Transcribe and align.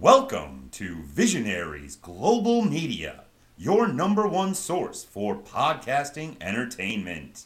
Welcome 0.00 0.70
to 0.72 1.02
Visionaries 1.02 1.96
Global 1.96 2.62
Media, 2.62 3.24
your 3.58 3.86
number 3.86 4.26
one 4.26 4.54
source 4.54 5.04
for 5.04 5.36
podcasting 5.36 6.36
entertainment. 6.40 7.44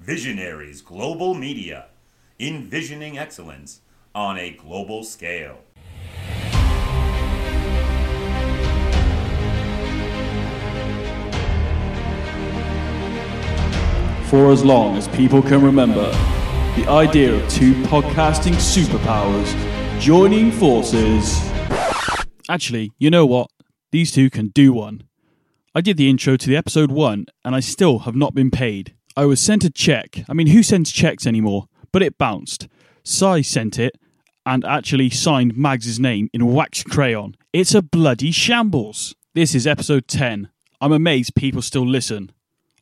Visionaries 0.00 0.82
Global 0.82 1.32
Media, 1.34 1.86
envisioning 2.40 3.18
excellence 3.18 3.82
on 4.16 4.36
a 4.36 4.50
global 4.50 5.04
scale. 5.04 5.60
For 14.24 14.50
as 14.50 14.64
long 14.64 14.96
as 14.96 15.06
people 15.06 15.40
can 15.40 15.62
remember, 15.62 16.10
the 16.74 16.84
idea 16.88 17.32
of 17.32 17.48
two 17.48 17.74
podcasting 17.84 18.54
superpowers 18.54 20.00
joining 20.00 20.50
forces. 20.50 21.51
Actually, 22.52 22.92
you 22.98 23.08
know 23.08 23.24
what? 23.24 23.50
These 23.92 24.12
two 24.12 24.28
can 24.28 24.48
do 24.48 24.74
one. 24.74 25.04
I 25.74 25.80
did 25.80 25.96
the 25.96 26.10
intro 26.10 26.36
to 26.36 26.46
the 26.46 26.54
episode 26.54 26.92
one, 26.92 27.24
and 27.46 27.54
I 27.54 27.60
still 27.60 28.00
have 28.00 28.14
not 28.14 28.34
been 28.34 28.50
paid. 28.50 28.92
I 29.16 29.24
was 29.24 29.40
sent 29.40 29.64
a 29.64 29.70
check. 29.70 30.22
I 30.28 30.34
mean, 30.34 30.48
who 30.48 30.62
sends 30.62 30.92
checks 30.92 31.26
anymore? 31.26 31.68
But 31.92 32.02
it 32.02 32.18
bounced. 32.18 32.68
Si 33.04 33.42
sent 33.42 33.78
it 33.78 33.98
and 34.44 34.66
actually 34.66 35.08
signed 35.08 35.56
Mags's 35.56 35.98
name 35.98 36.28
in 36.34 36.52
wax 36.52 36.82
crayon. 36.82 37.38
It's 37.54 37.74
a 37.74 37.80
bloody 37.80 38.32
shambles. 38.32 39.14
This 39.32 39.54
is 39.54 39.66
episode 39.66 40.06
10. 40.06 40.50
I'm 40.78 40.92
amazed 40.92 41.34
people 41.34 41.62
still 41.62 41.88
listen. 41.88 42.32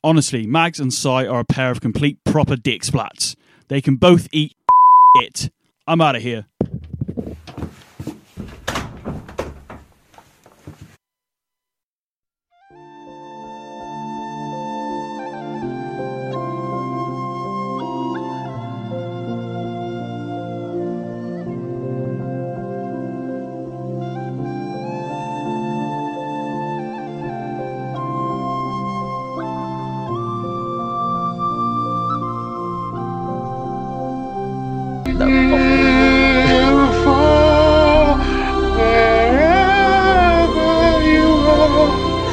Honestly, 0.02 0.48
Mags 0.48 0.80
and 0.80 0.92
Si 0.92 1.08
are 1.08 1.38
a 1.38 1.44
pair 1.44 1.70
of 1.70 1.80
complete 1.80 2.18
proper 2.24 2.56
dick 2.56 2.82
splats. 2.82 3.36
They 3.68 3.80
can 3.80 3.94
both 3.94 4.26
eat 4.32 4.56
it. 5.20 5.48
I'm 5.86 6.00
out 6.00 6.16
of 6.16 6.22
here. 6.22 6.46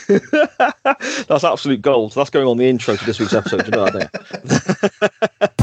That's 1.28 1.44
absolute 1.44 1.82
gold. 1.82 2.14
That's 2.14 2.30
going 2.30 2.48
on 2.48 2.58
the 2.58 2.70
intro 2.70 2.96
to 2.96 3.06
this 3.06 3.20
week's 3.20 3.34
episode. 3.34 3.66
You 3.66 3.72
know 3.72 3.86
that? 3.86 5.52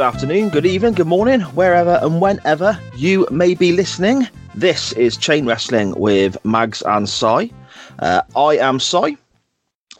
Good 0.00 0.14
afternoon, 0.14 0.48
good 0.48 0.64
evening, 0.64 0.94
good 0.94 1.06
morning, 1.08 1.42
wherever 1.42 1.98
and 2.00 2.22
whenever 2.22 2.80
you 2.96 3.28
may 3.30 3.52
be 3.52 3.72
listening. 3.72 4.26
This 4.54 4.94
is 4.94 5.18
Chain 5.18 5.44
Wrestling 5.44 5.92
with 5.94 6.42
Mags 6.42 6.80
and 6.80 7.06
Si. 7.06 7.52
Uh, 7.98 8.22
I 8.34 8.56
am 8.56 8.80
Si, 8.80 9.18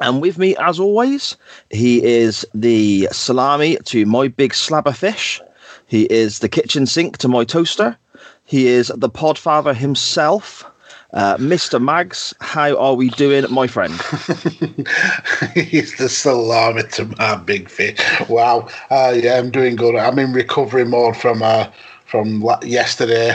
and 0.00 0.22
with 0.22 0.38
me, 0.38 0.56
as 0.56 0.80
always, 0.80 1.36
he 1.68 2.02
is 2.02 2.46
the 2.54 3.08
salami 3.12 3.76
to 3.84 4.06
my 4.06 4.28
big 4.28 4.54
slab 4.54 4.86
of 4.86 4.96
fish. 4.96 5.38
He 5.86 6.04
is 6.04 6.38
the 6.38 6.48
kitchen 6.48 6.86
sink 6.86 7.18
to 7.18 7.28
my 7.28 7.44
toaster. 7.44 7.98
He 8.46 8.68
is 8.68 8.90
the 8.96 9.10
podfather 9.10 9.76
himself. 9.76 10.64
Uh, 11.12 11.36
Mr. 11.38 11.82
Mags, 11.82 12.32
how 12.40 12.76
are 12.76 12.94
we 12.94 13.10
doing, 13.10 13.44
my 13.50 13.66
friend? 13.66 13.92
He's 15.54 15.96
the 15.96 16.08
salami 16.08 16.84
to 16.92 17.06
my 17.18 17.34
big 17.36 17.68
fish. 17.68 17.98
Wow. 18.28 18.68
Uh, 18.90 19.14
yeah, 19.16 19.36
I'm 19.38 19.50
doing 19.50 19.74
good. 19.74 19.96
I'm 19.96 20.18
in 20.20 20.32
recovery 20.32 20.84
mode 20.84 21.16
from 21.16 21.42
uh, 21.42 21.66
from 22.06 22.44
yesterday. 22.62 23.34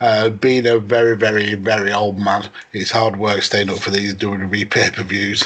Uh, 0.00 0.28
being 0.28 0.66
a 0.66 0.78
very, 0.78 1.16
very, 1.16 1.54
very 1.54 1.92
old 1.92 2.18
man, 2.18 2.48
it's 2.72 2.90
hard 2.90 3.16
work 3.16 3.42
staying 3.42 3.70
up 3.70 3.78
for 3.78 3.90
these 3.90 4.14
WWE 4.14 4.70
pay 4.70 4.90
per 4.90 5.02
views. 5.02 5.44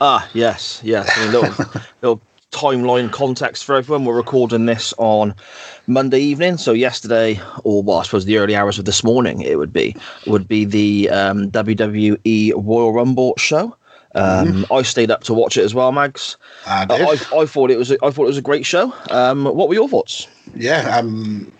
Ah, 0.00 0.28
yes, 0.34 0.80
yes. 0.84 1.10
A 1.18 1.30
little, 1.30 1.66
little 2.02 2.20
timeline 2.50 3.12
context 3.12 3.64
for 3.64 3.74
everyone. 3.74 4.04
We're 4.04 4.16
recording 4.16 4.66
this 4.66 4.94
on 4.98 5.34
Monday 5.86 6.20
evening, 6.20 6.56
so 6.56 6.72
yesterday, 6.72 7.40
or 7.64 7.82
well, 7.82 7.98
I 7.98 8.02
suppose 8.04 8.24
the 8.24 8.38
early 8.38 8.56
hours 8.56 8.78
of 8.78 8.84
this 8.84 9.04
morning, 9.04 9.42
it 9.42 9.56
would 9.56 9.72
be 9.72 9.94
would 10.26 10.48
be 10.48 10.64
the 10.64 11.10
um, 11.10 11.50
WWE 11.50 12.52
Royal 12.56 12.92
Rumble 12.92 13.34
show. 13.36 13.76
Um, 14.14 14.66
I 14.72 14.82
stayed 14.82 15.10
up 15.10 15.22
to 15.24 15.34
watch 15.34 15.56
it 15.56 15.64
as 15.64 15.74
well, 15.74 15.92
Mags. 15.92 16.36
I 16.66 16.86
Uh. 16.86 16.94
I, 17.32 17.40
I 17.42 17.46
thought 17.46 17.70
it 17.70 17.78
was 17.78 17.90
a, 17.90 17.98
I 18.02 18.10
thought 18.10 18.24
it 18.24 18.28
was 18.28 18.38
a 18.38 18.42
great 18.42 18.64
show. 18.64 18.92
Um, 19.10 19.44
what 19.44 19.68
were 19.68 19.74
your 19.74 19.88
thoughts? 19.88 20.26
yeah, 20.54 20.96
um, 20.96 21.52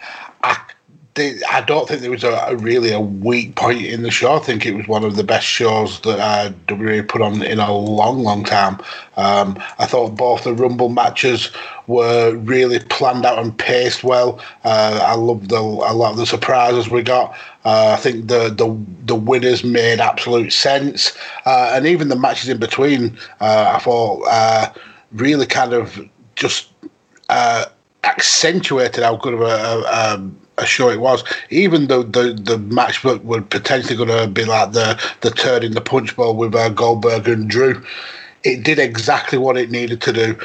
I, 1.19 1.35
I 1.51 1.61
don't 1.63 1.89
think 1.89 2.01
there 2.01 2.11
was 2.11 2.25
a, 2.25 2.33
a 2.49 2.57
really 2.57 2.93
a 2.93 3.01
weak 3.01 3.57
point 3.57 3.85
in 3.85 4.03
the 4.03 4.11
show. 4.11 4.37
I 4.37 4.39
think 4.39 4.65
it 4.67 4.75
was 4.75 4.89
one 4.89 5.05
of 5.05 5.17
the 5.17 5.25
best 5.25 5.47
shows 5.47 6.01
that 6.01 6.19
uh, 6.19 6.53
WWE 6.67 7.09
put 7.09 7.23
on 7.23 7.43
in 7.43 7.59
a 7.59 7.73
long, 7.73 8.23
long 8.23 8.45
time. 8.45 8.79
Um, 9.17 9.63
I 9.79 9.87
thought 9.87 10.17
both 10.17 10.45
the 10.45 10.55
Rumble 10.55 10.89
matches 10.89 11.51
were 11.87 12.35
really 12.37 12.79
planned 12.79 13.25
out 13.25 13.39
and 13.39 13.57
paced 13.59 14.05
well. 14.05 14.41
Uh, 14.65 15.01
I 15.03 15.15
loved 15.15 15.51
the, 15.51 15.59
a 15.59 15.95
lot 15.95 16.13
of 16.13 16.17
the 16.17 16.27
surprises 16.27 16.91
we 16.91 17.03
got. 17.03 17.37
Uh, 17.65 17.95
I 17.99 18.01
think 18.01 18.29
the, 18.29 18.49
the 18.49 18.79
the 19.05 19.15
winners 19.15 19.63
made 19.65 20.01
absolute 20.01 20.53
sense, 20.53 21.17
uh, 21.45 21.73
and 21.75 21.87
even 21.87 22.09
the 22.09 22.17
matches 22.17 22.49
in 22.49 22.59
between, 22.59 23.19
uh, 23.41 23.73
I 23.75 23.79
thought 23.79 24.23
uh, 24.31 24.73
really 25.13 25.45
kind 25.45 25.75
of 25.75 26.01
just 26.37 26.69
uh, 27.29 27.67
accentuated 28.05 29.05
how 29.05 29.17
good 29.17 29.35
of 29.35 29.41
a, 29.41 29.45
a, 29.45 30.15
um, 30.15 30.39
a 30.45 30.48
show 30.67 30.91
it 30.91 31.01
was. 31.01 31.25
Even 31.51 31.87
though 31.87 32.03
the 32.03 32.33
the 32.33 32.59
match 32.59 33.03
that 33.03 33.25
were 33.25 33.43
potentially 33.43 33.97
going 33.97 34.09
to 34.09 34.29
be 34.29 34.45
like 34.45 34.73
the 34.73 35.01
the 35.21 35.31
turn 35.31 35.63
in 35.63 35.73
the 35.73 35.81
punch 35.81 36.15
bowl 36.17 36.37
with 36.37 36.55
uh, 36.55 36.69
Goldberg 36.71 37.29
and 37.29 37.49
Drew. 37.49 37.83
It 38.45 38.63
did 38.63 38.79
exactly 38.79 39.37
what 39.37 39.57
it 39.57 39.71
needed 39.71 40.01
to 40.03 40.13
do. 40.13 40.39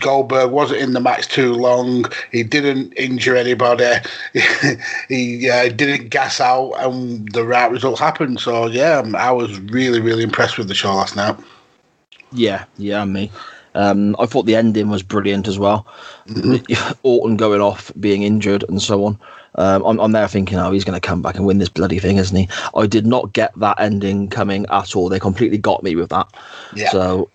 Goldberg 0.00 0.50
wasn't 0.50 0.80
in 0.80 0.92
the 0.92 1.00
match 1.00 1.28
too 1.28 1.54
long. 1.54 2.06
He 2.32 2.42
didn't 2.42 2.92
injure 2.94 3.36
anybody. 3.36 3.86
he 5.08 5.48
uh, 5.48 5.68
didn't 5.68 6.08
gas 6.08 6.40
out, 6.40 6.72
and 6.78 7.30
the 7.32 7.44
right 7.44 7.70
result 7.70 8.00
happened. 8.00 8.40
So 8.40 8.66
yeah, 8.66 9.02
I 9.14 9.30
was 9.30 9.56
really, 9.60 10.00
really 10.00 10.24
impressed 10.24 10.58
with 10.58 10.66
the 10.66 10.74
show 10.74 10.92
last 10.92 11.14
night. 11.14 11.36
Yeah, 12.32 12.64
yeah, 12.76 13.04
me. 13.04 13.30
Um, 13.74 14.16
I 14.18 14.26
thought 14.26 14.46
the 14.46 14.56
ending 14.56 14.88
was 14.88 15.02
brilliant 15.02 15.46
as 15.46 15.58
well. 15.58 15.86
Orton 17.02 17.36
going 17.36 17.60
off, 17.60 17.92
being 18.00 18.22
injured, 18.22 18.64
and 18.68 18.82
so 18.82 19.04
on. 19.04 19.18
Um, 19.54 19.82
I'm, 19.84 19.98
I'm 20.00 20.12
there 20.12 20.28
thinking, 20.28 20.58
oh, 20.58 20.70
he's 20.70 20.84
going 20.84 21.00
to 21.00 21.06
come 21.06 21.22
back 21.22 21.36
and 21.36 21.46
win 21.46 21.58
this 21.58 21.68
bloody 21.68 21.98
thing, 21.98 22.16
isn't 22.18 22.36
he? 22.36 22.48
I 22.76 22.86
did 22.86 23.06
not 23.06 23.32
get 23.32 23.52
that 23.58 23.80
ending 23.80 24.28
coming 24.28 24.66
at 24.70 24.94
all. 24.94 25.08
They 25.08 25.18
completely 25.18 25.58
got 25.58 25.82
me 25.82 25.96
with 25.96 26.10
that. 26.10 26.28
Yeah. 26.74 26.90
So 26.90 27.30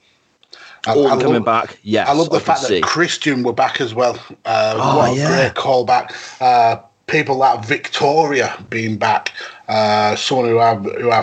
I- 0.85 0.95
Orton 0.95 1.19
I 1.19 1.21
coming 1.21 1.33
love- 1.43 1.45
back, 1.45 1.79
yes. 1.83 2.07
I 2.07 2.13
love 2.13 2.29
the 2.29 2.37
could 2.37 2.43
fact 2.45 2.61
that 2.61 2.67
see. 2.67 2.81
Christian 2.81 3.43
were 3.43 3.53
back 3.53 3.81
as 3.81 3.93
well. 3.93 4.17
Uh, 4.45 4.75
Oh, 4.77 4.97
what 4.97 5.11
a 5.11 5.15
yeah. 5.15 5.27
great 5.27 5.53
callback. 5.55 6.11
Uh, 6.41 6.77
people 7.07 7.35
like 7.37 7.65
Victoria 7.65 8.57
being 8.69 8.97
back, 8.97 9.31
uh, 9.67 10.15
someone 10.15 10.47
who 10.47 10.59
I 10.59 10.75
who 10.75 11.11
I 11.11 11.21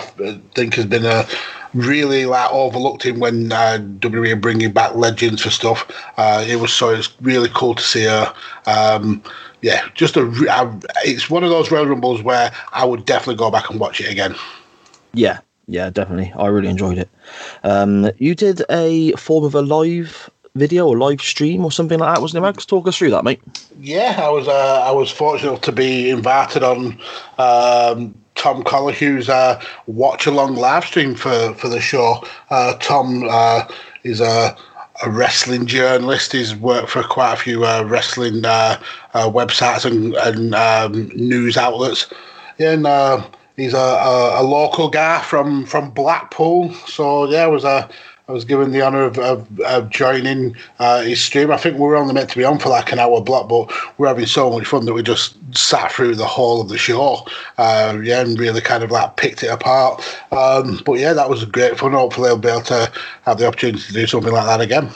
think 0.55 0.75
has 0.75 0.85
been 0.85 1.05
a 1.05 1.25
really 1.73 2.25
like 2.25 2.51
overlooked 2.51 3.03
him 3.03 3.19
when 3.19 3.51
uh, 3.51 3.77
WWE 3.99 4.33
are 4.33 4.35
bringing 4.35 4.71
back 4.71 4.93
legends 4.95 5.41
for 5.41 5.49
stuff. 5.49 5.89
Uh, 6.17 6.43
it 6.47 6.57
was 6.57 6.73
so 6.73 6.89
it's 6.89 7.13
really 7.21 7.49
cool 7.53 7.75
to 7.75 7.83
see 7.83 8.03
her. 8.03 8.33
Um, 8.65 9.23
yeah, 9.61 9.87
just 9.93 10.17
a 10.17 10.29
it's 11.03 11.29
one 11.29 11.43
of 11.43 11.49
those 11.49 11.71
Royal 11.71 11.85
Rumbles 11.85 12.23
where 12.23 12.51
I 12.71 12.85
would 12.85 13.05
definitely 13.05 13.35
go 13.35 13.51
back 13.51 13.69
and 13.69 13.79
watch 13.79 14.01
it 14.01 14.11
again. 14.11 14.35
Yeah, 15.13 15.39
yeah, 15.67 15.89
definitely. 15.89 16.33
I 16.35 16.47
really 16.47 16.69
enjoyed 16.69 16.97
it. 16.97 17.09
Um, 17.63 18.11
you 18.17 18.35
did 18.35 18.63
a 18.69 19.11
form 19.13 19.43
of 19.43 19.55
a 19.55 19.61
live 19.61 20.29
video 20.55 20.87
or 20.87 20.97
live 20.97 21.21
stream 21.21 21.63
or 21.63 21.71
something 21.71 21.99
like 21.99 22.15
that, 22.15 22.21
wasn't 22.21 22.43
it, 22.43 22.45
Mags? 22.45 22.65
Talk 22.65 22.87
us 22.87 22.97
through 22.97 23.11
that, 23.11 23.23
mate. 23.23 23.41
Yeah, 23.79 24.19
I 24.21 24.29
was 24.29 24.47
uh, 24.47 24.83
I 24.85 24.91
was 24.91 25.11
fortunate 25.11 25.61
to 25.63 25.71
be 25.71 26.09
invited 26.09 26.63
on 26.63 26.99
um, 27.37 28.15
Tom 28.35 28.63
Collihue's 28.63 29.29
uh, 29.29 29.61
watch 29.87 30.25
along 30.25 30.55
live 30.55 30.85
stream 30.85 31.15
for, 31.15 31.53
for 31.55 31.69
the 31.69 31.79
show. 31.79 32.23
Uh, 32.49 32.73
Tom 32.79 33.27
uh, 33.29 33.65
is 34.03 34.19
a 34.19 34.55
a 35.03 35.09
wrestling 35.09 35.65
journalist. 35.65 36.31
He's 36.31 36.55
worked 36.55 36.89
for 36.89 37.03
quite 37.03 37.33
a 37.33 37.37
few 37.37 37.65
uh, 37.65 37.83
wrestling 37.83 38.45
uh, 38.45 38.81
uh, 39.13 39.29
websites 39.29 39.85
and, 39.85 40.15
and 40.15 40.55
um, 40.55 41.09
news 41.15 41.57
outlets. 41.57 42.11
Yeah, 42.57 42.71
and 42.71 42.85
uh, 42.85 43.25
he's 43.55 43.73
a, 43.73 43.77
a, 43.77 44.41
a, 44.41 44.43
local 44.43 44.89
guy 44.89 45.21
from, 45.21 45.65
from 45.65 45.91
Blackpool. 45.91 46.73
So 46.87 47.29
yeah, 47.29 47.47
was 47.47 47.63
a 47.63 47.89
I 48.27 48.31
was 48.31 48.45
given 48.45 48.71
the 48.71 48.81
honour 48.81 49.03
of, 49.03 49.19
of, 49.19 49.59
of, 49.61 49.89
joining 49.89 50.55
uh, 50.79 51.01
his 51.01 51.21
stream. 51.21 51.51
I 51.51 51.57
think 51.57 51.75
we 51.75 51.81
were 51.81 51.95
only 51.95 52.13
meant 52.13 52.29
to 52.29 52.37
be 52.37 52.43
on 52.43 52.59
for 52.59 52.69
like 52.69 52.91
an 52.91 52.99
hour 52.99 53.19
block, 53.19 53.49
but 53.49 53.71
we're 53.97 54.07
having 54.07 54.25
so 54.25 54.49
much 54.49 54.67
fun 54.67 54.85
that 54.85 54.93
we 54.93 55.03
just 55.03 55.35
sat 55.57 55.91
through 55.91 56.15
the 56.15 56.25
whole 56.25 56.61
of 56.61 56.69
the 56.69 56.77
show. 56.77 57.25
Uh, 57.57 57.99
yeah, 58.03 58.21
and 58.21 58.39
really 58.39 58.61
kind 58.61 58.83
of 58.83 58.91
like 58.91 59.17
picked 59.17 59.43
it 59.43 59.47
apart. 59.47 60.01
Um, 60.31 60.81
but 60.85 60.93
yeah, 60.93 61.13
that 61.13 61.29
was 61.29 61.43
great 61.45 61.77
fun. 61.77 61.91
Hopefully, 61.91 62.29
I'll 62.29 62.37
be 62.37 62.47
able 62.47 62.61
to 62.61 62.91
have 63.23 63.37
the 63.37 63.47
opportunity 63.47 63.83
to 63.83 63.93
do 63.93 64.07
something 64.07 64.31
like 64.31 64.45
that 64.45 64.61
again. 64.61 64.89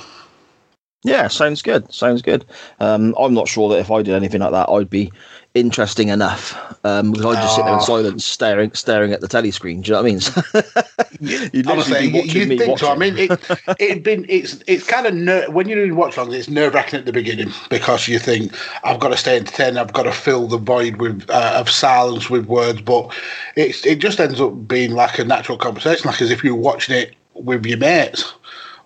Yeah, 1.03 1.27
sounds 1.27 1.61
good. 1.61 1.93
Sounds 1.93 2.21
good. 2.21 2.45
Um, 2.79 3.13
I'm 3.19 3.33
not 3.33 3.47
sure 3.47 3.69
that 3.69 3.79
if 3.79 3.91
I 3.91 4.01
did 4.01 4.15
anything 4.15 4.41
like 4.41 4.51
that, 4.51 4.69
I'd 4.69 4.89
be 4.89 5.11
interesting 5.55 6.09
enough 6.09 6.53
um, 6.83 7.13
because 7.13 7.25
I 7.35 7.41
just 7.41 7.55
sit 7.55 7.63
there 7.63 7.73
in 7.73 7.79
ah. 7.79 7.83
silence, 7.83 8.25
staring, 8.25 8.71
staring 8.73 9.13
at 9.13 9.21
the 9.21 9.27
telly 9.27 9.51
screen. 9.51 9.81
Do 9.81 9.87
you 9.87 9.93
know 9.93 10.03
what 10.03 10.43
I 10.51 11.07
mean? 11.21 11.49
you'd 11.53 11.67
Honestly, 11.67 12.11
be 12.11 12.19
watching 12.19 12.51
you 12.51 12.57
think 12.57 12.77
so. 12.77 12.91
I 12.91 12.95
mean, 12.95 13.17
it, 13.17 13.31
it 13.79 14.03
been 14.03 14.25
it's 14.29 14.61
it's 14.67 14.85
kind 14.85 15.07
of 15.07 15.15
ner- 15.15 15.49
when 15.49 15.67
you're 15.67 15.83
doing 15.83 15.95
watch 15.95 16.17
longs, 16.17 16.35
it's 16.35 16.49
nerve 16.49 16.73
wracking 16.73 16.99
at 16.99 17.05
the 17.05 17.13
beginning 17.13 17.51
because 17.69 18.07
you 18.07 18.19
think 18.19 18.53
I've 18.83 18.99
got 18.99 19.09
to 19.09 19.17
stay 19.17 19.37
entertained, 19.37 19.79
I've 19.79 19.93
got 19.93 20.03
to 20.03 20.11
fill 20.11 20.47
the 20.47 20.57
void 20.57 20.97
with 20.97 21.27
uh, 21.29 21.53
of 21.55 21.69
silence 21.69 22.29
with 22.29 22.45
words, 22.45 22.81
but 22.81 23.15
it's 23.55 23.85
it 23.85 23.99
just 23.99 24.19
ends 24.19 24.41
up 24.41 24.67
being 24.67 24.91
like 24.91 25.17
a 25.17 25.23
natural 25.23 25.57
conversation, 25.57 26.09
like 26.09 26.21
as 26.21 26.29
if 26.29 26.43
you're 26.43 26.53
watching 26.53 26.95
it 26.95 27.15
with 27.33 27.65
your 27.65 27.77
mates. 27.77 28.33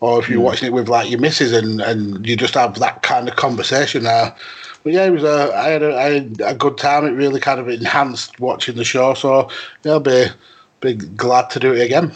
Or 0.01 0.17
if 0.17 0.29
you're 0.29 0.39
mm. 0.39 0.45
watching 0.45 0.67
it 0.67 0.71
with 0.71 0.87
like 0.87 1.09
your 1.09 1.19
missus 1.19 1.51
and, 1.51 1.81
and 1.81 2.25
you 2.25 2.37
just 2.37 2.53
have 2.53 2.79
that 2.79 3.01
kind 3.01 3.27
of 3.27 3.35
conversation 3.35 4.03
there 4.03 4.33
but 4.83 4.93
yeah, 4.93 5.05
it 5.05 5.11
was 5.11 5.23
a 5.23 5.53
I 5.55 5.69
had 5.69 5.83
a, 5.83 5.95
I 5.95 6.03
had 6.13 6.41
a 6.41 6.55
good 6.55 6.77
time. 6.77 7.05
It 7.05 7.11
really 7.11 7.39
kind 7.39 7.59
of 7.59 7.67
enhanced 7.67 8.39
watching 8.39 8.75
the 8.75 8.83
show. 8.83 9.13
So 9.13 9.49
yeah, 9.83 9.93
I'll 9.93 9.99
be 9.99 10.27
be 10.81 10.93
glad 10.93 11.49
to 11.51 11.59
do 11.59 11.73
it 11.73 11.81
again. 11.81 12.13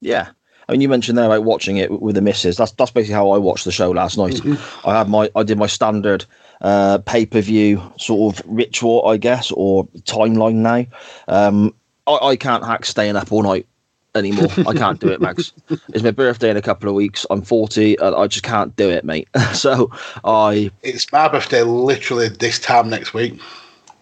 Yeah. 0.00 0.30
I 0.68 0.72
mean, 0.72 0.82
you 0.82 0.88
mentioned 0.88 1.18
there 1.18 1.26
about 1.26 1.42
watching 1.42 1.78
it 1.78 2.00
with 2.00 2.14
the 2.14 2.20
missus. 2.20 2.56
That's 2.56 2.72
that's 2.72 2.92
basically 2.92 3.14
how 3.14 3.30
I 3.30 3.38
watched 3.38 3.64
the 3.64 3.72
show 3.72 3.90
last 3.90 4.16
night. 4.16 4.34
Mm-hmm. 4.34 4.88
I 4.88 4.98
had 4.98 5.08
my 5.08 5.30
I 5.34 5.42
did 5.42 5.58
my 5.58 5.66
standard 5.66 6.24
uh, 6.60 6.98
pay 6.98 7.26
per 7.26 7.40
view 7.40 7.82
sort 7.98 8.36
of 8.36 8.42
ritual, 8.46 9.06
I 9.06 9.16
guess, 9.16 9.50
or 9.52 9.86
timeline 10.02 10.56
now. 10.56 10.86
Um, 11.26 11.74
I, 12.06 12.18
I 12.28 12.36
can't 12.36 12.64
hack 12.64 12.84
staying 12.84 13.16
up 13.16 13.32
all 13.32 13.42
night 13.42 13.66
anymore. 14.14 14.48
I 14.66 14.74
can't 14.74 15.00
do 15.00 15.08
it, 15.08 15.20
Mags. 15.20 15.52
It's 15.92 16.02
my 16.02 16.10
birthday 16.10 16.50
in 16.50 16.56
a 16.56 16.62
couple 16.62 16.88
of 16.88 16.94
weeks. 16.94 17.26
I'm 17.30 17.42
40 17.42 17.96
and 17.98 18.14
I 18.14 18.26
just 18.26 18.44
can't 18.44 18.74
do 18.76 18.88
it, 18.88 19.04
mate. 19.04 19.28
so 19.52 19.90
I. 20.24 20.70
It's 20.82 21.10
my 21.12 21.28
birthday 21.28 21.62
literally 21.62 22.28
this 22.28 22.58
time 22.58 22.88
next 22.88 23.14
week. 23.14 23.40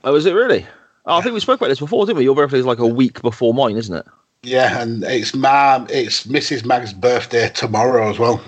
Oh, 0.04 0.14
is 0.14 0.26
it 0.26 0.32
really? 0.32 0.66
Oh, 1.06 1.12
yeah. 1.12 1.16
I 1.16 1.20
think 1.22 1.34
we 1.34 1.40
spoke 1.40 1.60
about 1.60 1.68
this 1.68 1.80
before, 1.80 2.06
didn't 2.06 2.18
we? 2.18 2.24
Your 2.24 2.34
birthday 2.34 2.58
is 2.58 2.66
like 2.66 2.78
a 2.78 2.86
week 2.86 3.22
before 3.22 3.54
mine, 3.54 3.76
isn't 3.76 3.94
it? 3.94 4.06
Yeah, 4.42 4.80
and 4.80 5.02
it's 5.04 5.34
my 5.34 5.84
it's 5.88 6.26
Mrs. 6.26 6.64
Mag's 6.64 6.92
birthday 6.92 7.48
tomorrow 7.48 8.08
as 8.08 8.18
well. 8.18 8.40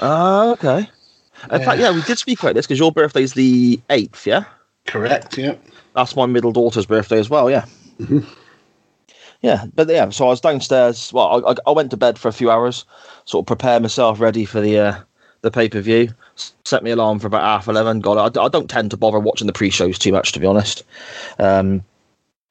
Oh, 0.00 0.50
uh, 0.50 0.52
okay. 0.52 0.90
In 1.50 1.60
yeah. 1.60 1.64
fact, 1.64 1.80
yeah, 1.80 1.92
we 1.92 2.02
did 2.02 2.18
speak 2.18 2.40
about 2.42 2.54
this 2.54 2.66
because 2.66 2.78
your 2.78 2.92
birthday 2.92 3.22
is 3.22 3.34
the 3.34 3.80
eighth, 3.90 4.26
yeah. 4.26 4.44
Correct. 4.86 5.38
Yeah. 5.38 5.54
That's 5.94 6.14
my 6.14 6.26
middle 6.26 6.52
daughter's 6.52 6.86
birthday 6.86 7.18
as 7.18 7.30
well. 7.30 7.50
Yeah. 7.50 7.64
Mm-hmm 8.00 8.37
yeah, 9.40 9.66
but 9.74 9.88
yeah, 9.88 10.08
so 10.10 10.26
I 10.26 10.30
was 10.30 10.40
downstairs. 10.40 11.12
Well, 11.12 11.46
I, 11.46 11.54
I 11.66 11.72
went 11.72 11.90
to 11.92 11.96
bed 11.96 12.18
for 12.18 12.28
a 12.28 12.32
few 12.32 12.50
hours, 12.50 12.84
sort 13.24 13.42
of 13.42 13.46
prepare 13.46 13.78
myself 13.78 14.20
ready 14.20 14.44
for 14.44 14.60
the 14.60 14.78
uh, 14.78 15.00
the 15.42 15.50
pay 15.50 15.68
per 15.68 15.80
view. 15.80 16.10
Set 16.64 16.82
me 16.82 16.90
alarm 16.90 17.18
for 17.18 17.28
about 17.28 17.42
half 17.42 17.68
eleven. 17.68 18.00
Got 18.00 18.36
I, 18.36 18.44
I 18.44 18.48
don't 18.48 18.68
tend 18.68 18.90
to 18.90 18.96
bother 18.96 19.20
watching 19.20 19.46
the 19.46 19.52
pre 19.52 19.70
shows 19.70 19.98
too 19.98 20.12
much, 20.12 20.32
to 20.32 20.40
be 20.40 20.46
honest. 20.46 20.82
Um, 21.38 21.84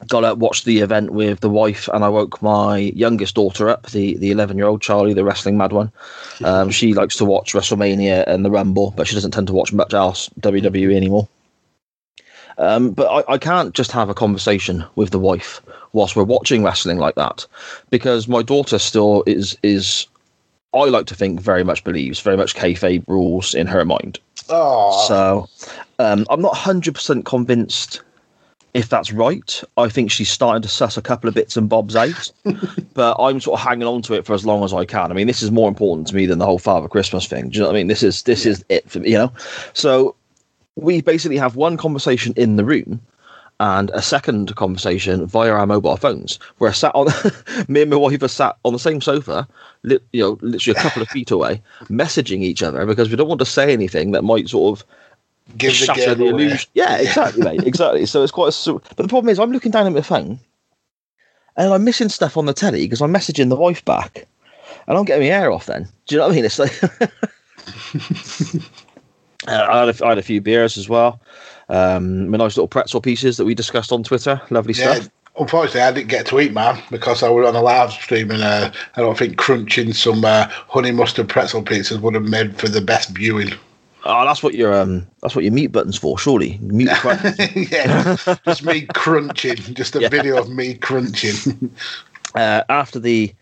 got 0.07 0.21
to 0.21 0.35
watch 0.35 0.63
the 0.63 0.79
event 0.79 1.11
with 1.11 1.41
the 1.41 1.49
wife, 1.49 1.89
and 1.93 2.03
I 2.03 2.09
woke 2.09 2.41
my 2.41 2.77
youngest 2.77 3.35
daughter 3.35 3.69
up, 3.69 3.87
the 3.87 4.15
the 4.17 4.31
eleven 4.31 4.57
year 4.57 4.67
old 4.67 4.81
Charlie, 4.81 5.13
the 5.13 5.25
wrestling 5.25 5.57
mad 5.57 5.73
one. 5.73 5.91
Um, 6.43 6.69
she 6.69 6.93
likes 6.93 7.17
to 7.17 7.25
watch 7.25 7.53
WrestleMania 7.53 8.23
and 8.27 8.45
the 8.45 8.51
Rumble, 8.51 8.93
but 8.95 9.07
she 9.07 9.15
doesn't 9.15 9.31
tend 9.31 9.47
to 9.47 9.53
watch 9.53 9.73
much 9.73 9.93
else 9.93 10.29
WWE 10.39 10.95
anymore. 10.95 11.27
Um, 12.57 12.91
but 12.91 13.07
I, 13.07 13.33
I 13.33 13.37
can't 13.37 13.73
just 13.73 13.91
have 13.91 14.09
a 14.09 14.13
conversation 14.13 14.83
with 14.95 15.11
the 15.11 15.19
wife 15.19 15.61
whilst 15.93 16.15
we're 16.15 16.23
watching 16.23 16.63
wrestling 16.63 16.97
like 16.97 17.15
that, 17.15 17.45
because 17.89 18.27
my 18.27 18.41
daughter 18.41 18.79
still 18.79 19.23
is 19.27 19.57
is 19.63 20.07
I 20.73 20.85
like 20.85 21.05
to 21.07 21.15
think 21.15 21.39
very 21.39 21.63
much 21.63 21.83
believes 21.83 22.19
very 22.19 22.37
much 22.37 22.55
kayfabe 22.55 23.03
rules 23.07 23.53
in 23.53 23.67
her 23.67 23.85
mind. 23.85 24.19
Oh. 24.49 25.05
So 25.07 25.49
um, 25.99 26.25
I'm 26.29 26.41
not 26.41 26.55
hundred 26.55 26.95
percent 26.95 27.25
convinced 27.25 28.01
if 28.73 28.89
that's 28.89 29.11
right. 29.11 29.63
I 29.77 29.89
think 29.89 30.11
she's 30.11 30.29
starting 30.29 30.61
to 30.61 30.67
suss 30.67 30.97
a 30.97 31.01
couple 31.01 31.27
of 31.27 31.33
bits 31.33 31.57
and 31.57 31.67
bobs 31.67 31.95
out, 31.95 32.31
but 32.93 33.15
I'm 33.19 33.39
sort 33.39 33.59
of 33.59 33.65
hanging 33.65 33.87
on 33.87 34.01
to 34.03 34.13
it 34.13 34.25
for 34.25 34.33
as 34.33 34.45
long 34.45 34.63
as 34.63 34.73
I 34.73 34.85
can. 34.85 35.09
I 35.11 35.15
mean, 35.15 35.27
this 35.27 35.41
is 35.41 35.51
more 35.51 35.67
important 35.67 36.07
to 36.07 36.15
me 36.15 36.25
than 36.25 36.37
the 36.37 36.45
whole 36.45 36.59
Father 36.59 36.87
Christmas 36.87 37.27
thing. 37.27 37.49
Do 37.49 37.55
you 37.55 37.61
know 37.61 37.69
what 37.69 37.75
I 37.75 37.79
mean? 37.79 37.87
This 37.87 38.03
is 38.03 38.23
this 38.23 38.45
is 38.45 38.63
it 38.69 38.89
for 38.89 38.99
me, 38.99 39.11
you 39.11 39.17
know. 39.17 39.31
So 39.73 40.15
we 40.77 41.01
basically 41.01 41.37
have 41.37 41.55
one 41.55 41.75
conversation 41.75 42.33
in 42.37 42.55
the 42.55 42.63
room 42.63 43.01
and 43.59 43.89
a 43.91 44.01
second 44.01 44.55
conversation 44.55 45.25
via 45.25 45.51
our 45.51 45.65
mobile 45.65 45.97
phones. 45.97 46.37
We're 46.59 46.73
sat 46.73 46.93
on 46.93 47.07
me 47.67 47.81
and 47.81 47.89
my 47.89 47.97
wife 47.97 48.21
are 48.21 48.27
sat 48.27 48.57
on 48.63 48.73
the 48.73 48.79
same 48.79 49.01
sofa, 49.01 49.47
li- 49.83 49.99
you 50.13 50.21
know, 50.21 50.37
literally 50.41 50.79
a 50.79 50.81
couple 50.81 51.01
of 51.01 51.09
feet 51.09 51.31
away, 51.31 51.61
messaging 51.85 52.43
each 52.43 52.61
other 52.61 52.85
because 52.85 53.09
we 53.09 53.15
don't 53.15 53.27
want 53.27 53.39
to 53.39 53.45
say 53.45 53.73
anything 53.73 54.11
that 54.11 54.23
might 54.23 54.47
sort 54.49 54.79
of 54.79 54.85
give 55.57 55.73
shatter 55.73 56.13
the, 56.13 56.25
the 56.25 56.29
illusion. 56.29 56.69
Yeah, 56.75 56.97
exactly, 56.97 57.41
mate, 57.41 57.63
exactly. 57.63 58.05
So 58.05 58.21
it's 58.21 58.31
quite 58.31 58.53
a. 58.53 58.73
But 58.73 58.97
the 58.97 59.07
problem 59.07 59.29
is, 59.29 59.39
I'm 59.39 59.51
looking 59.51 59.71
down 59.71 59.87
at 59.87 59.93
my 59.93 60.01
phone, 60.01 60.39
and 61.55 61.73
I'm 61.73 61.83
missing 61.83 62.09
stuff 62.09 62.37
on 62.37 62.45
the 62.45 62.53
telly 62.53 62.85
because 62.85 63.01
I'm 63.01 63.13
messaging 63.13 63.49
the 63.49 63.55
wife 63.55 63.83
back, 63.83 64.27
and 64.87 64.95
I'm 64.97 65.05
getting 65.05 65.27
my 65.27 65.35
hair 65.35 65.51
off. 65.51 65.65
Then, 65.65 65.87
do 66.05 66.15
you 66.15 66.19
know 66.19 66.27
what 66.27 66.33
I 66.33 66.35
mean? 66.35 66.45
It's 66.45 66.59
like. 66.59 66.79
Uh, 69.47 69.67
I, 69.69 69.85
had 69.85 69.89
a, 69.89 70.05
I 70.05 70.09
had 70.09 70.17
a 70.17 70.23
few 70.23 70.41
beers 70.41 70.77
as 70.77 70.89
well. 70.89 71.19
Um, 71.69 72.29
my 72.29 72.37
nice 72.37 72.55
little 72.57 72.67
pretzel 72.67 73.01
pieces 73.01 73.37
that 73.37 73.45
we 73.45 73.55
discussed 73.55 73.91
on 73.91 74.03
Twitter. 74.03 74.41
Lovely 74.49 74.73
yeah, 74.73 74.95
stuff. 74.95 75.09
Unfortunately, 75.39 75.81
I 75.81 75.91
didn't 75.91 76.09
get 76.09 76.25
to 76.27 76.39
eat, 76.39 76.53
man, 76.53 76.81
because 76.89 77.21
I 77.21 77.29
was 77.29 77.47
on 77.47 77.55
a 77.55 77.61
live 77.61 77.91
stream 77.91 78.31
and 78.31 78.41
uh, 78.41 78.71
I 78.95 79.01
don't 79.01 79.17
think 79.17 79.37
crunching 79.37 79.93
some 79.93 80.25
uh, 80.25 80.47
honey 80.49 80.91
mustard 80.91 81.29
pretzel 81.29 81.63
pizzas 81.63 82.01
would 82.01 82.15
have 82.15 82.23
made 82.23 82.57
for 82.57 82.67
the 82.67 82.81
best 82.81 83.09
viewing. 83.09 83.53
Oh, 84.09 84.25
that's 84.25 84.41
what 84.41 84.55
your 84.55 84.73
um, 84.73 85.05
that's 85.21 85.35
what 85.35 85.43
your 85.43 85.53
mute 85.53 85.73
button's 85.73 85.97
for, 85.97 86.17
surely. 86.17 86.57
Mute 86.61 86.89
yeah, 87.71 88.15
just 88.45 88.63
me 88.63 88.87
crunching, 88.93 89.57
just 89.57 89.95
a 89.95 90.01
yeah. 90.01 90.09
video 90.09 90.37
of 90.37 90.49
me 90.49 90.75
crunching. 90.75 91.71
Uh, 92.35 92.61
after 92.69 92.99
the 92.99 93.33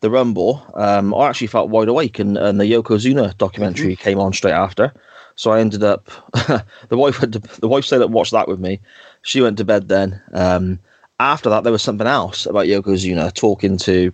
the 0.00 0.10
rumble, 0.10 0.64
um, 0.74 1.14
I 1.14 1.28
actually 1.28 1.46
felt 1.46 1.68
wide 1.68 1.86
awake, 1.86 2.18
and, 2.18 2.36
and 2.36 2.58
the 2.58 2.64
Yokozuna 2.64 3.36
documentary 3.36 3.92
mm-hmm. 3.92 4.02
came 4.02 4.18
on 4.18 4.32
straight 4.32 4.54
after. 4.54 4.92
So 5.40 5.52
I 5.52 5.60
ended 5.60 5.82
up 5.82 6.04
the 6.90 6.98
wife 6.98 7.16
had 7.16 7.32
to, 7.32 7.38
the 7.38 7.66
wife 7.66 7.86
stayed 7.86 8.02
up 8.02 8.10
watched 8.10 8.32
that 8.32 8.46
with 8.46 8.60
me. 8.60 8.78
She 9.22 9.40
went 9.40 9.56
to 9.56 9.64
bed 9.64 9.88
then. 9.88 10.20
Um, 10.34 10.78
after 11.18 11.48
that, 11.48 11.64
there 11.64 11.72
was 11.72 11.82
something 11.82 12.06
else 12.06 12.44
about 12.44 12.66
Yokozuna 12.66 13.32
talking 13.32 13.78
to. 13.78 14.12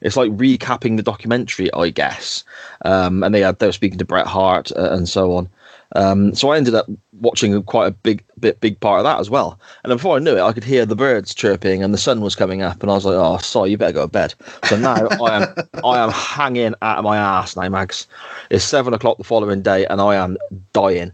It's 0.00 0.16
like 0.16 0.32
recapping 0.32 0.96
the 0.96 1.04
documentary, 1.04 1.72
I 1.72 1.90
guess. 1.90 2.42
Um, 2.84 3.22
and 3.22 3.32
they 3.32 3.42
had 3.42 3.60
they 3.60 3.66
were 3.66 3.72
speaking 3.72 3.98
to 3.98 4.04
Bret 4.04 4.26
Hart 4.26 4.72
uh, 4.72 4.90
and 4.90 5.08
so 5.08 5.36
on. 5.36 5.48
Um, 5.96 6.34
so 6.34 6.50
I 6.50 6.56
ended 6.56 6.74
up 6.74 6.86
watching 7.20 7.60
quite 7.64 7.88
a 7.88 7.90
big 7.90 8.24
bit 8.38 8.60
big 8.60 8.78
part 8.78 9.00
of 9.00 9.04
that 9.04 9.18
as 9.18 9.28
well. 9.28 9.58
And 9.82 9.90
before 9.90 10.16
I 10.16 10.20
knew 10.20 10.36
it, 10.36 10.42
I 10.42 10.52
could 10.52 10.64
hear 10.64 10.86
the 10.86 10.94
birds 10.94 11.34
chirping 11.34 11.82
and 11.82 11.92
the 11.92 11.98
sun 11.98 12.20
was 12.20 12.36
coming 12.36 12.62
up, 12.62 12.82
and 12.82 12.90
I 12.90 12.94
was 12.94 13.04
like, 13.04 13.16
"Oh, 13.16 13.38
sorry, 13.38 13.70
you 13.70 13.78
better 13.78 13.92
go 13.92 14.02
to 14.02 14.08
bed." 14.08 14.34
So 14.64 14.76
now 14.76 15.08
I 15.08 15.42
am 15.42 15.54
I 15.84 15.98
am 15.98 16.10
hanging 16.10 16.74
out 16.82 16.98
of 16.98 17.04
my 17.04 17.16
ass 17.16 17.56
now, 17.56 17.68
Mags. 17.68 18.06
It's 18.50 18.64
seven 18.64 18.94
o'clock 18.94 19.18
the 19.18 19.24
following 19.24 19.62
day, 19.62 19.86
and 19.86 20.00
I 20.00 20.14
am 20.16 20.36
dying. 20.72 21.12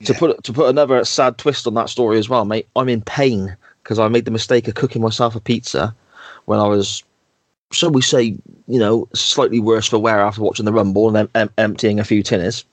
Yeah. 0.00 0.06
To 0.08 0.14
put 0.14 0.44
to 0.44 0.52
put 0.52 0.68
another 0.68 1.04
sad 1.04 1.38
twist 1.38 1.66
on 1.66 1.74
that 1.74 1.88
story 1.88 2.18
as 2.18 2.28
well, 2.28 2.44
mate. 2.44 2.68
I'm 2.76 2.88
in 2.88 3.00
pain 3.02 3.56
because 3.82 3.98
I 3.98 4.08
made 4.08 4.26
the 4.26 4.30
mistake 4.30 4.68
of 4.68 4.74
cooking 4.74 5.00
myself 5.00 5.34
a 5.34 5.40
pizza 5.40 5.94
when 6.44 6.60
I 6.60 6.66
was 6.68 7.02
shall 7.70 7.90
we 7.90 8.02
say, 8.02 8.36
you 8.66 8.78
know, 8.78 9.08
slightly 9.14 9.60
worse 9.60 9.86
for 9.86 9.98
wear 9.98 10.20
after 10.20 10.42
watching 10.42 10.64
the 10.64 10.72
Rumble 10.72 11.06
and 11.08 11.16
then 11.16 11.28
em- 11.34 11.52
emptying 11.58 12.00
a 12.00 12.04
few 12.04 12.22
tinners. 12.22 12.64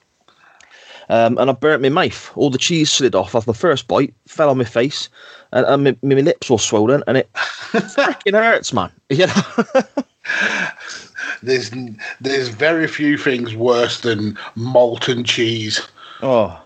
Um, 1.09 1.38
and 1.38 1.50
I 1.50 1.53
burnt 1.53 1.81
my 1.81 1.89
mouth. 1.89 2.31
All 2.35 2.50
the 2.50 2.57
cheese 2.57 2.91
slid 2.91 3.15
off 3.15 3.35
off 3.35 3.45
the 3.45 3.53
first 3.53 3.88
bite, 3.88 4.13
fell 4.27 4.50
on 4.50 4.57
my 4.57 4.63
face, 4.63 5.09
and, 5.51 5.65
and 5.65 5.83
my, 5.83 6.15
my, 6.15 6.21
lips 6.21 6.50
were 6.50 6.57
swollen, 6.57 7.03
and 7.07 7.17
it 7.17 7.31
freaking 7.33 8.33
hurts, 8.33 8.74
man. 8.74 8.91
You 9.09 9.27
know. 9.27 9.83
there's 11.43 11.71
there's 12.21 12.50
very 12.50 12.88
few 12.88 13.17
things 13.17 13.55
worse 13.55 14.01
than 14.01 14.38
molten 14.55 15.24
cheese. 15.24 15.88
Oh, 16.21 16.59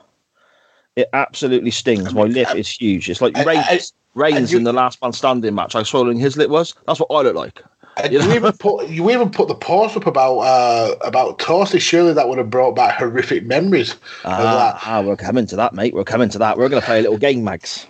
it 0.95 1.09
absolutely 1.13 1.71
stings. 1.71 2.13
My 2.13 2.23
lip 2.23 2.49
uh, 2.51 2.55
is 2.55 2.69
huge. 2.69 3.09
It's 3.09 3.21
like 3.21 3.37
uh, 3.37 3.41
uh, 3.41 3.45
Reigns, 3.45 3.93
Reigns 4.15 4.53
in 4.53 4.63
the 4.63 4.73
Last 4.73 5.01
Man 5.01 5.13
Standing 5.13 5.55
match. 5.55 5.73
How 5.73 5.83
swollen 5.83 6.17
his 6.17 6.37
lip 6.37 6.49
was. 6.49 6.75
That's 6.87 6.99
what 6.99 7.11
I 7.11 7.21
look 7.21 7.35
like. 7.35 7.61
You 8.11 8.21
you, 8.21 8.33
even 8.33 8.53
put 8.53 8.87
you 8.89 9.09
even 9.11 9.29
put 9.29 9.47
the 9.47 9.55
post 9.55 9.97
up 9.97 10.05
about 10.05 10.39
uh, 10.39 10.95
about 11.01 11.39
Toasty. 11.39 11.79
Surely 11.81 12.13
that 12.13 12.27
would 12.29 12.37
have 12.37 12.49
brought 12.49 12.75
back 12.75 12.97
horrific 12.97 13.45
memories 13.45 13.93
of 13.93 13.99
Ah, 14.25 14.37
that. 14.73 14.81
ah, 14.85 15.01
we're 15.01 15.15
coming 15.15 15.45
to 15.47 15.55
that, 15.55 15.73
mate. 15.73 15.93
We're 15.93 16.03
coming 16.03 16.29
to 16.29 16.37
that. 16.39 16.57
We're 16.57 16.69
going 16.69 16.81
to 16.81 16.85
play 16.85 16.99
a 16.99 17.01
little 17.01 17.17
game, 17.17 17.43
Mags. 17.43 17.85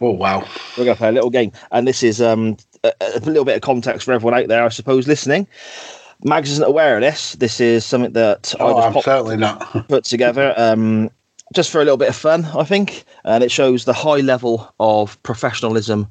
Oh 0.00 0.10
wow! 0.10 0.40
We're 0.76 0.84
going 0.84 0.94
to 0.96 0.98
play 0.98 1.08
a 1.08 1.12
little 1.12 1.30
game, 1.30 1.52
and 1.72 1.86
this 1.86 2.02
is 2.02 2.20
um, 2.22 2.56
a, 2.84 2.92
a 3.16 3.20
little 3.20 3.44
bit 3.44 3.56
of 3.56 3.62
context 3.62 4.04
for 4.04 4.12
everyone 4.12 4.38
out 4.38 4.48
there, 4.48 4.64
I 4.64 4.68
suppose, 4.68 5.08
listening. 5.08 5.46
Mags 6.24 6.50
isn't 6.50 6.64
aware 6.66 6.96
of 6.96 7.02
this. 7.02 7.32
This 7.34 7.60
is 7.60 7.84
something 7.84 8.12
that 8.12 8.54
I 8.60 8.64
Oh, 8.64 8.74
just 8.80 8.96
I'm 8.96 9.02
certainly 9.02 9.36
not. 9.36 9.88
put 9.88 10.04
together 10.04 10.52
um, 10.56 11.10
just 11.54 11.70
for 11.70 11.80
a 11.80 11.84
little 11.84 11.96
bit 11.96 12.08
of 12.08 12.16
fun, 12.16 12.44
I 12.44 12.64
think. 12.64 13.04
And 13.24 13.42
it 13.44 13.50
shows 13.50 13.84
the 13.84 13.92
high 13.92 14.18
level 14.20 14.72
of 14.80 15.20
professionalism, 15.22 16.08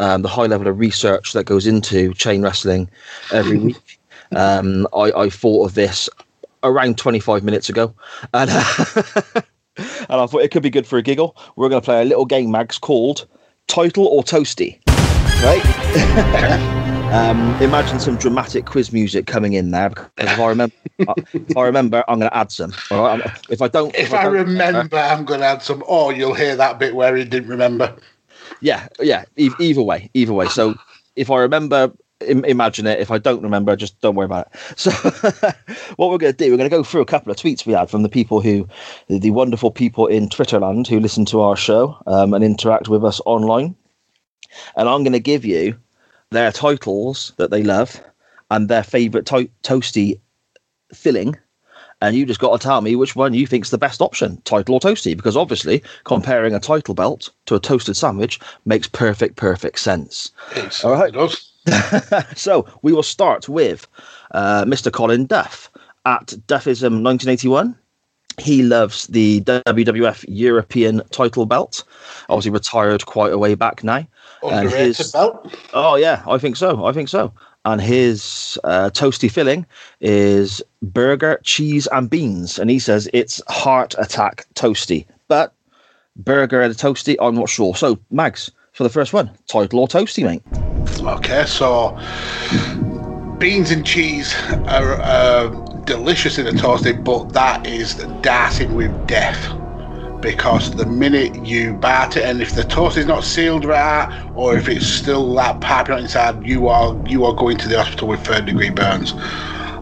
um, 0.00 0.22
the 0.22 0.28
high 0.28 0.46
level 0.46 0.66
of 0.66 0.78
research 0.78 1.34
that 1.34 1.44
goes 1.44 1.66
into 1.66 2.12
chain 2.14 2.42
wrestling 2.42 2.90
every 3.32 3.58
week. 3.66 4.00
Um, 4.34 4.88
I, 4.94 5.12
I 5.12 5.30
thought 5.30 5.66
of 5.66 5.74
this 5.74 6.08
around 6.62 6.98
25 6.98 7.44
minutes 7.44 7.68
ago. 7.68 7.94
And, 8.34 8.50
and 9.76 10.08
I 10.08 10.26
thought 10.26 10.42
it 10.42 10.50
could 10.50 10.62
be 10.62 10.70
good 10.70 10.86
for 10.86 10.98
a 10.98 11.02
giggle. 11.02 11.36
We're 11.56 11.68
going 11.68 11.80
to 11.80 11.84
play 11.84 12.00
a 12.00 12.04
little 12.04 12.26
game, 12.26 12.50
Mags, 12.50 12.78
called 12.78 13.26
Title 13.68 14.06
or 14.06 14.22
Toasty. 14.22 14.80
Right? 15.42 16.76
Um, 17.10 17.60
imagine 17.60 17.98
some 17.98 18.14
dramatic 18.14 18.66
quiz 18.66 18.92
music 18.92 19.26
coming 19.26 19.54
in 19.54 19.72
there 19.72 19.88
because 19.88 20.06
if 20.16 20.38
I 20.38 20.46
remember, 20.46 20.76
if 21.00 21.56
I 21.56 21.62
remember, 21.62 22.04
I'm 22.06 22.20
going 22.20 22.30
to 22.30 22.36
add 22.36 22.52
some. 22.52 22.72
All 22.92 23.02
right? 23.02 23.20
If 23.50 23.60
I 23.60 23.66
don't, 23.66 23.92
If 23.96 24.14
I 24.14 24.22
don't 24.22 24.32
remember, 24.34 24.96
I'm 24.96 25.24
going 25.24 25.40
to 25.40 25.46
add 25.46 25.60
some. 25.60 25.82
Oh, 25.88 26.10
you'll 26.10 26.34
hear 26.34 26.54
that 26.54 26.78
bit 26.78 26.94
where 26.94 27.16
he 27.16 27.24
didn't 27.24 27.48
remember. 27.48 27.96
Yeah, 28.60 28.88
yeah. 29.00 29.24
e- 29.36 29.50
Either 29.58 29.82
way, 29.82 30.10
either 30.14 30.32
way. 30.32 30.46
So 30.48 30.74
if 31.16 31.30
I 31.30 31.38
remember, 31.38 31.92
Im- 32.26 32.44
imagine 32.44 32.86
it. 32.86 33.00
If 33.00 33.10
I 33.10 33.18
don't 33.18 33.42
remember, 33.42 33.74
just 33.76 34.00
don't 34.00 34.14
worry 34.14 34.26
about 34.26 34.48
it. 34.52 34.60
So 34.76 34.90
what 35.96 36.10
we're 36.10 36.18
going 36.18 36.32
to 36.32 36.44
do, 36.44 36.50
we're 36.50 36.56
going 36.58 36.68
to 36.70 36.76
go 36.76 36.82
through 36.84 37.00
a 37.00 37.06
couple 37.06 37.30
of 37.30 37.38
tweets 37.38 37.64
we 37.64 37.72
had 37.72 37.90
from 37.90 38.02
the 38.02 38.08
people 38.08 38.40
who, 38.40 38.68
the 39.08 39.30
wonderful 39.30 39.70
people 39.70 40.06
in 40.06 40.28
Twitterland 40.28 40.86
who 40.86 41.00
listen 41.00 41.24
to 41.26 41.40
our 41.40 41.56
show 41.56 41.96
um, 42.06 42.34
and 42.34 42.44
interact 42.44 42.88
with 42.88 43.04
us 43.04 43.20
online, 43.24 43.74
and 44.76 44.88
I'm 44.88 45.02
going 45.02 45.12
to 45.12 45.20
give 45.20 45.44
you 45.44 45.78
their 46.30 46.52
titles 46.52 47.32
that 47.38 47.50
they 47.50 47.62
love 47.62 48.00
and 48.50 48.68
their 48.68 48.82
favourite 48.82 49.26
to- 49.26 49.50
toasty 49.62 50.20
filling. 50.94 51.36
And 52.02 52.16
you 52.16 52.24
just 52.24 52.40
got 52.40 52.58
to 52.58 52.62
tell 52.64 52.80
me 52.80 52.96
which 52.96 53.14
one 53.14 53.34
you 53.34 53.46
think's 53.46 53.70
the 53.70 53.78
best 53.78 54.00
option, 54.00 54.40
title 54.44 54.74
or 54.74 54.80
toasty, 54.80 55.14
because 55.16 55.36
obviously 55.36 55.82
comparing 56.04 56.54
a 56.54 56.60
title 56.60 56.94
belt 56.94 57.28
to 57.46 57.54
a 57.54 57.60
toasted 57.60 57.96
sandwich 57.96 58.40
makes 58.64 58.88
perfect, 58.88 59.36
perfect 59.36 59.78
sense. 59.78 60.32
It's, 60.56 60.84
All 60.84 60.92
right. 60.92 61.14
So 62.36 62.66
we 62.82 62.92
will 62.92 63.02
start 63.02 63.48
with 63.48 63.86
uh, 64.30 64.64
Mr. 64.64 64.90
Colin 64.90 65.26
Duff 65.26 65.70
at 66.06 66.28
Duffism 66.46 67.02
1981. 67.02 67.76
He 68.38 68.62
loves 68.62 69.06
the 69.08 69.42
WWF 69.42 70.24
European 70.26 71.02
title 71.10 71.44
belt. 71.44 71.84
Obviously 72.30 72.50
retired 72.52 73.04
quite 73.04 73.32
a 73.32 73.38
way 73.38 73.54
back 73.54 73.84
now. 73.84 74.06
And 74.42 74.66
Underrated 74.66 74.96
his- 74.96 75.12
belt. 75.12 75.54
Oh 75.74 75.96
yeah, 75.96 76.22
I 76.26 76.38
think 76.38 76.56
so. 76.56 76.86
I 76.86 76.92
think 76.92 77.10
so. 77.10 77.34
And 77.64 77.80
his 77.80 78.58
uh, 78.64 78.90
toasty 78.90 79.30
filling 79.30 79.66
is 80.00 80.62
burger, 80.82 81.40
cheese, 81.44 81.86
and 81.92 82.08
beans. 82.08 82.58
And 82.58 82.70
he 82.70 82.78
says 82.78 83.08
it's 83.12 83.42
heart 83.48 83.94
attack 83.98 84.46
toasty. 84.54 85.06
But 85.28 85.52
burger 86.16 86.62
and 86.62 86.72
a 86.72 86.76
toasty, 86.76 87.16
I'm 87.20 87.34
not 87.34 87.48
sure. 87.48 87.74
So 87.76 87.98
Mags 88.10 88.50
for 88.72 88.84
the 88.84 88.90
first 88.90 89.12
one, 89.12 89.30
title 89.46 89.80
or 89.80 89.88
toasty, 89.88 90.24
mate. 90.24 90.42
Okay, 91.00 91.44
so 91.46 91.98
beans 93.38 93.70
and 93.70 93.84
cheese 93.84 94.34
are 94.68 95.00
uh, 95.02 95.48
delicious 95.84 96.38
in 96.38 96.46
a 96.46 96.52
toasty, 96.52 97.02
but 97.04 97.32
that 97.32 97.66
is 97.66 97.94
darting 98.22 98.74
with 98.74 99.06
death. 99.06 99.59
Because 100.20 100.70
the 100.72 100.86
minute 100.86 101.46
you 101.46 101.72
bite 101.72 102.16
it, 102.16 102.24
and 102.24 102.42
if 102.42 102.54
the 102.54 102.64
toast 102.64 102.96
is 102.98 103.06
not 103.06 103.24
sealed 103.24 103.64
right, 103.64 104.30
or 104.34 104.56
if 104.56 104.68
it's 104.68 104.86
still 104.86 105.34
that 105.34 105.60
piping 105.60 105.94
hot 105.94 106.02
inside, 106.02 106.46
you 106.46 106.68
are 106.68 106.94
you 107.06 107.24
are 107.24 107.34
going 107.34 107.56
to 107.56 107.68
the 107.68 107.82
hospital 107.82 108.08
with 108.08 108.24
third 108.24 108.44
degree 108.46 108.70
burns. 108.70 109.12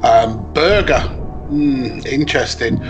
Um, 0.05 0.53
burger, 0.53 1.03
mm, 1.51 2.07
interesting. 2.07 2.81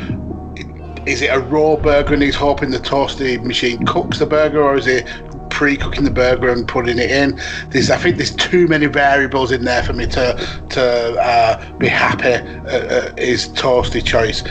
Is 1.07 1.23
it 1.23 1.29
a 1.29 1.41
raw 1.41 1.77
burger 1.77 2.13
and 2.13 2.23
he's 2.23 2.35
hoping 2.35 2.71
the 2.71 2.79
toasty 2.79 3.43
machine 3.43 3.87
cooks 3.87 4.19
the 4.19 4.27
burger, 4.27 4.63
or 4.63 4.77
is 4.77 4.87
it 4.87 5.07
pre-cooking 5.49 6.05
the 6.05 6.11
burger 6.11 6.51
and 6.51 6.69
putting 6.69 6.99
it 6.99 7.11
in? 7.11 7.41
There's, 7.71 7.91
I 7.91 7.97
think 7.97 8.17
there's 8.17 8.35
too 8.35 8.69
many 8.69 8.87
variables 8.87 9.51
in 9.51 9.65
there 9.65 9.83
for 9.83 9.95
me 9.95 10.07
to 10.09 10.67
to 10.71 11.21
uh, 11.21 11.79
be 11.79 11.89
happy. 11.89 12.35
Uh, 12.69 13.09
uh, 13.09 13.15
is 13.17 13.49
toasty 13.49 14.05
choice, 14.05 14.43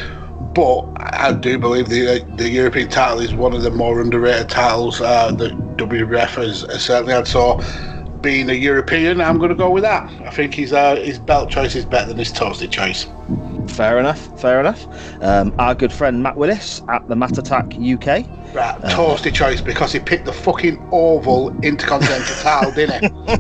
but 0.58 0.88
I 1.14 1.34
do 1.34 1.60
believe 1.60 1.88
the 1.88 2.26
the 2.36 2.50
European 2.50 2.90
title 2.90 3.20
is 3.20 3.32
one 3.36 3.54
of 3.54 3.62
the 3.62 3.70
more 3.70 4.02
underrated 4.02 4.50
titles 4.50 5.00
uh, 5.00 5.32
that 5.34 5.52
WWF 5.78 6.30
has, 6.30 6.62
has 6.62 6.84
certainly 6.84 7.14
had. 7.14 7.28
So. 7.28 7.62
Being 8.20 8.50
a 8.50 8.54
European, 8.54 9.22
I'm 9.22 9.38
going 9.38 9.52
to 9.52 9.56
go 9.56 9.70
with 9.70 9.84
that. 9.84 10.12
I 10.26 10.32
think 10.32 10.56
his 10.56 10.74
uh, 10.74 10.96
his 10.96 11.20
belt 11.20 11.52
choice 11.52 11.76
is 11.76 11.86
better 11.86 12.08
than 12.08 12.18
his 12.18 12.34
toasty 12.34 12.70
choice. 12.70 13.06
Fair 13.68 14.00
enough. 14.00 14.40
Fair 14.42 14.60
enough. 14.60 14.88
Um, 15.22 15.54
our 15.60 15.76
good 15.76 15.92
friend 15.94 16.22
Matt 16.24 16.36
Willis 16.38 16.82
at 16.90 17.08
the 17.08 17.16
Matt 17.16 17.38
Attack 17.38 17.74
UK. 17.76 18.26
Right, 18.54 18.80
toasty 18.84 19.34
choice 19.34 19.62
because 19.62 19.92
he 19.92 20.00
picked 20.00 20.26
the 20.26 20.34
fucking 20.34 20.88
oval 20.92 21.50
intercontinental 21.64 22.36
title, 22.42 22.72
didn't 22.72 23.04
he? 23.04 23.32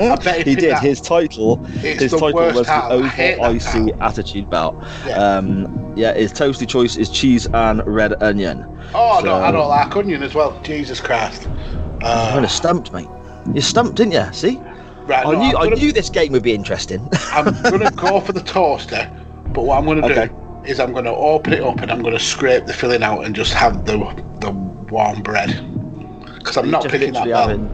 I 0.00 0.16
bet 0.16 0.44
he, 0.44 0.50
He 0.50 0.56
did. 0.56 0.70
that. 0.72 0.82
His 0.82 1.00
title. 1.00 1.60
It's 1.76 2.00
his 2.02 2.12
title 2.12 2.32
was 2.32 2.66
title. 2.66 3.02
The 3.02 3.04
Oval 3.04 3.52
that 3.52 3.54
IC 3.56 3.62
title. 3.62 4.02
Attitude 4.02 4.50
Belt. 4.50 4.76
Yeah. 5.06 5.16
Um, 5.18 5.92
yeah, 5.96 6.14
his 6.14 6.32
toasty 6.32 6.66
choice 6.68 6.96
is 6.96 7.08
cheese 7.10 7.46
and 7.52 7.86
red 7.86 8.20
onion. 8.22 8.64
Oh 8.94 9.20
no, 9.24 9.36
I 9.36 9.50
don't 9.50 9.68
like 9.68 9.94
onion 9.94 10.22
as 10.22 10.34
well. 10.34 10.58
Jesus 10.62 11.00
Christ. 11.00 11.46
Uh, 12.02 12.32
kind 12.32 12.44
of 12.44 12.50
stumped, 12.50 12.92
mate. 12.92 13.08
You 13.52 13.60
stumped, 13.60 13.96
didn't 13.96 14.12
you? 14.12 14.32
See, 14.32 14.56
right, 15.06 15.24
I 15.26 15.32
no, 15.32 15.38
knew 15.38 15.56
I 15.56 15.64
gonna, 15.64 15.76
knew 15.76 15.92
this 15.92 16.08
game 16.10 16.32
would 16.32 16.42
be 16.42 16.54
interesting. 16.54 17.06
I'm 17.30 17.44
gonna 17.62 17.90
go 17.96 18.20
for 18.20 18.32
the 18.32 18.40
toaster, 18.42 19.10
but 19.52 19.64
what 19.64 19.78
I'm 19.78 19.86
gonna 19.86 20.02
Okay. 20.02 20.02
do 20.02 20.30
is 20.64 20.80
I'm 20.80 20.92
gonna 20.92 21.14
open 21.14 21.52
it 21.52 21.62
up 21.62 21.80
and 21.82 21.90
I'm 21.90 22.02
gonna 22.02 22.18
scrape 22.18 22.66
the 22.66 22.72
filling 22.72 23.02
out 23.02 23.24
and 23.24 23.34
just 23.34 23.52
have 23.54 23.84
the 23.84 23.98
the 24.40 24.50
warm 24.50 25.22
bread 25.22 25.50
because 26.38 26.56
I'm 26.56 26.70
not 26.70 26.82
Just 26.82 26.88
picking 26.88 27.12
that 27.14 27.26
literally 27.26 27.30
having 27.30 27.70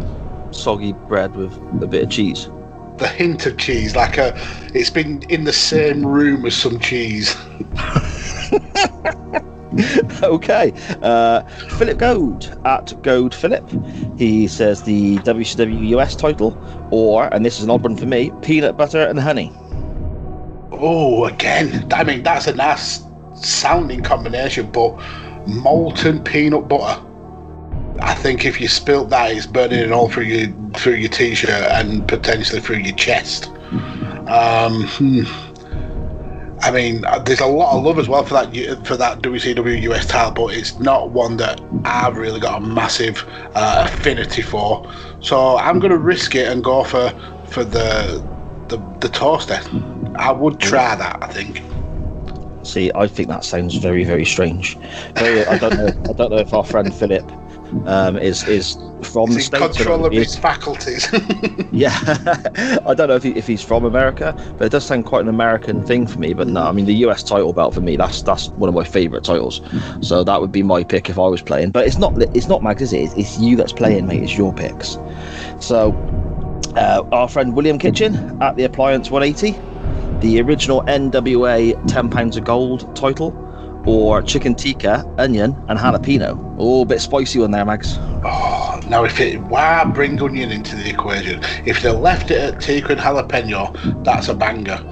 soggy 0.50 0.92
bread 0.92 1.36
with 1.36 1.56
a 1.82 1.86
bit 1.86 2.04
of 2.04 2.10
cheese. 2.10 2.48
The 2.98 3.08
hint 3.08 3.46
of 3.46 3.56
cheese, 3.56 3.96
like 3.96 4.18
a, 4.18 4.34
it's 4.74 4.90
been 4.90 5.22
in 5.28 5.44
the 5.44 5.52
same 5.52 6.04
room 6.04 6.44
as 6.46 6.54
some 6.54 6.78
cheese. 6.78 7.36
okay. 10.22 10.72
Uh, 11.02 11.42
Philip 11.68 11.98
Goad 11.98 12.46
at 12.64 12.92
Goad 13.02 13.34
Philip. 13.34 13.68
He 14.18 14.46
says 14.48 14.82
the 14.82 15.18
WCW 15.20 15.88
US 15.98 16.16
title, 16.16 16.56
or, 16.90 17.32
and 17.34 17.44
this 17.44 17.58
is 17.58 17.64
an 17.64 17.70
odd 17.70 17.82
one 17.82 17.96
for 17.96 18.06
me, 18.06 18.32
peanut 18.42 18.76
butter 18.76 19.06
and 19.06 19.18
honey. 19.18 19.52
Oh, 20.80 21.26
again. 21.26 21.86
I 21.92 22.04
mean, 22.04 22.22
that's 22.22 22.46
a 22.46 22.54
nice 22.54 23.02
sounding 23.34 24.02
combination, 24.02 24.70
but 24.70 24.96
molten 25.46 26.22
peanut 26.24 26.68
butter. 26.68 27.02
I 28.00 28.14
think 28.14 28.46
if 28.46 28.60
you 28.60 28.68
spilt 28.68 29.10
that, 29.10 29.30
it's 29.30 29.46
burning 29.46 29.80
it 29.80 29.92
all 29.92 30.08
through 30.08 30.24
your 30.24 30.48
through 30.74 30.94
your 30.94 31.10
t-shirt 31.10 31.50
and 31.50 32.06
potentially 32.08 32.60
through 32.60 32.78
your 32.78 32.96
chest. 32.96 33.48
Um, 34.28 34.84
hmm. 34.86 35.24
I 36.62 36.70
mean, 36.70 37.04
uh, 37.06 37.18
there's 37.18 37.40
a 37.40 37.46
lot 37.46 37.76
of 37.76 37.84
love 37.84 37.98
as 37.98 38.08
well 38.08 38.24
for 38.24 38.34
that 38.34 38.86
for 38.86 38.96
that 38.96 39.20
WCW 39.20 39.82
US 39.82 40.06
title, 40.06 40.32
but 40.32 40.54
it's 40.54 40.78
not 40.78 41.10
one 41.10 41.36
that 41.38 41.60
I've 41.84 42.16
really 42.16 42.40
got 42.40 42.62
a 42.62 42.66
massive 42.66 43.24
uh, 43.54 43.88
affinity 43.90 44.42
for. 44.42 44.90
So 45.20 45.56
I'm 45.58 45.78
going 45.78 45.90
to 45.90 45.98
risk 45.98 46.34
it 46.34 46.48
and 46.48 46.62
go 46.62 46.84
for 46.84 47.10
for 47.48 47.64
the 47.64 48.24
the 48.68 48.76
the 49.00 49.08
toaster. 49.08 49.60
I 50.20 50.32
would 50.32 50.60
try 50.60 50.94
that. 50.94 51.18
I 51.22 51.26
think. 51.28 51.62
See, 52.62 52.90
I 52.94 53.06
think 53.06 53.28
that 53.28 53.44
sounds 53.44 53.76
very, 53.76 54.04
very 54.04 54.26
strange. 54.26 54.76
Very, 55.14 55.44
I 55.46 55.56
don't 55.58 55.74
know. 55.74 55.88
I 56.08 56.12
don't 56.12 56.30
know 56.30 56.38
if 56.38 56.52
our 56.52 56.64
friend 56.64 56.94
Philip 56.94 57.30
um, 57.86 58.18
is 58.18 58.46
is 58.46 58.76
from 59.02 59.32
the 59.32 59.40
states. 59.40 59.76
Control 59.76 60.04
of 60.06 60.12
his 60.12 60.36
faculties. 60.36 61.08
Yeah, 61.72 61.96
I 62.84 62.94
don't 62.94 63.06
know 63.06 63.14
if, 63.14 63.22
he, 63.22 63.30
if 63.30 63.46
he's 63.46 63.62
from 63.62 63.84
America, 63.84 64.34
but 64.58 64.64
it 64.64 64.72
does 64.72 64.84
sound 64.84 65.06
quite 65.06 65.22
an 65.22 65.28
American 65.28 65.84
thing 65.86 66.04
for 66.04 66.18
me. 66.18 66.34
But 66.34 66.48
no, 66.48 66.62
I 66.64 66.72
mean 66.72 66.84
the 66.86 66.94
US 67.06 67.22
title 67.22 67.52
belt 67.52 67.74
for 67.74 67.80
me 67.80 67.96
that's 67.96 68.22
that's 68.22 68.48
one 68.48 68.68
of 68.68 68.74
my 68.74 68.82
favourite 68.82 69.22
titles. 69.22 69.60
So 70.00 70.24
that 70.24 70.40
would 70.40 70.50
be 70.50 70.64
my 70.64 70.82
pick 70.82 71.08
if 71.08 71.16
I 71.16 71.28
was 71.28 71.42
playing. 71.42 71.70
But 71.70 71.86
it's 71.86 71.96
not 71.96 72.20
it's 72.34 72.48
not 72.48 72.64
Mags, 72.64 72.82
is 72.82 72.92
it? 72.92 73.02
It's, 73.02 73.14
it's 73.14 73.38
you 73.38 73.56
that's 73.56 73.72
playing, 73.72 74.08
mate. 74.08 74.24
It's 74.24 74.36
your 74.36 74.52
picks. 74.52 74.98
So 75.60 75.92
uh, 76.74 77.04
our 77.12 77.28
friend 77.28 77.54
William 77.54 77.78
Kitchen 77.78 78.42
at 78.42 78.56
the 78.56 78.64
Appliance 78.64 79.10
180, 79.12 79.56
the 80.20 80.40
original 80.40 80.82
NWA 80.82 81.88
10 81.88 82.10
pounds 82.10 82.36
of 82.36 82.44
gold 82.44 82.94
title, 82.94 83.34
or 83.86 84.22
chicken 84.22 84.54
tikka, 84.54 85.04
onion, 85.18 85.56
and 85.68 85.78
jalapeno. 85.78 86.56
Oh, 86.58 86.82
a 86.82 86.84
bit 86.84 87.00
spicy 87.00 87.38
one 87.38 87.50
there, 87.50 87.64
Mags. 87.64 87.96
Oh, 88.24 88.80
now 88.88 89.04
if 89.04 89.18
it 89.20 89.40
why 89.44 89.84
bring 89.84 90.20
onion 90.20 90.50
into 90.50 90.76
the 90.76 90.90
equation? 90.90 91.40
If 91.64 91.82
they 91.82 91.90
left 91.90 92.30
it 92.30 92.54
at 92.54 92.60
tikka 92.60 92.92
and 92.92 93.00
jalapeno, 93.00 94.04
that's 94.04 94.28
a 94.28 94.34
banger. 94.34 94.84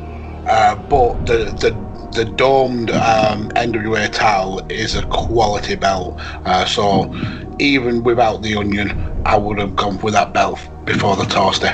Uh, 0.46 0.76
but 0.76 1.26
the 1.26 1.44
the 1.60 1.88
the 2.12 2.24
domed 2.24 2.90
um, 2.90 3.50
NWA 3.50 4.10
towel 4.10 4.60
is 4.70 4.94
a 4.94 5.04
quality 5.06 5.76
belt. 5.76 6.18
Uh, 6.46 6.64
so 6.64 7.14
even 7.58 8.02
without 8.02 8.42
the 8.42 8.56
onion, 8.56 9.22
I 9.26 9.36
would 9.36 9.58
have 9.58 9.76
gone 9.76 9.98
with 10.00 10.14
that 10.14 10.32
belt 10.32 10.58
before 10.86 11.16
the 11.16 11.24
toaster. 11.24 11.72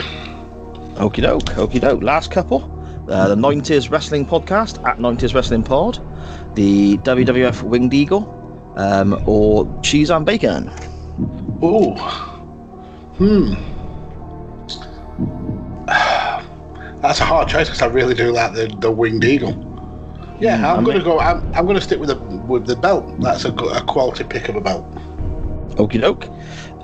Okie 0.97 1.23
doke, 1.23 1.45
okie 1.55 1.81
doke. 1.81 2.03
Last 2.03 2.31
couple. 2.33 2.71
Uh, 3.09 3.29
the 3.29 3.35
90s 3.37 3.91
Wrestling 3.91 4.25
Podcast 4.25 4.83
at 4.87 4.99
90s 4.99 5.35
Wrestling 5.35 5.63
Pod, 5.63 5.97
the 6.55 6.97
WWF 6.99 7.63
Winged 7.63 7.93
Eagle, 7.93 8.25
um, 8.77 9.23
or 9.27 9.67
Cheese 9.83 10.11
and 10.11 10.25
Bacon. 10.25 10.71
Oh, 11.63 11.95
Hmm. 13.19 13.55
That's 17.01 17.21
a 17.21 17.25
hard 17.25 17.49
choice 17.49 17.69
because 17.69 17.83
I 17.83 17.87
really 17.87 18.15
do 18.15 18.33
like 18.33 18.55
the, 18.55 18.75
the 18.81 18.91
winged 18.91 19.25
eagle. 19.25 19.53
Yeah, 20.41 20.57
Hmm, 20.59 20.65
I'm 20.65 20.81
I 20.81 20.83
gonna 20.85 21.05
go. 21.05 21.21
I'm, 21.21 21.55
I'm 21.55 21.67
gonna 21.67 21.81
stick 21.81 22.01
with 22.01 22.09
the 22.09 22.17
with 22.17 22.67
the 22.67 22.77
belt. 22.77 23.21
That's 23.21 23.45
a, 23.45 23.53
a 23.53 23.83
quality 23.85 24.25
pick 24.25 24.49
of 24.49 24.57
a 24.57 24.61
belt. 24.61 24.85
Okie 25.77 26.01
doke. 26.01 26.27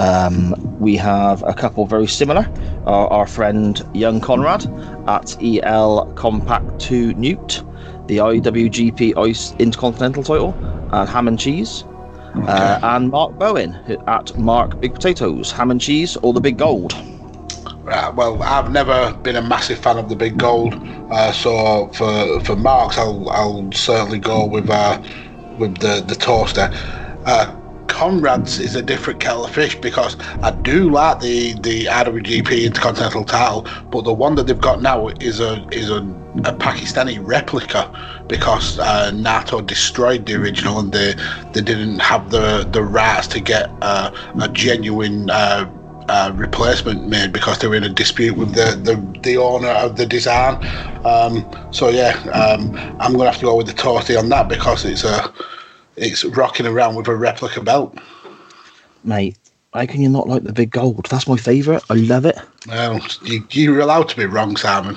Um, 0.00 0.54
we 0.80 0.96
have 0.96 1.42
a 1.42 1.52
couple 1.52 1.84
very 1.84 2.06
similar. 2.06 2.50
Our, 2.86 3.06
our 3.12 3.26
friend 3.26 3.82
Young 3.92 4.18
Conrad 4.20 4.64
at 5.06 5.36
EL 5.42 6.10
Compact 6.16 6.80
2 6.80 7.12
Newt, 7.14 7.62
the 8.06 8.16
IWGP 8.16 9.16
Ice 9.18 9.54
Intercontinental 9.58 10.22
title, 10.22 10.54
and 10.92 11.06
Ham 11.08 11.28
and 11.28 11.38
Cheese. 11.38 11.84
Uh, 12.34 12.78
and 12.82 13.10
Mark 13.10 13.38
Bowen 13.38 13.74
at 14.06 14.38
Mark 14.38 14.80
Big 14.80 14.94
Potatoes, 14.94 15.52
Ham 15.52 15.70
and 15.70 15.80
Cheese, 15.80 16.16
or 16.18 16.32
the 16.32 16.40
Big 16.40 16.56
Gold. 16.56 16.94
Uh, 17.86 18.12
well, 18.16 18.42
I've 18.42 18.70
never 18.70 19.12
been 19.22 19.36
a 19.36 19.42
massive 19.42 19.80
fan 19.80 19.98
of 19.98 20.08
the 20.08 20.14
big 20.14 20.38
gold, 20.38 20.74
uh, 21.10 21.32
so 21.32 21.88
for 21.88 22.38
for 22.44 22.54
Marks, 22.54 22.96
I'll 22.98 23.28
I'll 23.30 23.72
certainly 23.72 24.20
go 24.20 24.46
with 24.46 24.70
uh, 24.70 25.02
with 25.58 25.78
the 25.78 26.04
the 26.06 26.14
toaster. 26.14 26.70
Uh, 27.24 27.59
Conrad's 28.00 28.58
is 28.58 28.76
a 28.76 28.80
different 28.80 29.20
kettle 29.20 29.44
of 29.44 29.50
fish 29.50 29.76
because 29.78 30.16
I 30.42 30.52
do 30.52 30.90
like 30.90 31.20
the 31.20 31.52
the 31.60 31.84
IWGP 31.84 32.64
Intercontinental 32.64 33.24
title, 33.24 33.66
but 33.90 34.04
the 34.04 34.14
one 34.14 34.36
that 34.36 34.46
they've 34.46 34.58
got 34.58 34.80
now 34.80 35.08
is 35.20 35.38
a 35.38 35.62
is 35.70 35.90
a, 35.90 35.98
a 36.50 36.54
Pakistani 36.66 37.18
replica 37.20 37.82
because 38.26 38.78
uh, 38.78 39.10
Naito 39.12 39.60
destroyed 39.66 40.24
the 40.24 40.34
original 40.36 40.80
and 40.80 40.90
they 40.92 41.12
they 41.52 41.60
didn't 41.60 41.98
have 41.98 42.30
the 42.30 42.66
the 42.72 42.82
rights 42.82 43.26
to 43.34 43.40
get 43.40 43.68
uh, 43.82 44.10
a 44.40 44.48
genuine. 44.48 45.28
Uh, 45.28 45.70
uh, 46.08 46.32
replacement 46.34 47.06
made 47.06 47.32
because 47.32 47.60
they 47.60 47.68
were 47.68 47.76
in 47.76 47.84
a 47.84 47.88
dispute 47.88 48.36
with 48.36 48.52
the, 48.52 48.74
the, 48.82 49.20
the 49.20 49.36
owner 49.36 49.68
of 49.68 49.94
the 49.94 50.04
design. 50.04 50.56
Um, 51.06 51.48
so 51.70 51.88
yeah, 51.88 52.18
um, 52.30 52.74
I'm 52.98 53.12
gonna 53.12 53.30
have 53.30 53.38
to 53.38 53.44
go 53.44 53.54
with 53.54 53.68
the 53.68 53.74
Toasty 53.74 54.18
on 54.18 54.28
that 54.30 54.48
because 54.48 54.84
it's 54.84 55.04
a 55.04 55.32
it's 56.00 56.24
rocking 56.24 56.66
around 56.66 56.94
with 56.96 57.08
a 57.08 57.14
replica 57.14 57.60
belt. 57.60 57.96
Mate, 59.04 59.36
how 59.72 59.86
can 59.86 60.00
you 60.00 60.08
not 60.08 60.28
like 60.28 60.42
the 60.42 60.52
Big 60.52 60.70
Gold? 60.70 61.06
That's 61.10 61.28
my 61.28 61.36
favourite. 61.36 61.82
I 61.90 61.94
love 61.94 62.24
it. 62.24 62.36
Well, 62.66 63.00
you, 63.22 63.46
you're 63.50 63.80
allowed 63.80 64.08
to 64.08 64.16
be 64.16 64.26
wrong, 64.26 64.56
Simon. 64.56 64.96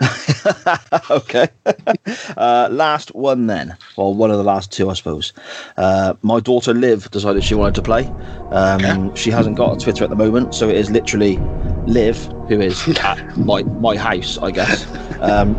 okay. 1.10 1.48
uh, 2.36 2.68
last 2.70 3.14
one 3.14 3.46
then. 3.46 3.76
Well, 3.96 4.14
one 4.14 4.30
of 4.30 4.38
the 4.38 4.44
last 4.44 4.72
two, 4.72 4.90
I 4.90 4.94
suppose. 4.94 5.32
Uh, 5.76 6.14
my 6.22 6.40
daughter 6.40 6.74
Liv 6.74 7.10
decided 7.10 7.44
she 7.44 7.54
wanted 7.54 7.74
to 7.76 7.82
play. 7.82 8.06
Um, 8.50 8.84
Okay. 8.84 9.16
She 9.16 9.30
hasn't 9.30 9.56
got 9.56 9.76
a 9.76 9.80
Twitter 9.80 10.04
at 10.04 10.10
the 10.10 10.16
moment, 10.16 10.54
so 10.54 10.68
it 10.68 10.76
is 10.76 10.90
literally 10.90 11.38
Liv 11.86 12.16
who 12.48 12.60
is 12.60 12.88
at 12.98 13.36
my 13.36 13.62
my 13.62 13.96
house, 13.96 14.38
I 14.38 14.50
guess. 14.50 14.86
Um, 15.20 15.54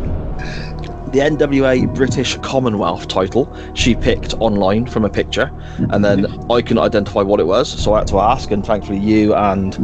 the 1.12 1.20
NWA 1.20 1.92
British 1.94 2.36
Commonwealth 2.38 3.08
title 3.08 3.54
she 3.74 3.94
picked 3.94 4.34
online 4.40 4.86
from 4.86 5.04
a 5.04 5.08
picture, 5.10 5.50
and 5.90 6.04
then 6.04 6.26
I 6.50 6.62
couldn't 6.62 6.78
identify 6.82 7.22
what 7.22 7.40
it 7.40 7.46
was, 7.46 7.68
so 7.68 7.94
I 7.94 7.98
had 7.98 8.08
to 8.08 8.18
ask, 8.20 8.50
and 8.50 8.64
thankfully 8.66 8.98
you 8.98 9.34
and 9.34 9.74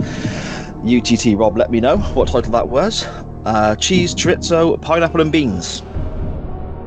UTT 0.85 1.37
Rob 1.39 1.57
let 1.57 1.71
me 1.71 1.81
know 1.81 1.97
what 1.99 2.29
title 2.29 2.51
that 2.53 2.69
was. 2.69 3.05
Uh, 3.45 3.75
cheese, 3.77 4.15
chorizo, 4.15 4.81
pineapple, 4.83 5.21
and 5.21 5.33
beans. 5.33 5.83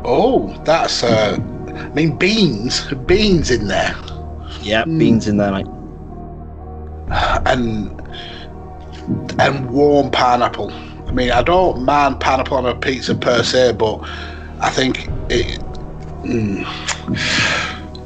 Oh, 0.06 0.54
that's 0.66 1.04
uh, 1.04 1.38
I 1.76 1.90
mean 1.90 2.18
beans, 2.18 2.86
beans 3.08 3.52
in 3.52 3.68
there, 3.68 3.96
Yeah, 4.62 4.86
beans 4.86 5.28
in 5.28 5.38
there, 5.38 5.52
mate. 5.52 5.68
and 7.46 8.02
and 9.40 9.70
warm 9.72 10.12
pineapple. 10.12 10.72
I 11.08 11.12
mean, 11.12 11.32
I 11.32 11.42
don't 11.42 11.84
mind 11.84 12.20
pineapple 12.20 12.58
on 12.58 12.66
a 12.66 12.76
pizza 12.76 13.16
per 13.16 13.44
se, 13.44 13.74
but 13.74 14.00
I 14.60 14.70
think 14.70 15.08
it. 15.30 15.60
mm, 16.24 16.66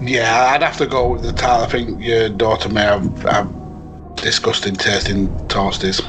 yeah, 0.02 0.52
I'd 0.54 0.62
have 0.62 0.78
to 0.78 0.86
go 0.86 1.14
with 1.14 1.24
the 1.24 1.34
tile. 1.34 1.64
I 1.64 1.68
think 1.68 2.02
your 2.02 2.30
daughter 2.30 2.70
may 2.70 2.82
have, 2.82 3.22
have 3.24 3.54
disgusting 4.16 4.76
tasting 4.76 5.28
toasties. 5.48 6.02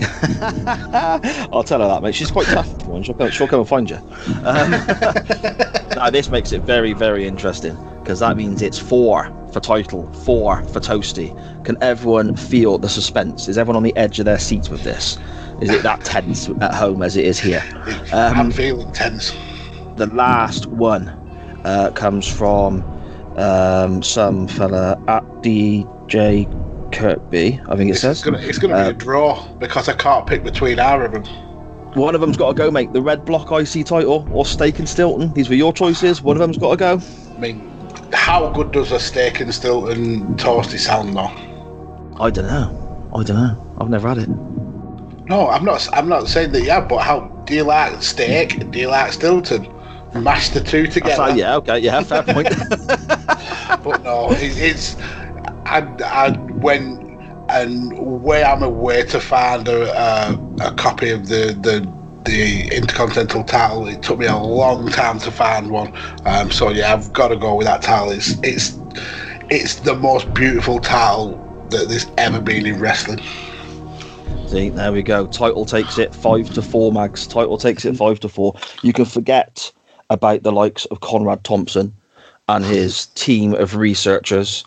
I'll 1.52 1.62
tell 1.62 1.80
her 1.80 1.88
that, 1.88 2.02
mate. 2.02 2.14
She's 2.14 2.30
quite 2.30 2.46
tough. 2.46 2.84
One, 2.86 3.02
she'll 3.02 3.14
come, 3.14 3.30
she'll 3.30 3.46
come 3.46 3.60
and 3.60 3.68
find 3.68 3.88
you. 3.88 3.96
Um, 4.44 4.70
now, 5.94 6.10
this 6.10 6.30
makes 6.30 6.52
it 6.52 6.62
very, 6.62 6.92
very 6.92 7.26
interesting 7.26 7.76
because 8.00 8.20
that 8.20 8.36
means 8.36 8.60
it's 8.60 8.78
four 8.78 9.32
for 9.52 9.60
title, 9.60 10.12
four 10.12 10.62
for 10.64 10.80
toasty. 10.80 11.32
Can 11.64 11.80
everyone 11.82 12.36
feel 12.36 12.78
the 12.78 12.88
suspense? 12.88 13.48
Is 13.48 13.56
everyone 13.56 13.76
on 13.76 13.82
the 13.82 13.96
edge 13.96 14.18
of 14.18 14.24
their 14.24 14.38
seats 14.38 14.68
with 14.68 14.82
this? 14.82 15.16
Is 15.60 15.70
it 15.70 15.82
that 15.82 16.04
tense 16.04 16.48
at 16.60 16.74
home 16.74 17.02
as 17.02 17.16
it 17.16 17.24
is 17.24 17.38
here? 17.38 17.62
Um, 18.12 18.36
I'm 18.36 18.50
feeling 18.50 18.90
tense. 18.92 19.32
the 19.96 20.06
last 20.08 20.66
one 20.66 21.08
uh, 21.64 21.90
comes 21.94 22.26
from 22.26 22.82
um, 23.36 24.02
some 24.02 24.46
fella 24.48 25.00
at 25.08 25.22
DJ 25.42 26.46
Kirkby, 26.92 27.60
I 27.68 27.76
think 27.76 27.88
it 27.90 27.92
It's 27.94 28.00
says. 28.00 28.22
gonna, 28.22 28.38
it's 28.38 28.58
gonna 28.58 28.74
Uh, 28.74 28.84
be 28.84 28.90
a 28.90 28.92
draw 28.92 29.46
because 29.58 29.88
I 29.88 29.94
can't 29.94 30.26
pick 30.26 30.44
between 30.44 30.78
either 30.78 31.04
of 31.06 31.12
them. 31.12 31.24
One 31.94 32.14
of 32.16 32.20
them's 32.20 32.36
got 32.36 32.48
to 32.48 32.54
go, 32.54 32.70
mate. 32.72 32.92
The 32.92 33.00
Red 33.02 33.24
Block 33.24 33.50
IC 33.52 33.86
title 33.86 34.28
or 34.32 34.44
Steak 34.44 34.80
and 34.80 34.88
Stilton. 34.88 35.32
These 35.32 35.48
were 35.48 35.54
your 35.54 35.72
choices. 35.72 36.22
One 36.22 36.36
of 36.36 36.40
them's 36.40 36.58
got 36.58 36.70
to 36.72 36.76
go. 36.76 37.00
I 37.34 37.38
mean, 37.38 37.60
how 38.12 38.50
good 38.50 38.72
does 38.72 38.90
a 38.90 38.98
steak 38.98 39.38
and 39.40 39.54
Stilton 39.54 40.34
toasty 40.34 40.78
sound 40.78 41.16
though? 41.16 41.30
I 42.20 42.30
don't 42.30 42.46
know. 42.48 43.08
I 43.14 43.22
don't 43.22 43.36
know. 43.36 43.76
I've 43.80 43.90
never 43.90 44.08
had 44.08 44.18
it. 44.18 44.28
No, 45.26 45.48
I'm 45.48 45.64
not. 45.64 45.88
I'm 45.92 46.08
not 46.08 46.28
saying 46.28 46.52
that 46.52 46.62
Yeah, 46.62 46.80
but 46.80 46.98
how 46.98 47.20
do 47.46 47.54
you 47.54 47.64
like 47.64 48.02
steak? 48.02 48.70
Do 48.70 48.78
you 48.78 48.88
like 48.88 49.12
Stilton? 49.12 49.68
Mash 50.14 50.50
the 50.50 50.60
two 50.60 50.86
together. 50.86 51.30
So, 51.30 51.34
yeah, 51.34 51.56
okay, 51.56 51.78
yeah, 51.78 52.02
fair 52.02 52.22
point. 52.22 52.48
But 53.82 54.02
no, 54.02 54.30
it, 54.32 54.56
it's. 54.56 54.96
I, 55.66 55.80
I 56.04 56.30
went 56.54 57.04
and 57.50 58.22
where 58.22 58.44
I'm 58.44 58.62
aware 58.62 59.04
to 59.06 59.20
find 59.20 59.66
a, 59.68 59.90
a, 59.92 60.68
a 60.68 60.74
copy 60.74 61.10
of 61.10 61.28
the, 61.28 61.56
the 61.60 61.86
the 62.24 62.74
Intercontinental 62.74 63.44
title. 63.44 63.86
It 63.86 64.02
took 64.02 64.18
me 64.18 64.26
a 64.26 64.36
long 64.36 64.88
time 64.88 65.18
to 65.20 65.30
find 65.30 65.70
one. 65.70 65.92
Um, 66.24 66.50
so 66.50 66.70
yeah, 66.70 66.92
I've 66.92 67.12
got 67.12 67.28
to 67.28 67.36
go 67.36 67.54
with 67.54 67.66
that 67.66 67.82
title. 67.82 68.12
It's 68.12 68.38
it's 68.42 68.78
it's 69.50 69.76
the 69.76 69.94
most 69.94 70.32
beautiful 70.32 70.80
title 70.80 71.40
that 71.70 71.88
there's 71.88 72.06
ever 72.16 72.40
been 72.40 72.66
in 72.66 72.80
wrestling. 72.80 73.20
See, 74.54 74.68
there 74.68 74.92
we 74.92 75.02
go. 75.02 75.26
Title 75.26 75.64
takes 75.64 75.98
it 75.98 76.14
five 76.14 76.48
to 76.54 76.62
four, 76.62 76.92
Mags. 76.92 77.26
Title 77.26 77.58
takes 77.58 77.84
it 77.84 77.96
five 77.96 78.20
to 78.20 78.28
four. 78.28 78.54
You 78.82 78.92
can 78.92 79.04
forget 79.04 79.72
about 80.10 80.44
the 80.44 80.52
likes 80.52 80.84
of 80.84 81.00
Conrad 81.00 81.42
Thompson 81.42 81.92
and 82.48 82.64
his 82.64 83.06
team 83.16 83.54
of 83.54 83.74
researchers 83.74 84.64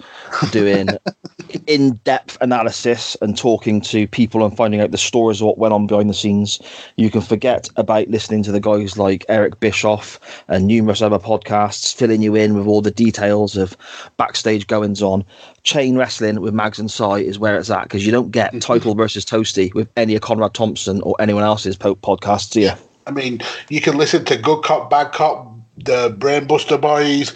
doing 0.52 0.90
in-depth 1.68 2.38
analysis 2.42 3.16
and 3.22 3.38
talking 3.38 3.82
to 3.82 4.08
people 4.08 4.46
and 4.46 4.56
finding 4.56 4.82
out 4.82 4.92
the 4.92 4.98
stories 4.98 5.42
of 5.42 5.48
what 5.48 5.58
went 5.58 5.74
on 5.74 5.88
behind 5.88 6.10
the 6.10 6.14
scenes. 6.14 6.60
You 6.96 7.10
can 7.10 7.22
forget 7.22 7.70
about 7.76 8.08
listening 8.08 8.44
to 8.44 8.52
the 8.52 8.60
guys 8.60 8.98
like 8.98 9.26
Eric 9.30 9.60
Bischoff 9.60 10.20
and 10.48 10.68
numerous 10.68 11.02
other 11.02 11.20
podcasts 11.20 11.96
filling 11.96 12.22
you 12.22 12.36
in 12.36 12.56
with 12.56 12.68
all 12.68 12.82
the 12.82 12.92
details 12.92 13.58
of 13.58 13.76
backstage 14.18 14.68
goings 14.68 15.02
on. 15.02 15.24
Chain 15.64 15.98
wrestling 15.98 16.42
with 16.42 16.54
Mags 16.54 16.80
and 16.80 16.90
Si 16.90 17.26
is 17.26 17.40
where 17.40 17.58
it's 17.58 17.70
at 17.70 17.84
because 17.84 18.06
you 18.06 18.12
don't 18.12 18.32
get 18.32 18.50
mm-hmm. 18.52 18.60
title 18.60 18.96
versus 18.96 19.26
toasty 19.26 19.74
with 19.74 19.90
any 19.98 20.16
of 20.16 20.22
Conrad 20.22 20.54
Thompson 20.54 21.02
or 21.02 21.16
anyone 21.20 21.44
else's 21.44 21.76
po- 21.76 21.96
podcasts, 21.96 22.52
do 22.52 22.62
you? 22.62 22.72
I 23.06 23.12
mean, 23.12 23.42
you 23.70 23.82
can 23.82 23.98
listen 23.98 24.26
to 24.26 24.38
Good 24.38 24.64
Cop, 24.64 24.90
Bad 24.90 25.14
Cop, 25.14 25.54
the 25.78 26.12
Brainbuster 26.12 26.80
Boys. 26.80 27.34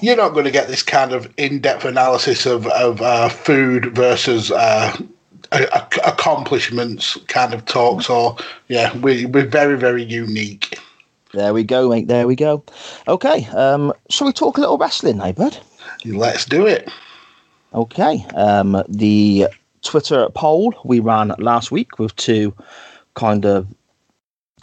You're 0.00 0.16
not 0.16 0.32
going 0.32 0.44
to 0.44 0.50
get 0.50 0.68
this 0.68 0.82
kind 0.82 1.12
of 1.12 1.32
in-depth 1.36 1.84
analysis 1.84 2.46
of 2.46 2.66
of 2.68 3.00
uh, 3.00 3.28
food 3.28 3.94
versus 3.94 4.50
uh, 4.50 4.96
a- 5.52 5.68
a- 5.72 5.88
accomplishments 6.04 7.16
kind 7.28 7.54
of 7.54 7.64
talk. 7.64 8.02
So 8.02 8.36
yeah, 8.68 8.96
we 8.98 9.26
we're 9.26 9.46
very 9.46 9.76
very 9.78 10.02
unique. 10.02 10.78
There 11.32 11.52
we 11.52 11.64
go, 11.64 11.88
mate. 11.88 12.06
There 12.08 12.26
we 12.28 12.36
go. 12.36 12.62
Okay. 13.08 13.46
Um, 13.46 13.92
shall 14.08 14.26
we 14.26 14.32
talk 14.32 14.56
a 14.56 14.60
little 14.60 14.78
wrestling 14.78 15.16
now, 15.18 15.32
bud? 15.32 15.58
Let's 16.04 16.44
do 16.44 16.66
it. 16.66 16.88
Okay. 17.72 18.24
Um, 18.34 18.82
the 18.88 19.48
Twitter 19.82 20.28
poll 20.34 20.74
we 20.84 21.00
ran 21.00 21.34
last 21.38 21.70
week 21.72 21.98
with 21.98 22.14
two 22.16 22.54
kind 23.14 23.44
of 23.44 23.66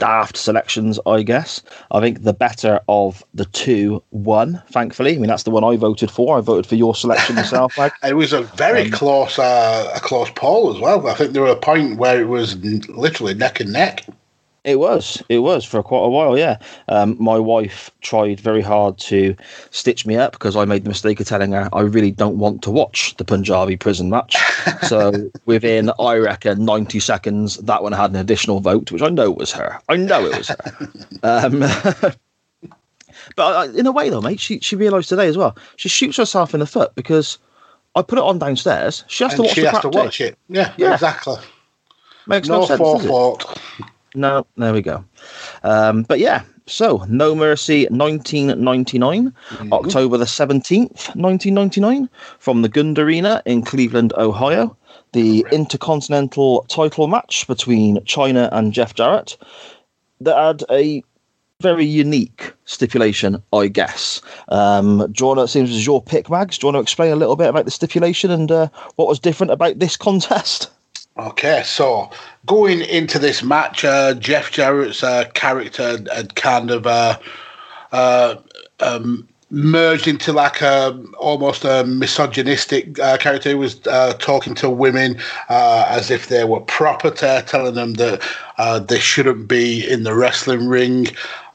daft 0.02 0.36
selections, 0.36 1.00
I 1.06 1.22
guess. 1.22 1.62
I 1.92 2.00
think 2.00 2.24
the 2.24 2.34
better 2.34 2.80
of 2.90 3.24
the 3.36 3.46
two 3.46 4.04
won, 4.10 4.62
thankfully. 4.72 5.14
I 5.16 5.20
mean, 5.20 5.28
that's 5.28 5.44
the 5.44 5.52
one 5.52 5.64
I 5.64 5.78
voted 5.78 6.10
for. 6.10 6.38
I 6.40 6.42
voted 6.42 6.66
for 6.66 6.76
your 6.76 6.96
selection 6.96 7.36
myself. 7.36 7.78
It 8.04 8.16
was 8.16 8.34
a 8.34 8.42
very 8.42 8.86
Um, 8.86 8.92
close, 8.92 9.38
uh, 9.38 9.92
a 9.96 10.00
close 10.00 10.32
poll 10.32 10.74
as 10.74 10.82
well. 10.82 11.08
I 11.08 11.14
think 11.14 11.34
there 11.34 11.44
were 11.44 11.50
a 11.50 11.56
point 11.56 11.98
where 11.98 12.20
it 12.20 12.28
was 12.28 12.56
literally 12.90 13.36
neck 13.36 13.60
and 13.60 13.72
neck. 13.72 14.06
It 14.64 14.80
was. 14.80 15.24
It 15.28 15.40
was 15.40 15.66
for 15.66 15.82
quite 15.82 16.06
a 16.06 16.10
while, 16.10 16.38
yeah. 16.38 16.58
Um, 16.88 17.16
my 17.20 17.40
wife 17.40 17.90
tried 18.02 18.40
very 18.40 18.62
hard 18.62 19.00
to 19.00 19.36
stitch 19.72 20.06
me 20.06 20.18
up 20.18 20.34
because 20.34 20.56
I 20.56 20.66
made 20.66 20.84
the 20.84 20.90
mistake 20.90 21.20
of 21.20 21.26
telling 21.28 21.52
her 21.54 21.68
I 21.74 21.82
really 21.82 22.12
don't 22.12 22.38
want 22.38 22.62
to 22.64 22.72
watch 22.72 23.16
the 23.18 23.26
Punjabi 23.26 23.76
prison 23.78 24.12
match. 24.12 24.36
so 24.88 25.32
within, 25.48 25.92
I 26.00 26.18
reckon, 26.18 26.64
90 26.64 27.00
seconds, 27.00 27.58
that 27.58 27.82
one 27.82 27.92
had 27.92 28.12
an 28.12 28.18
additional 28.18 28.60
vote, 28.60 28.92
which 28.92 29.02
I 29.02 29.10
know 29.10 29.32
was 29.32 29.52
her. 29.52 29.80
I 29.90 29.96
know 29.98 30.28
it 30.28 30.38
was 30.38 30.50
her. 30.50 30.92
um, 31.24 31.60
but 33.36 33.70
uh, 33.70 33.72
in 33.74 33.88
a 33.88 33.92
way, 33.92 34.10
though, 34.12 34.22
mate, 34.22 34.40
she, 34.40 34.60
she 34.60 34.76
realised 34.76 35.10
today 35.10 35.28
as 35.28 35.38
well. 35.38 35.58
She 35.76 35.90
shoots 35.90 36.18
herself 36.18 36.54
in 36.54 36.60
the 36.60 36.68
foot 36.68 36.94
because 36.94 37.40
I 37.96 38.04
put 38.04 38.20
it 38.20 38.24
on 38.24 38.38
downstairs. 38.38 39.06
She 39.08 39.24
has 39.24 39.34
to 39.34 39.42
watch 39.42 39.54
she 39.54 39.64
has 39.64 39.80
to 39.80 39.90
watch 39.90 40.22
it. 40.22 40.38
Yeah, 40.50 40.72
Yeah. 40.78 40.94
exactly. 40.94 41.38
Makes 42.28 42.48
no, 42.48 42.60
No 42.60 42.66
sense. 42.68 42.80
does 42.80 43.06
it? 43.06 43.08
forethought. 43.08 43.60
No, 44.16 44.46
there 44.58 44.74
we 44.74 44.82
go. 44.82 45.04
Um, 45.64 46.04
but 46.04 46.20
yeah, 46.20 46.44
so 46.68 47.06
No 47.08 47.36
Mercy 47.36 47.88
1999, 47.90 49.34
October 49.72 50.18
the 50.18 50.26
17th, 50.26 51.16
1999, 51.16 52.10
from 52.40 52.62
the 52.62 52.70
Gund 52.70 53.00
Arena 53.00 53.42
in 53.46 53.62
Cleveland, 53.62 54.14
Ohio. 54.18 54.76
The 55.14 55.46
Intercontinental 55.52 56.64
title 56.70 57.08
match 57.08 57.46
between 57.46 57.98
Chyna 58.06 58.48
and 58.54 58.72
Jeff 58.72 58.96
Jarrett 58.96 59.38
that 60.22 60.38
had 60.38 60.64
a 60.72 61.04
very 61.60 61.86
unique 61.86 62.54
stipulation, 62.66 63.42
I 63.54 63.68
guess. 63.68 64.22
Um, 64.48 65.00
do 65.12 65.24
you 65.24 65.28
wanna, 65.28 65.44
it 65.44 65.48
seems 65.50 65.70
it's 65.70 65.86
your 65.86 66.02
pick, 66.02 66.30
Mags. 66.30 66.58
Do 66.58 66.66
you 66.68 66.74
want 66.74 66.78
to 66.78 66.82
explain 66.82 67.12
a 67.12 67.18
little 67.18 67.36
bit 67.36 67.50
about 67.50 67.66
the 67.66 67.72
stipulation 67.72 68.32
and 68.32 68.52
uh, 68.52 68.68
what 68.96 69.08
was 69.08 69.20
different 69.20 69.52
about 69.52 69.80
this 69.80 69.98
contest? 69.98 70.70
Okay, 71.22 71.62
so 71.64 72.10
going 72.48 72.82
into 72.82 73.20
this 73.20 73.44
match, 73.44 73.86
uh, 73.86 74.16
Jeff 74.16 74.52
Jarrett's 74.52 75.04
uh, 75.04 75.26
character 75.36 76.04
had 76.12 76.34
kind 76.34 76.72
of 76.72 76.88
uh, 76.88 77.20
uh, 77.92 78.38
um, 78.80 79.30
merged 79.52 80.08
into 80.08 80.32
like 80.32 80.62
a 80.62 80.98
almost 81.20 81.66
a 81.66 81.84
misogynistic 81.84 82.98
uh, 83.00 83.18
character. 83.18 83.50
He 83.50 83.56
was 83.56 83.86
uh, 83.88 84.14
talking 84.14 84.56
to 84.56 84.70
women 84.70 85.18
uh, 85.50 85.86
as 85.88 86.10
if 86.10 86.28
they 86.28 86.46
were 86.46 86.62
property, 86.62 87.42
telling 87.46 87.76
them 87.76 87.94
that 87.94 88.24
uh, 88.58 88.80
they 88.80 89.00
shouldn't 89.00 89.48
be 89.48 89.88
in 89.88 90.04
the 90.04 90.16
wrestling 90.16 90.68
ring. 90.68 91.08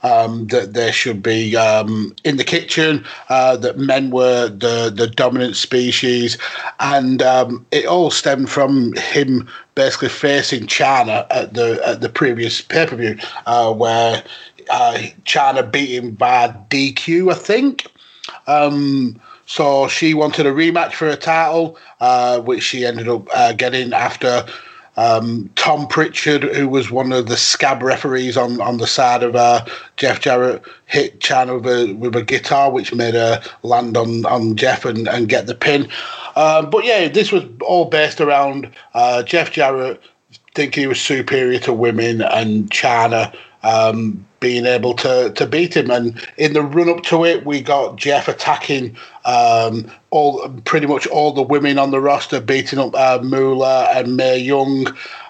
Um, 0.02 0.46
that 0.48 0.74
they 0.74 0.92
should 0.92 1.20
be 1.20 1.56
um, 1.56 2.14
in 2.22 2.37
the 2.37 2.44
kitchen, 2.44 3.04
uh, 3.28 3.56
that 3.56 3.76
men 3.78 4.11
were 4.11 4.46
the, 4.48 4.92
the 4.94 5.09
dominant 5.09 5.56
species, 5.56 6.38
and 6.78 7.22
um, 7.22 7.66
it 7.72 7.87
all 7.87 8.12
stemmed 8.12 8.48
from 8.48 8.92
him 8.92 9.48
basically 9.74 10.11
facing 10.11 10.66
Chyna 10.66 11.26
at 11.30 11.54
the 11.54 11.80
at 11.85 12.02
the 12.02 12.09
previous 12.09 12.61
pay 12.61 12.87
per 12.87 12.94
view, 12.94 13.18
uh, 13.46 13.72
where 13.72 14.22
uh, 14.70 14.98
Chyna 15.24 15.70
beat 15.70 15.90
him 15.90 16.12
by 16.12 16.48
DQ, 16.70 17.33
I 17.33 17.35
think. 17.35 17.87
Um, 18.46 19.20
so 19.46 19.87
she 19.88 20.14
wanted 20.14 20.46
a 20.46 20.52
rematch 20.52 20.94
for 20.94 21.09
a 21.09 21.16
title, 21.16 21.79
uh, 22.00 22.40
which 22.40 22.62
she 22.62 22.85
ended 22.85 23.09
up 23.09 23.29
uh, 23.35 23.52
getting 23.52 23.92
after 23.92 24.44
um, 24.96 25.50
Tom 25.57 25.87
Prichard, 25.87 26.42
who 26.42 26.68
was 26.68 26.90
one 26.90 27.12
of 27.12 27.26
the 27.26 27.37
scab 27.37 27.83
referees 27.83 28.37
on, 28.37 28.61
on 28.61 28.79
the 28.79 28.87
side 28.87 29.22
of 29.22 29.37
uh, 29.37 29.64
Jeff 29.96 30.20
Jarrett, 30.20 30.62
hit 30.87 31.20
Chyna 31.20 31.61
with 31.61 31.66
a, 31.66 31.92
with 31.94 32.16
a 32.16 32.22
guitar, 32.22 32.70
which 32.70 32.94
made 32.94 33.14
her 33.14 33.42
land 33.62 33.96
on, 33.96 34.24
on 34.26 34.57
Jeff 34.57 34.85
and, 34.85 35.07
and 35.07 35.29
get 35.29 35.46
the 35.46 35.55
pin. 35.55 35.88
Um, 36.35 36.70
but 36.70 36.85
yeah, 36.85 37.09
this 37.09 37.31
was 37.31 37.44
all 37.61 37.87
based 37.87 38.20
around 38.20 38.70
uh, 38.94 39.22
Jeff 39.22 39.52
Jarrett 39.52 40.00
thinking 40.55 40.83
he 40.83 40.87
was 40.87 41.00
superior 41.00 41.59
to 41.61 41.72
women 41.72 42.22
and 42.22 42.70
Chyna 42.70 43.35
um, 43.62 44.26
being 44.46 44.64
able 44.64 44.94
to, 44.94 45.32
to 45.35 45.44
beat 45.44 45.76
him. 45.76 45.90
And 45.90 46.24
in 46.37 46.52
the 46.52 46.62
run 46.62 46.88
up 46.88 47.02
to 47.04 47.24
it, 47.24 47.44
we 47.44 47.61
got 47.61 47.96
Jeff 47.96 48.28
attacking 48.28 48.96
um, 49.24 49.90
all 50.11 50.48
pretty 50.64 50.87
much 50.87 51.04
all 51.09 51.32
the 51.32 51.42
women 51.42 51.80
on 51.80 51.90
the 51.90 52.00
roster, 52.00 52.40
beating 52.40 52.78
up 52.78 52.94
uh, 52.94 53.18
Moolah 53.24 53.88
and 53.92 54.16
Mae 54.16 54.38
Young, 54.38 54.87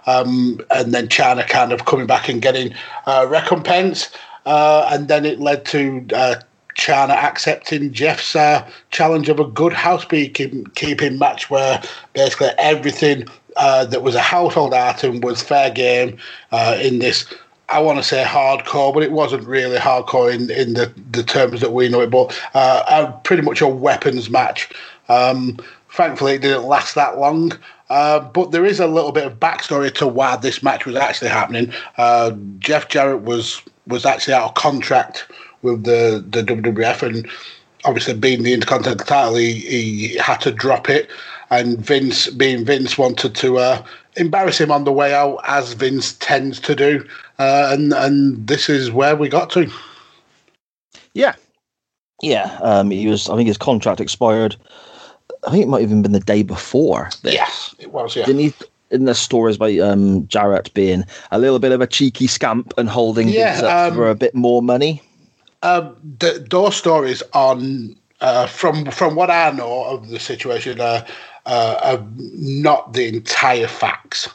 um, 0.07 0.61
and 0.71 0.93
then 0.93 1.09
Chyna 1.09 1.49
kind 1.49 1.73
of 1.73 1.87
coming 1.87 2.07
back 2.07 2.29
and 2.29 2.43
getting 2.43 2.75
uh, 3.07 3.27
recompense. 3.27 4.11
Uh, 4.45 4.87
and 4.93 5.09
then 5.09 5.25
it 5.25 5.41
led 5.41 5.65
to 5.65 6.07
uh, 6.15 6.35
Chyna 6.77 7.15
accepting 7.15 7.95
Jeff's 7.95 8.37
uh, 8.37 8.69
challenge 8.91 9.31
of 9.31 9.41
a 9.41 9.47
good 9.47 9.73
housekeeping 9.73 10.67
keeping 10.75 11.19
match, 11.19 11.49
where 11.49 11.83
basically 12.13 12.51
everything 12.59 13.25
uh, 13.57 13.87
that 13.87 14.03
was 14.03 14.15
a 14.15 14.21
household 14.21 14.75
item 14.75 15.23
was 15.23 15.43
fair 15.43 15.71
game 15.71 16.19
uh, 16.53 16.77
in 16.83 16.99
this. 16.99 17.25
I 17.69 17.81
want 17.81 17.99
to 17.99 18.05
say 18.05 18.23
hardcore, 18.23 18.95
but 18.95 19.03
it 19.03 19.13
wasn't 19.13 19.47
really 19.47 19.79
hardcore 19.79 20.33
in, 20.33 20.51
in 20.51 20.75
the, 20.75 20.93
the 21.11 21.23
terms 21.23 21.61
that 21.61 21.73
we 21.73 21.89
know 21.89 22.01
it. 22.01 22.11
But 22.11 22.39
uh, 22.55 23.13
pretty 23.25 23.43
much 23.43 23.61
a 23.61 23.69
weapons 23.69 24.31
match. 24.31 24.69
Um, 25.09 25.59
thankfully, 25.91 26.35
it 26.35 26.43
didn't 26.43 26.65
last 26.65 26.95
that 26.95 27.19
long. 27.19 27.53
Uh, 27.89 28.21
but 28.21 28.51
there 28.51 28.65
is 28.65 28.81
a 28.81 28.87
little 28.87 29.13
bit 29.13 29.27
of 29.27 29.39
backstory 29.39 29.93
to 29.95 30.07
why 30.07 30.37
this 30.37 30.63
match 30.63 30.87
was 30.87 30.97
actually 30.97 31.31
happening. 31.31 31.73
Uh, 31.99 32.33
Jeff 32.59 32.89
Jarrett 32.89 33.23
was 33.23 33.63
was 33.87 34.05
actually 34.05 34.35
out 34.35 34.49
of 34.49 34.55
contract 34.55 35.27
with 35.63 35.85
the, 35.85 36.25
the 36.29 36.43
WWF, 36.43 37.03
and 37.03 37.29
obviously 37.85 38.15
being 38.15 38.43
the 38.43 38.53
Intercontinental 38.53 39.07
title, 39.07 39.37
he, 39.37 39.53
he 39.53 40.17
had 40.17 40.39
to 40.39 40.51
drop 40.51 40.89
it. 40.91 41.09
And 41.51 41.79
Vince, 41.79 42.29
being 42.31 42.65
Vince, 42.65 42.99
wanted 42.99 43.37
to 43.37 43.59
uh, 43.59 43.85
embarrass 44.17 44.59
him 44.59 44.73
on 44.73 44.85
the 44.85 44.93
way 44.93 45.15
out, 45.15 45.39
as 45.45 45.75
Vince 45.75 46.15
tends 46.15 46.59
to 46.61 46.75
do. 46.75 47.07
Uh, 47.39 47.69
and 47.73 47.93
and 47.93 48.47
this 48.47 48.69
is 48.69 48.91
where 48.91 49.15
we 49.17 49.29
got 49.29 49.51
to. 49.51 49.71
Yeah, 51.15 51.35
yeah. 52.23 52.59
Um, 52.63 52.91
he 52.91 53.07
was. 53.07 53.29
I 53.29 53.37
think 53.37 53.49
his 53.49 53.59
contract 53.59 54.01
expired. 54.01 54.57
I 55.47 55.51
think 55.51 55.63
it 55.65 55.69
might 55.69 55.83
have 55.83 55.91
even 55.91 56.03
been 56.03 56.13
the 56.13 56.21
day 56.21 56.43
before. 56.43 57.11
This. 57.23 57.35
Yes, 57.35 57.75
it 57.79 57.93
was. 57.93 58.17
Yeah, 58.17 58.27
Didn't 58.27 58.41
he? 58.41 58.53
In 58.91 59.05
the 59.05 59.15
stories 59.15 59.59
by 59.59 59.77
um, 59.79 60.29
Jarrett 60.29 60.73
being 60.73 61.05
a 61.33 61.39
little 61.41 61.59
bit 61.59 61.73
of 61.73 61.81
a 61.81 61.89
cheeky 61.89 62.29
scamp 62.29 62.73
and 62.79 62.89
holding 62.89 63.29
Yeah, 63.29 63.53
things 63.53 63.65
up 63.65 63.89
um, 63.89 63.95
for 63.97 64.09
a 64.09 64.15
bit 64.15 64.33
more 64.35 64.63
money. 64.63 65.03
um, 65.63 65.97
the, 66.21 66.47
those 66.49 66.77
stories 66.77 67.21
on 67.33 67.97
uh, 68.21 68.47
from 68.47 68.87
from 68.93 69.17
what 69.17 69.29
I 69.31 69.51
know 69.51 69.85
of 69.85 70.09
the 70.09 70.21
situation 70.21 70.81
uh, 70.81 71.05
uh, 71.47 71.81
are 71.83 72.07
not 72.15 72.93
the 72.93 73.09
entire 73.09 73.67
facts. 73.67 74.29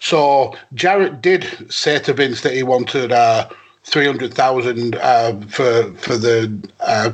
So 0.00 0.54
Jarrett 0.74 1.20
did 1.22 1.46
say 1.72 1.98
to 2.00 2.12
Vince 2.12 2.40
that 2.40 2.54
he 2.54 2.62
wanted 2.62 3.12
uh, 3.12 3.48
three 3.84 4.06
hundred 4.06 4.34
thousand 4.34 4.96
uh, 4.96 5.38
for 5.48 5.92
for 5.94 6.16
the 6.16 6.70
uh, 6.80 7.12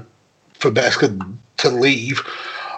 for 0.54 0.70
basically 0.70 1.18
to 1.58 1.68
leave, 1.68 2.22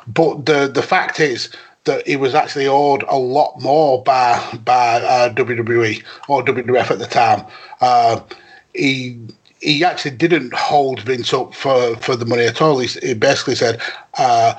but 0.07 0.47
the 0.47 0.67
the 0.67 0.83
fact 0.83 1.21
is 1.21 1.51
that 1.85 2.07
he 2.07 2.17
was 2.17 2.35
actually 2.35 2.67
owed 2.67 3.05
a 3.09 3.19
lot 3.19 3.61
more 3.61 4.03
by 4.03 4.39
by 4.65 5.01
uh, 5.03 5.33
WWE 5.35 6.03
or 6.29 6.43
WWF 6.43 6.91
at 6.91 6.99
the 6.99 7.07
time. 7.07 7.45
Uh, 7.81 8.21
he 8.75 9.19
he 9.61 9.85
actually 9.85 10.17
didn't 10.17 10.55
hold 10.55 11.01
Vince 11.01 11.33
up 11.33 11.55
for, 11.55 11.97
for 11.97 12.15
the 12.15 12.25
money 12.25 12.45
at 12.45 12.63
all. 12.63 12.79
He, 12.79 12.87
he 13.01 13.15
basically 13.15 13.57
said 13.57 13.81
uh, 14.19 14.55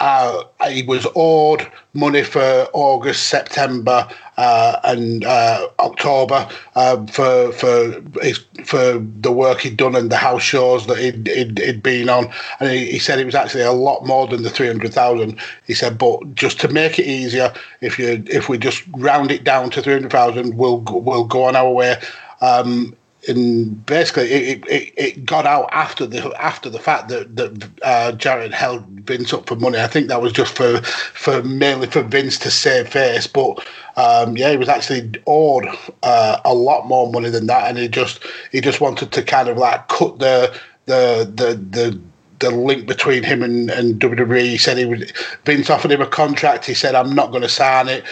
uh, 0.00 0.44
he 0.68 0.82
was 0.82 1.06
owed 1.14 1.70
money 1.92 2.22
for 2.22 2.66
August, 2.72 3.28
September, 3.28 4.08
uh, 4.38 4.80
and 4.84 5.24
uh, 5.24 5.68
October 5.78 6.48
uh, 6.74 7.04
for 7.06 7.52
for 7.52 8.02
his, 8.22 8.38
for 8.64 8.98
the 9.20 9.30
work 9.30 9.60
he'd 9.60 9.76
done 9.76 9.94
and 9.94 10.10
the 10.10 10.16
house 10.16 10.42
shows 10.42 10.86
that 10.86 10.96
he'd, 10.96 11.26
he'd, 11.26 11.58
he'd 11.58 11.82
been 11.82 12.08
on. 12.08 12.32
And 12.60 12.70
he, 12.70 12.92
he 12.92 12.98
said 12.98 13.18
it 13.18 13.26
was 13.26 13.34
actually 13.34 13.64
a 13.64 13.72
lot 13.72 14.06
more 14.06 14.26
than 14.26 14.42
the 14.42 14.50
three 14.50 14.68
hundred 14.68 14.94
thousand. 14.94 15.38
He 15.66 15.74
said, 15.74 15.98
but 15.98 16.34
just 16.34 16.58
to 16.60 16.68
make 16.68 16.98
it 16.98 17.06
easier, 17.06 17.52
if 17.82 17.98
you 17.98 18.24
if 18.26 18.48
we 18.48 18.56
just 18.56 18.82
round 18.96 19.30
it 19.30 19.44
down 19.44 19.70
to 19.70 19.82
three 19.82 19.94
hundred 19.94 20.12
thousand, 20.12 20.56
we'll 20.56 20.78
we'll 20.78 21.24
go 21.24 21.44
on 21.44 21.56
our 21.56 21.70
way. 21.70 21.96
Um, 22.40 22.96
and 23.28 23.84
basically 23.86 24.30
it, 24.30 24.64
it, 24.66 24.94
it 24.96 25.24
got 25.24 25.46
out 25.46 25.68
after 25.72 26.06
the 26.06 26.32
after 26.40 26.70
the 26.70 26.78
fact 26.78 27.08
that 27.08 27.36
that 27.36 27.68
uh, 27.82 28.12
Jarrett 28.12 28.54
held 28.54 28.84
Vince 29.00 29.32
up 29.32 29.46
for 29.46 29.56
money. 29.56 29.78
I 29.78 29.86
think 29.86 30.08
that 30.08 30.22
was 30.22 30.32
just 30.32 30.56
for 30.56 30.80
for 30.82 31.42
mainly 31.42 31.86
for 31.86 32.02
Vince 32.02 32.38
to 32.40 32.50
save 32.50 32.88
face, 32.88 33.26
but 33.26 33.66
um, 33.96 34.36
yeah, 34.36 34.50
he 34.50 34.56
was 34.56 34.68
actually 34.68 35.12
owed 35.26 35.66
uh, 36.02 36.40
a 36.44 36.54
lot 36.54 36.86
more 36.86 37.10
money 37.12 37.30
than 37.30 37.46
that, 37.46 37.68
and 37.68 37.78
he 37.78 37.88
just 37.88 38.24
he 38.52 38.60
just 38.60 38.80
wanted 38.80 39.12
to 39.12 39.22
kind 39.22 39.48
of 39.48 39.58
like 39.58 39.88
cut 39.88 40.18
the 40.18 40.58
the 40.86 41.30
the 41.34 41.54
the 41.78 42.00
the 42.40 42.50
link 42.50 42.86
between 42.86 43.22
him 43.22 43.42
and, 43.42 43.70
and 43.70 44.00
WWE. 44.00 44.42
He 44.42 44.58
said 44.58 44.76
he 44.76 44.84
would 44.86 45.12
Vince 45.44 45.70
offered 45.70 45.92
him 45.92 46.00
a 46.00 46.06
contract. 46.06 46.64
He 46.64 46.74
said, 46.74 46.94
"I'm 46.94 47.14
not 47.14 47.30
going 47.30 47.42
to 47.42 47.48
sign 47.48 47.88
it. 47.88 48.04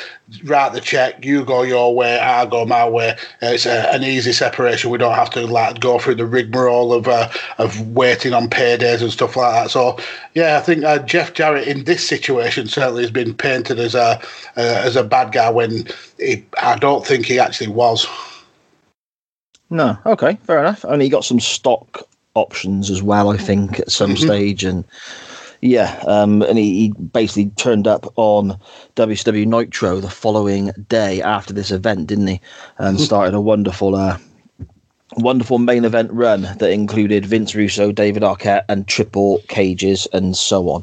Write 0.44 0.74
the 0.74 0.80
check. 0.80 1.24
You 1.24 1.44
go 1.44 1.62
your 1.62 1.94
way. 1.94 2.18
I 2.18 2.44
go 2.46 2.64
my 2.66 2.88
way. 2.88 3.16
It's 3.40 3.66
a, 3.66 3.92
an 3.92 4.04
easy 4.04 4.32
separation. 4.32 4.90
We 4.90 4.98
don't 4.98 5.14
have 5.14 5.30
to 5.30 5.46
like 5.46 5.80
go 5.80 5.98
through 5.98 6.16
the 6.16 6.26
rigmarole 6.26 6.92
of 6.92 7.08
uh, 7.08 7.28
of 7.56 7.88
waiting 7.88 8.34
on 8.34 8.48
paydays 8.48 9.02
and 9.02 9.10
stuff 9.10 9.36
like 9.36 9.52
that." 9.54 9.70
So, 9.70 9.98
yeah, 10.34 10.58
I 10.58 10.60
think 10.60 10.84
uh, 10.84 10.98
Jeff 11.00 11.34
Jarrett 11.34 11.66
in 11.66 11.84
this 11.84 12.06
situation 12.06 12.68
certainly 12.68 13.02
has 13.02 13.10
been 13.10 13.34
painted 13.34 13.80
as 13.80 13.94
a 13.94 14.20
uh, 14.56 14.82
as 14.84 14.96
a 14.96 15.04
bad 15.04 15.32
guy 15.32 15.50
when 15.50 15.86
he, 16.18 16.44
I 16.62 16.76
don't 16.76 17.06
think 17.06 17.26
he 17.26 17.38
actually 17.38 17.68
was. 17.68 18.06
No, 19.70 19.98
okay, 20.06 20.38
fair 20.44 20.60
enough. 20.60 20.84
And 20.84 21.02
he 21.02 21.08
got 21.08 21.24
some 21.24 21.40
stock 21.40 22.08
options 22.38 22.90
as 22.90 23.02
well, 23.02 23.30
I 23.30 23.36
think, 23.36 23.80
at 23.80 23.90
some 23.90 24.14
mm-hmm. 24.14 24.26
stage. 24.26 24.64
And 24.64 24.84
yeah, 25.60 26.02
um, 26.06 26.42
and 26.42 26.58
he, 26.58 26.80
he, 26.80 26.88
basically 26.92 27.50
turned 27.56 27.86
up 27.86 28.12
on 28.16 28.58
WCW 28.96 29.46
Nitro 29.46 30.00
the 30.00 30.10
following 30.10 30.70
day 30.88 31.20
after 31.20 31.52
this 31.52 31.70
event, 31.70 32.06
didn't 32.06 32.28
he? 32.28 32.40
And 32.78 32.96
mm-hmm. 32.96 33.04
started 33.04 33.34
a 33.34 33.40
wonderful, 33.40 33.94
uh, 33.96 34.18
wonderful 35.16 35.58
main 35.58 35.84
event 35.84 36.12
run 36.12 36.42
that 36.42 36.70
included 36.70 37.26
Vince 37.26 37.54
Russo, 37.54 37.90
David 37.92 38.22
Arquette, 38.22 38.64
and 38.68 38.86
Triple 38.86 39.40
Cages, 39.48 40.06
and 40.12 40.36
so 40.36 40.68
on. 40.68 40.82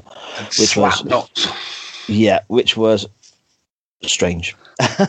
Which 0.60 0.76
was 0.76 1.06
nuts. 1.06 1.48
yeah, 2.08 2.42
which 2.48 2.76
was 2.76 3.08
strange. 4.04 4.56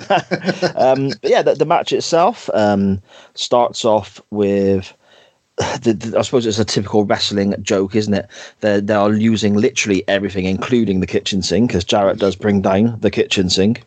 um, 0.76 1.10
yeah, 1.22 1.42
the, 1.42 1.56
the 1.58 1.66
match 1.66 1.92
itself 1.92 2.48
um, 2.54 3.02
starts 3.34 3.84
off 3.84 4.20
with 4.30 4.92
the, 5.56 5.94
the, 5.94 6.18
I 6.18 6.22
suppose 6.22 6.46
it's 6.46 6.58
a 6.58 6.64
typical 6.64 7.04
wrestling 7.04 7.54
joke, 7.62 7.94
isn't 7.94 8.14
it? 8.14 8.28
They're, 8.60 8.80
they 8.80 8.94
are 8.94 9.12
using 9.12 9.54
literally 9.54 10.06
everything, 10.08 10.44
including 10.44 11.00
the 11.00 11.06
kitchen 11.06 11.42
sink, 11.42 11.70
because 11.70 11.84
Jarrett 11.84 12.18
does 12.18 12.36
bring 12.36 12.60
down 12.60 12.98
the 13.00 13.10
kitchen 13.10 13.48
sink. 13.48 13.84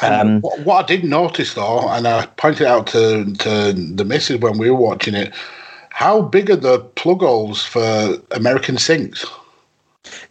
Um, 0.00 0.40
what, 0.40 0.60
what, 0.60 0.84
I 0.84 0.86
did 0.86 1.04
notice, 1.04 1.54
though, 1.54 1.88
and 1.88 2.06
I 2.06 2.26
pointed 2.26 2.66
out 2.66 2.86
to, 2.88 3.32
to 3.32 3.72
the 3.72 4.04
missus 4.04 4.40
when 4.40 4.58
we 4.58 4.70
were 4.70 4.76
watching 4.76 5.14
it, 5.14 5.32
how 5.90 6.20
big 6.20 6.50
are 6.50 6.56
the 6.56 6.80
plug 6.80 7.20
holes 7.20 7.64
for 7.64 8.18
American 8.32 8.76
sinks? 8.76 9.24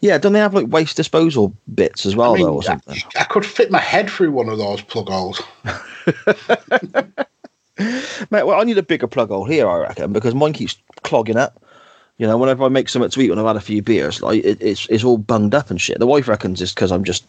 Yeah, 0.01 0.17
don't 0.17 0.33
they 0.33 0.39
have 0.39 0.53
like 0.53 0.67
waste 0.67 0.97
disposal 0.97 1.55
bits 1.73 2.05
as 2.05 2.15
well, 2.15 2.33
I 2.33 2.37
mean, 2.37 2.45
though, 2.45 2.55
or 2.55 2.63
something? 2.63 3.01
I, 3.15 3.21
I 3.21 3.23
could 3.23 3.45
fit 3.45 3.71
my 3.71 3.79
head 3.79 4.09
through 4.09 4.31
one 4.31 4.49
of 4.49 4.57
those 4.57 4.81
plug 4.81 5.09
holes. 5.09 5.41
Mate, 8.31 8.45
well, 8.45 8.59
I 8.59 8.63
need 8.63 8.77
a 8.77 8.83
bigger 8.83 9.07
plug 9.07 9.29
hole 9.29 9.45
here, 9.45 9.67
I 9.67 9.77
reckon, 9.79 10.13
because 10.13 10.35
mine 10.35 10.53
keeps 10.53 10.77
clogging 11.03 11.37
up. 11.37 11.63
You 12.17 12.27
know, 12.27 12.37
whenever 12.37 12.63
I 12.63 12.69
make 12.69 12.89
something 12.89 13.09
to 13.09 13.21
eat 13.21 13.29
when 13.29 13.39
I've 13.39 13.45
had 13.45 13.55
a 13.55 13.61
few 13.61 13.81
beers, 13.81 14.21
like 14.21 14.43
it, 14.43 14.61
it's 14.61 14.87
it's 14.87 15.03
all 15.03 15.17
bunged 15.17 15.55
up 15.55 15.71
and 15.71 15.81
shit. 15.81 15.99
The 15.99 16.05
wife 16.05 16.27
reckons 16.27 16.61
it's 16.61 16.73
because 16.73 16.91
I'm 16.91 17.03
just 17.03 17.25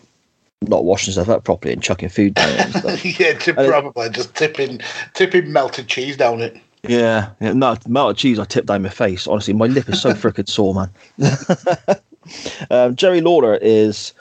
not 0.62 0.84
washing 0.84 1.12
stuff 1.12 1.28
up 1.28 1.44
properly 1.44 1.72
and 1.72 1.82
chucking 1.82 2.10
food 2.10 2.34
down 2.34 2.50
it. 2.50 3.18
yeah, 3.18 3.32
to 3.32 3.54
probably 3.54 4.06
it, 4.06 4.12
just 4.12 4.34
tipping 4.34 4.80
tipping 5.14 5.52
melted 5.52 5.88
cheese 5.88 6.16
down 6.16 6.42
it. 6.42 6.56
Yeah, 6.82 7.30
yeah, 7.40 7.54
no 7.54 7.76
melted 7.88 8.18
cheese. 8.18 8.38
I 8.38 8.44
tip 8.44 8.66
down 8.66 8.82
my 8.82 8.90
face. 8.90 9.26
Honestly, 9.26 9.54
my 9.54 9.66
lip 9.66 9.88
is 9.88 10.02
so 10.02 10.10
frickin' 10.12 10.48
sore, 10.48 10.74
man. 10.74 10.90
um, 12.70 12.94
Jerry 12.94 13.22
Lawler 13.22 13.56
is 13.56 14.12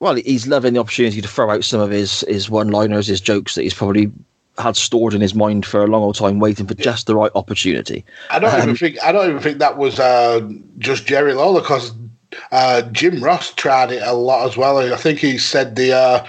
well, 0.00 0.16
he's 0.16 0.48
loving 0.48 0.74
the 0.74 0.80
opportunity 0.80 1.20
to 1.20 1.28
throw 1.28 1.50
out 1.50 1.62
some 1.62 1.80
of 1.80 1.90
his 1.90 2.22
his 2.26 2.50
one 2.50 2.72
liners, 2.72 3.06
his 3.06 3.20
jokes 3.20 3.54
that 3.54 3.62
he's 3.62 3.74
probably 3.74 4.10
had 4.58 4.76
stored 4.76 5.14
in 5.14 5.20
his 5.20 5.34
mind 5.34 5.64
for 5.64 5.82
a 5.82 5.86
long 5.86 6.02
old 6.02 6.16
time, 6.16 6.38
waiting 6.38 6.66
for 6.66 6.74
just 6.74 7.06
the 7.06 7.14
right 7.14 7.32
opportunity. 7.34 8.04
I 8.30 8.38
don't 8.38 8.52
um, 8.52 8.62
even 8.62 8.76
think 8.76 9.02
I 9.02 9.12
don't 9.12 9.28
even 9.28 9.42
think 9.42 9.58
that 9.58 9.78
was 9.78 9.98
uh, 9.98 10.46
just 10.78 11.06
Jerry 11.06 11.32
Lawler 11.34 11.60
because 11.60 11.92
uh, 12.50 12.82
Jim 12.82 13.22
Ross 13.22 13.52
tried 13.54 13.92
it 13.92 14.02
a 14.02 14.12
lot 14.12 14.48
as 14.48 14.56
well. 14.56 14.78
I 14.78 14.96
think 14.96 15.18
he 15.18 15.38
said 15.38 15.76
the 15.76 15.92
uh, 15.92 16.26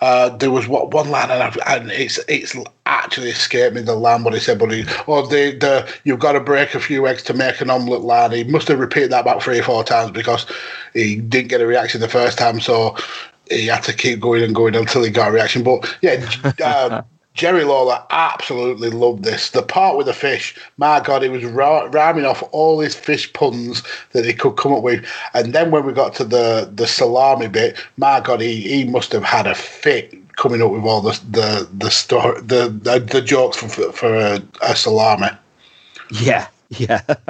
uh 0.00 0.36
there 0.36 0.50
was 0.50 0.66
what 0.66 0.92
one 0.92 1.10
line 1.10 1.30
and, 1.30 1.58
and, 1.66 1.90
it's 1.92 2.18
it's 2.28 2.56
actually 2.86 3.30
escaped 3.30 3.74
me 3.74 3.82
the 3.82 3.94
line 3.94 4.24
what 4.24 4.34
he 4.34 4.40
said, 4.40 4.58
but 4.58 4.70
he 4.70 4.84
or 5.06 5.26
the 5.26 5.56
the 5.56 5.90
you've 6.04 6.20
got 6.20 6.32
to 6.32 6.40
break 6.40 6.74
a 6.74 6.80
few 6.80 7.06
eggs 7.06 7.22
to 7.22 7.34
make 7.34 7.60
an 7.60 7.70
omelette 7.70 8.02
line. 8.02 8.32
He 8.32 8.44
must 8.44 8.68
have 8.68 8.80
repeated 8.80 9.12
that 9.12 9.20
about 9.20 9.42
three 9.42 9.60
or 9.60 9.62
four 9.62 9.82
times 9.82 10.10
because 10.10 10.44
he 10.92 11.16
didn't 11.16 11.48
get 11.48 11.62
a 11.62 11.66
reaction 11.66 12.00
the 12.02 12.08
first 12.08 12.36
time, 12.36 12.60
so 12.60 12.96
he 13.48 13.66
had 13.66 13.82
to 13.84 13.92
keep 13.94 14.20
going 14.20 14.42
and 14.42 14.54
going 14.54 14.74
until 14.74 15.02
he 15.02 15.10
got 15.10 15.30
a 15.30 15.32
reaction. 15.32 15.62
But 15.62 15.96
yeah. 16.02 16.28
Uh, 16.62 17.02
Jerry 17.34 17.64
Lawler 17.64 18.02
absolutely 18.10 18.90
loved 18.90 19.24
this. 19.24 19.50
The 19.50 19.62
part 19.62 19.96
with 19.96 20.06
the 20.06 20.12
fish, 20.12 20.54
my 20.76 21.00
God, 21.00 21.22
he 21.22 21.28
was 21.28 21.44
rhyming 21.44 22.26
off 22.26 22.42
all 22.52 22.80
his 22.80 22.94
fish 22.94 23.32
puns 23.32 23.82
that 24.12 24.24
he 24.24 24.34
could 24.34 24.56
come 24.56 24.72
up 24.72 24.82
with. 24.82 25.04
And 25.32 25.54
then 25.54 25.70
when 25.70 25.86
we 25.86 25.92
got 25.92 26.14
to 26.16 26.24
the, 26.24 26.70
the 26.72 26.86
salami 26.86 27.48
bit, 27.48 27.78
my 27.96 28.20
God, 28.20 28.40
he, 28.40 28.60
he 28.60 28.84
must 28.84 29.12
have 29.12 29.24
had 29.24 29.46
a 29.46 29.54
fit 29.54 30.14
coming 30.36 30.62
up 30.62 30.70
with 30.70 30.82
all 30.84 31.00
the 31.00 31.20
the 31.30 31.68
the 31.72 31.90
story, 31.90 32.40
the, 32.40 32.68
the, 32.68 32.98
the 32.98 33.20
jokes 33.20 33.56
for 33.56 33.68
for 33.92 34.14
a, 34.14 34.42
a 34.62 34.76
salami. 34.76 35.28
Yeah, 36.10 36.48
yeah. 36.70 37.02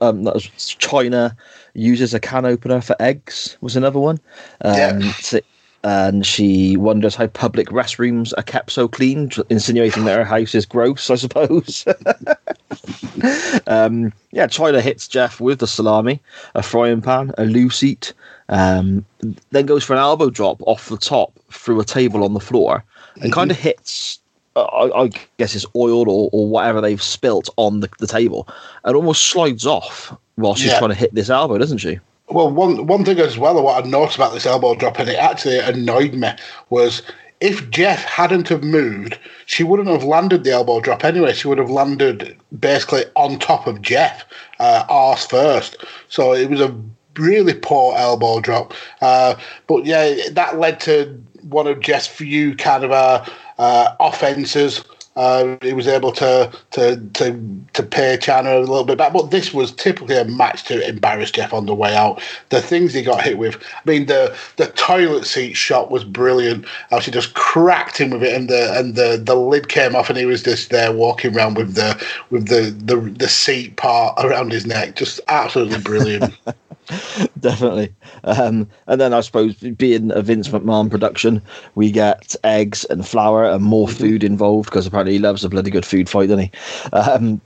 um, 0.00 0.24
that 0.24 0.34
was 0.34 0.46
Chyna 0.78 1.36
uses 1.74 2.14
a 2.14 2.20
can 2.20 2.44
opener 2.44 2.80
for 2.80 2.96
eggs 3.00 3.56
was 3.60 3.76
another 3.76 3.98
one. 3.98 4.18
Um, 4.62 4.74
yeah. 4.76 5.12
So 5.12 5.40
and 5.82 6.26
she 6.26 6.76
wonders 6.76 7.14
how 7.14 7.26
public 7.26 7.68
restrooms 7.68 8.34
are 8.36 8.42
kept 8.42 8.70
so 8.70 8.86
clean, 8.86 9.30
insinuating 9.48 10.04
that 10.04 10.18
her 10.18 10.24
house 10.24 10.54
is 10.54 10.66
gross, 10.66 11.08
I 11.08 11.14
suppose. 11.14 11.86
um, 13.66 14.12
yeah, 14.30 14.46
Chyna 14.46 14.80
hits 14.80 15.08
Jeff 15.08 15.40
with 15.40 15.60
the 15.60 15.66
salami, 15.66 16.20
a 16.54 16.62
frying 16.62 17.00
pan, 17.00 17.32
a 17.38 17.46
loose 17.46 17.78
seat, 17.78 18.12
um, 18.50 19.06
then 19.50 19.64
goes 19.64 19.82
for 19.82 19.94
an 19.94 20.00
elbow 20.00 20.28
drop 20.28 20.60
off 20.66 20.88
the 20.88 20.98
top 20.98 21.32
through 21.50 21.80
a 21.80 21.84
table 21.84 22.24
on 22.24 22.34
the 22.34 22.40
floor 22.40 22.84
and 23.22 23.32
kind 23.32 23.50
of 23.50 23.56
mm-hmm. 23.56 23.68
hits. 23.68 24.18
Uh, 24.56 24.64
I, 24.64 25.04
I, 25.04 25.10
guess 25.38 25.54
it's 25.54 25.66
oil 25.76 26.10
or, 26.10 26.28
or 26.32 26.48
whatever 26.48 26.80
they've 26.80 27.00
spilt 27.00 27.48
on 27.56 27.80
the, 27.80 27.88
the 28.00 28.08
table 28.08 28.48
and 28.84 28.96
almost 28.96 29.28
slides 29.28 29.64
off 29.64 30.12
while 30.34 30.56
she's 30.56 30.72
yeah. 30.72 30.78
trying 30.78 30.90
to 30.90 30.96
hit 30.96 31.14
this 31.14 31.30
elbow, 31.30 31.56
doesn't 31.56 31.78
she? 31.78 32.00
Well, 32.30 32.50
one 32.50 32.86
one 32.86 33.04
thing 33.04 33.18
as 33.18 33.38
well, 33.38 33.62
what 33.62 33.84
I 33.84 33.88
noticed 33.88 34.16
about 34.16 34.32
this 34.32 34.46
elbow 34.46 34.74
drop, 34.74 34.98
and 34.98 35.08
it 35.08 35.18
actually 35.18 35.58
annoyed 35.58 36.14
me, 36.14 36.30
was 36.68 37.02
if 37.40 37.68
Jeff 37.70 38.04
hadn't 38.04 38.48
have 38.48 38.62
moved, 38.62 39.18
she 39.46 39.64
wouldn't 39.64 39.88
have 39.88 40.04
landed 40.04 40.44
the 40.44 40.52
elbow 40.52 40.80
drop 40.80 41.04
anyway. 41.04 41.32
She 41.32 41.48
would 41.48 41.58
have 41.58 41.70
landed 41.70 42.36
basically 42.58 43.04
on 43.16 43.38
top 43.38 43.66
of 43.66 43.82
Jeff, 43.82 44.24
uh, 44.58 44.84
arse 44.88 45.26
first. 45.26 45.84
So 46.08 46.34
it 46.34 46.50
was 46.50 46.60
a 46.60 46.74
really 47.16 47.54
poor 47.54 47.96
elbow 47.96 48.40
drop. 48.40 48.74
Uh, 49.00 49.34
but 49.66 49.84
yeah, 49.84 50.28
that 50.30 50.58
led 50.58 50.80
to 50.80 51.20
one 51.42 51.66
of 51.66 51.80
Jeff's 51.80 52.06
few 52.06 52.54
kind 52.54 52.84
of 52.84 52.92
uh, 52.92 53.24
uh 53.58 53.94
offences 53.98 54.84
uh, 55.20 55.58
he 55.60 55.74
was 55.74 55.86
able 55.86 56.12
to 56.12 56.50
to 56.70 56.96
to 57.12 57.38
to 57.74 57.82
pay 57.82 58.16
Chyna 58.16 58.56
a 58.56 58.60
little 58.60 58.84
bit 58.84 58.96
back, 58.96 59.12
but 59.12 59.30
this 59.30 59.52
was 59.52 59.70
typically 59.70 60.16
a 60.16 60.24
match 60.24 60.64
to 60.64 60.88
embarrass 60.88 61.30
Jeff 61.30 61.52
on 61.52 61.66
the 61.66 61.74
way 61.74 61.94
out. 61.94 62.22
The 62.48 62.62
things 62.62 62.94
he 62.94 63.02
got 63.02 63.20
hit 63.20 63.36
with, 63.36 63.62
I 63.62 63.90
mean, 63.90 64.06
the 64.06 64.34
the 64.56 64.68
toilet 64.68 65.26
seat 65.26 65.58
shot 65.58 65.90
was 65.90 66.04
brilliant. 66.04 66.64
She 67.02 67.10
just 67.10 67.34
cracked 67.34 67.98
him 67.98 68.08
with 68.08 68.22
it, 68.22 68.34
and 68.34 68.48
the 68.48 68.78
and 68.78 68.94
the, 68.94 69.20
the 69.22 69.34
lid 69.34 69.68
came 69.68 69.94
off, 69.94 70.08
and 70.08 70.18
he 70.18 70.24
was 70.24 70.42
just 70.42 70.70
there 70.70 70.90
walking 70.90 71.36
around 71.36 71.58
with 71.58 71.74
the 71.74 72.02
with 72.30 72.48
the 72.48 72.70
the, 72.70 72.96
the 73.10 73.28
seat 73.28 73.76
part 73.76 74.14
around 74.24 74.52
his 74.52 74.64
neck, 74.64 74.96
just 74.96 75.20
absolutely 75.28 75.80
brilliant. 75.80 76.34
Definitely. 77.40 77.94
Um, 78.24 78.68
and 78.86 79.00
then 79.00 79.12
I 79.14 79.20
suppose 79.20 79.54
being 79.54 80.10
a 80.12 80.22
Vince 80.22 80.48
McMahon 80.48 80.90
production, 80.90 81.42
we 81.74 81.90
get 81.90 82.34
eggs 82.44 82.84
and 82.86 83.06
flour 83.06 83.44
and 83.44 83.62
more 83.64 83.88
mm-hmm. 83.88 83.96
food 83.96 84.24
involved 84.24 84.70
because 84.70 84.86
apparently 84.86 85.14
he 85.14 85.18
loves 85.18 85.44
a 85.44 85.48
bloody 85.48 85.70
good 85.70 85.86
food 85.86 86.08
fight, 86.08 86.28
doesn't 86.28 86.44
he? 86.44 86.50
Um, 86.92 87.40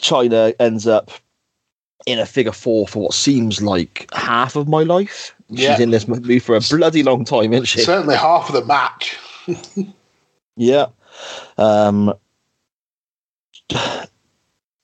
Chyna 0.00 0.54
ends 0.60 0.86
up 0.86 1.10
in 2.06 2.18
a 2.18 2.26
figure 2.26 2.52
four 2.52 2.86
for 2.86 3.04
what 3.04 3.14
seems 3.14 3.62
like 3.62 4.08
half 4.12 4.56
of 4.56 4.68
my 4.68 4.82
life. 4.82 5.34
Yeah. 5.48 5.72
She's 5.72 5.80
in 5.80 5.90
this 5.90 6.06
movie 6.06 6.38
for 6.38 6.56
a 6.56 6.60
bloody 6.60 7.02
long 7.02 7.24
time, 7.24 7.52
isn't 7.52 7.66
she? 7.66 7.80
Certainly 7.80 8.16
half 8.16 8.48
of 8.48 8.54
the 8.54 8.64
match. 8.64 9.16
yeah. 10.56 10.86
Um, 11.56 12.12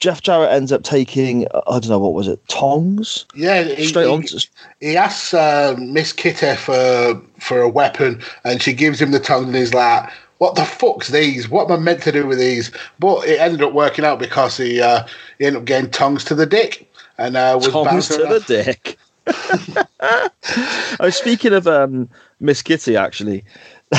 Jeff 0.03 0.21
Jarrett 0.21 0.51
ends 0.51 0.73
up 0.73 0.83
taking 0.83 1.47
I 1.69 1.79
don't 1.79 1.89
know 1.89 2.01
what 2.01 2.13
was 2.13 2.27
it 2.27 2.41
tongs. 2.49 3.25
Yeah, 3.37 3.63
he, 3.63 3.87
straight 3.87 4.09
on. 4.09 4.23
He, 4.23 4.39
he 4.81 4.97
asks 4.97 5.33
uh, 5.33 5.77
Miss 5.79 6.13
Kitty 6.13 6.57
for 6.57 7.23
for 7.39 7.61
a 7.61 7.69
weapon, 7.69 8.21
and 8.43 8.61
she 8.61 8.73
gives 8.73 9.01
him 9.01 9.13
the 9.13 9.21
tongs, 9.21 9.47
and 9.47 9.55
he's 9.55 9.73
like, 9.73 10.11
what 10.39 10.57
the 10.57 10.65
fuck's 10.65 11.11
these? 11.11 11.49
What 11.49 11.71
am 11.71 11.79
I 11.79 11.81
meant 11.81 12.03
to 12.03 12.11
do 12.11 12.27
with 12.27 12.41
these? 12.41 12.73
But 12.99 13.29
it 13.29 13.39
ended 13.39 13.63
up 13.63 13.75
working 13.75 14.05
out 14.05 14.19
because 14.19 14.57
he 14.57 14.81
uh, 14.81 15.07
he 15.39 15.47
ended 15.47 15.63
up 15.63 15.67
getting 15.67 15.89
tongs 15.93 16.25
to 16.25 16.35
the 16.35 16.47
dick 16.47 16.93
and 17.17 17.37
uh, 17.37 17.53
was 17.55 17.69
Tongs 17.69 18.09
to 18.09 18.25
the 18.25 18.41
dick. 18.41 18.99
oh, 20.99 21.11
speaking 21.11 21.53
of 21.53 21.69
um, 21.69 22.09
Miss 22.41 22.61
Kitty, 22.61 22.97
actually, 22.97 23.45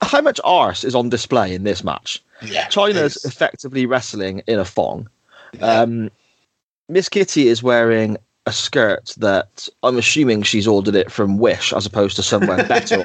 how 0.00 0.22
much 0.22 0.40
arse 0.44 0.82
is 0.82 0.94
on 0.94 1.10
display 1.10 1.54
in 1.54 1.64
this 1.64 1.84
match? 1.84 2.22
Yeah, 2.42 2.68
Chyna's 2.68 3.24
effectively 3.24 3.86
wrestling 3.86 4.42
in 4.46 4.58
a 4.58 4.64
thong. 4.64 5.08
Um, 5.60 6.10
Miss 6.88 7.08
Kitty 7.08 7.48
is 7.48 7.62
wearing 7.62 8.16
a 8.48 8.52
skirt 8.52 9.14
that 9.18 9.68
I'm 9.82 9.98
assuming 9.98 10.42
she's 10.42 10.66
ordered 10.66 10.94
it 10.94 11.12
from 11.12 11.36
Wish 11.36 11.74
as 11.74 11.84
opposed 11.84 12.16
to 12.16 12.22
somewhere 12.22 12.64
better, 12.68 13.04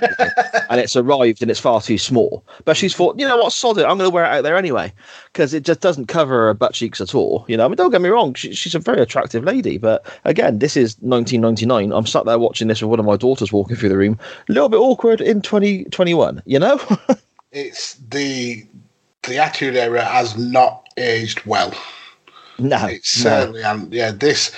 and 0.69 0.79
it's 0.79 0.95
arrived 0.95 1.41
and 1.41 1.51
it's 1.51 1.59
far 1.59 1.81
too 1.81 1.97
small. 1.97 2.45
But 2.63 2.77
she's 2.77 2.95
thought, 2.95 3.19
you 3.19 3.27
know 3.27 3.35
what, 3.35 3.51
sod 3.51 3.77
it, 3.77 3.81
I'm 3.81 3.97
going 3.97 4.09
to 4.09 4.13
wear 4.13 4.23
it 4.23 4.29
out 4.29 4.43
there 4.43 4.55
anyway 4.55 4.93
because 5.25 5.53
it 5.53 5.63
just 5.65 5.81
doesn't 5.81 6.05
cover 6.05 6.47
her 6.47 6.53
butt 6.53 6.73
cheeks 6.73 7.01
at 7.01 7.13
all. 7.13 7.43
You 7.49 7.57
know, 7.57 7.65
I 7.65 7.67
mean, 7.67 7.75
don't 7.75 7.91
get 7.91 8.01
me 8.01 8.07
wrong, 8.07 8.33
she, 8.35 8.53
she's 8.53 8.73
a 8.73 8.79
very 8.79 9.01
attractive 9.01 9.43
lady, 9.43 9.77
but 9.77 10.05
again, 10.23 10.59
this 10.59 10.77
is 10.77 10.95
1999. 11.01 11.91
I'm 11.91 12.07
sat 12.07 12.25
there 12.25 12.39
watching 12.39 12.69
this 12.69 12.81
with 12.81 12.89
one 12.89 12.99
of 12.99 13.05
my 13.05 13.17
daughters 13.17 13.51
walking 13.51 13.75
through 13.75 13.89
the 13.89 13.97
room, 13.97 14.17
a 14.47 14.53
little 14.53 14.69
bit 14.69 14.77
awkward 14.77 15.19
in 15.19 15.41
2021. 15.41 16.41
You 16.45 16.59
know? 16.59 16.79
it's 17.51 17.95
the 17.95 18.65
the 19.23 19.38
attitude 19.38 19.75
era 19.75 20.03
has 20.03 20.38
not 20.38 20.88
aged 20.97 21.45
well. 21.45 21.73
no, 22.59 22.88
no. 22.88 22.97
certainly 23.01 23.63
and 23.63 23.91
yeah, 23.93 24.12
this 24.12 24.51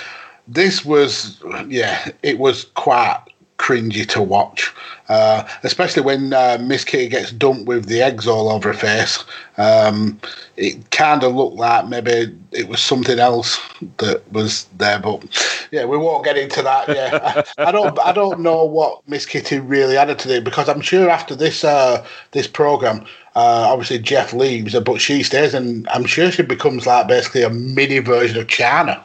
this 0.48 0.84
was 0.84 1.42
yeah, 1.68 2.10
it 2.22 2.38
was 2.38 2.64
quite 2.74 3.22
cringy 3.58 4.06
to 4.06 4.22
watch. 4.22 4.72
Uh, 5.08 5.46
especially 5.62 6.02
when 6.02 6.32
uh, 6.32 6.58
Miss 6.60 6.84
Kitty 6.84 7.08
gets 7.08 7.30
dumped 7.30 7.66
with 7.66 7.86
the 7.86 8.02
eggs 8.02 8.26
all 8.26 8.50
over 8.50 8.72
her 8.72 8.78
face. 8.78 9.24
Um, 9.56 10.20
it 10.56 10.90
kind 10.90 11.22
of 11.22 11.34
looked 11.34 11.56
like 11.56 11.86
maybe 11.86 12.36
it 12.50 12.68
was 12.68 12.82
something 12.82 13.18
else 13.18 13.58
that 13.98 14.22
was 14.32 14.66
there, 14.78 14.98
but 14.98 15.24
yeah, 15.70 15.84
we 15.84 15.96
won't 15.96 16.24
get 16.24 16.36
into 16.36 16.60
that. 16.62 16.88
Yeah, 16.88 17.42
I, 17.58 17.68
I 17.68 17.72
don't, 17.72 17.98
I 18.00 18.12
don't 18.12 18.40
know 18.40 18.64
what 18.64 19.06
Miss 19.08 19.26
Kitty 19.26 19.60
really 19.60 19.96
added 19.96 20.18
to 20.20 20.34
it 20.34 20.44
because 20.44 20.68
I'm 20.68 20.80
sure 20.80 21.08
after 21.08 21.36
this, 21.36 21.62
uh, 21.62 22.04
this 22.32 22.48
program, 22.48 23.06
uh, 23.36 23.68
obviously 23.70 23.98
Jeff 23.98 24.32
leaves, 24.32 24.78
but 24.80 24.98
she 24.98 25.22
stays, 25.22 25.52
and 25.52 25.86
I'm 25.88 26.06
sure 26.06 26.30
she 26.30 26.42
becomes 26.42 26.86
like 26.86 27.06
basically 27.06 27.42
a 27.42 27.50
mini 27.50 27.98
version 27.98 28.38
of 28.38 28.46
Chyna. 28.46 29.02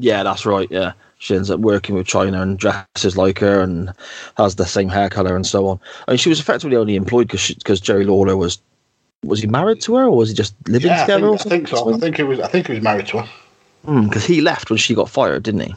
Yeah, 0.00 0.24
that's 0.24 0.44
right. 0.44 0.66
Yeah, 0.68 0.94
she 1.18 1.36
ends 1.36 1.48
up 1.48 1.60
working 1.60 1.94
with 1.94 2.08
Chyna 2.08 2.42
and 2.42 2.58
dresses 2.58 3.16
like 3.16 3.38
her 3.38 3.60
and 3.60 3.92
has 4.36 4.56
the 4.56 4.66
same 4.66 4.88
hair 4.88 5.08
color 5.08 5.36
and 5.36 5.46
so 5.46 5.68
on. 5.68 5.78
I 6.08 6.10
mean, 6.10 6.18
she 6.18 6.28
was 6.28 6.40
effectively 6.40 6.76
only 6.76 6.96
employed 6.96 7.28
because 7.28 7.54
because 7.54 7.80
Jerry 7.80 8.04
Lawler 8.04 8.36
was 8.36 8.60
was 9.24 9.40
he 9.40 9.46
married 9.46 9.80
to 9.82 9.94
her 9.94 10.06
or 10.06 10.16
was 10.16 10.30
he 10.30 10.34
just 10.34 10.56
living 10.68 10.88
Yeah, 10.88 11.04
I 11.04 11.06
together? 11.06 11.28
think, 11.28 11.46
I 11.46 11.48
think 11.48 11.68
so. 11.68 11.94
I 11.94 11.98
think 11.98 12.16
he 12.16 12.24
was. 12.24 12.40
I 12.40 12.48
think 12.48 12.66
he 12.66 12.72
was 12.72 12.82
married 12.82 13.06
to 13.08 13.20
her. 13.20 13.28
Because 14.02 14.24
he 14.24 14.40
left 14.40 14.70
when 14.70 14.76
she 14.76 14.92
got 14.92 15.08
fired, 15.08 15.44
didn't 15.44 15.60
he? 15.60 15.74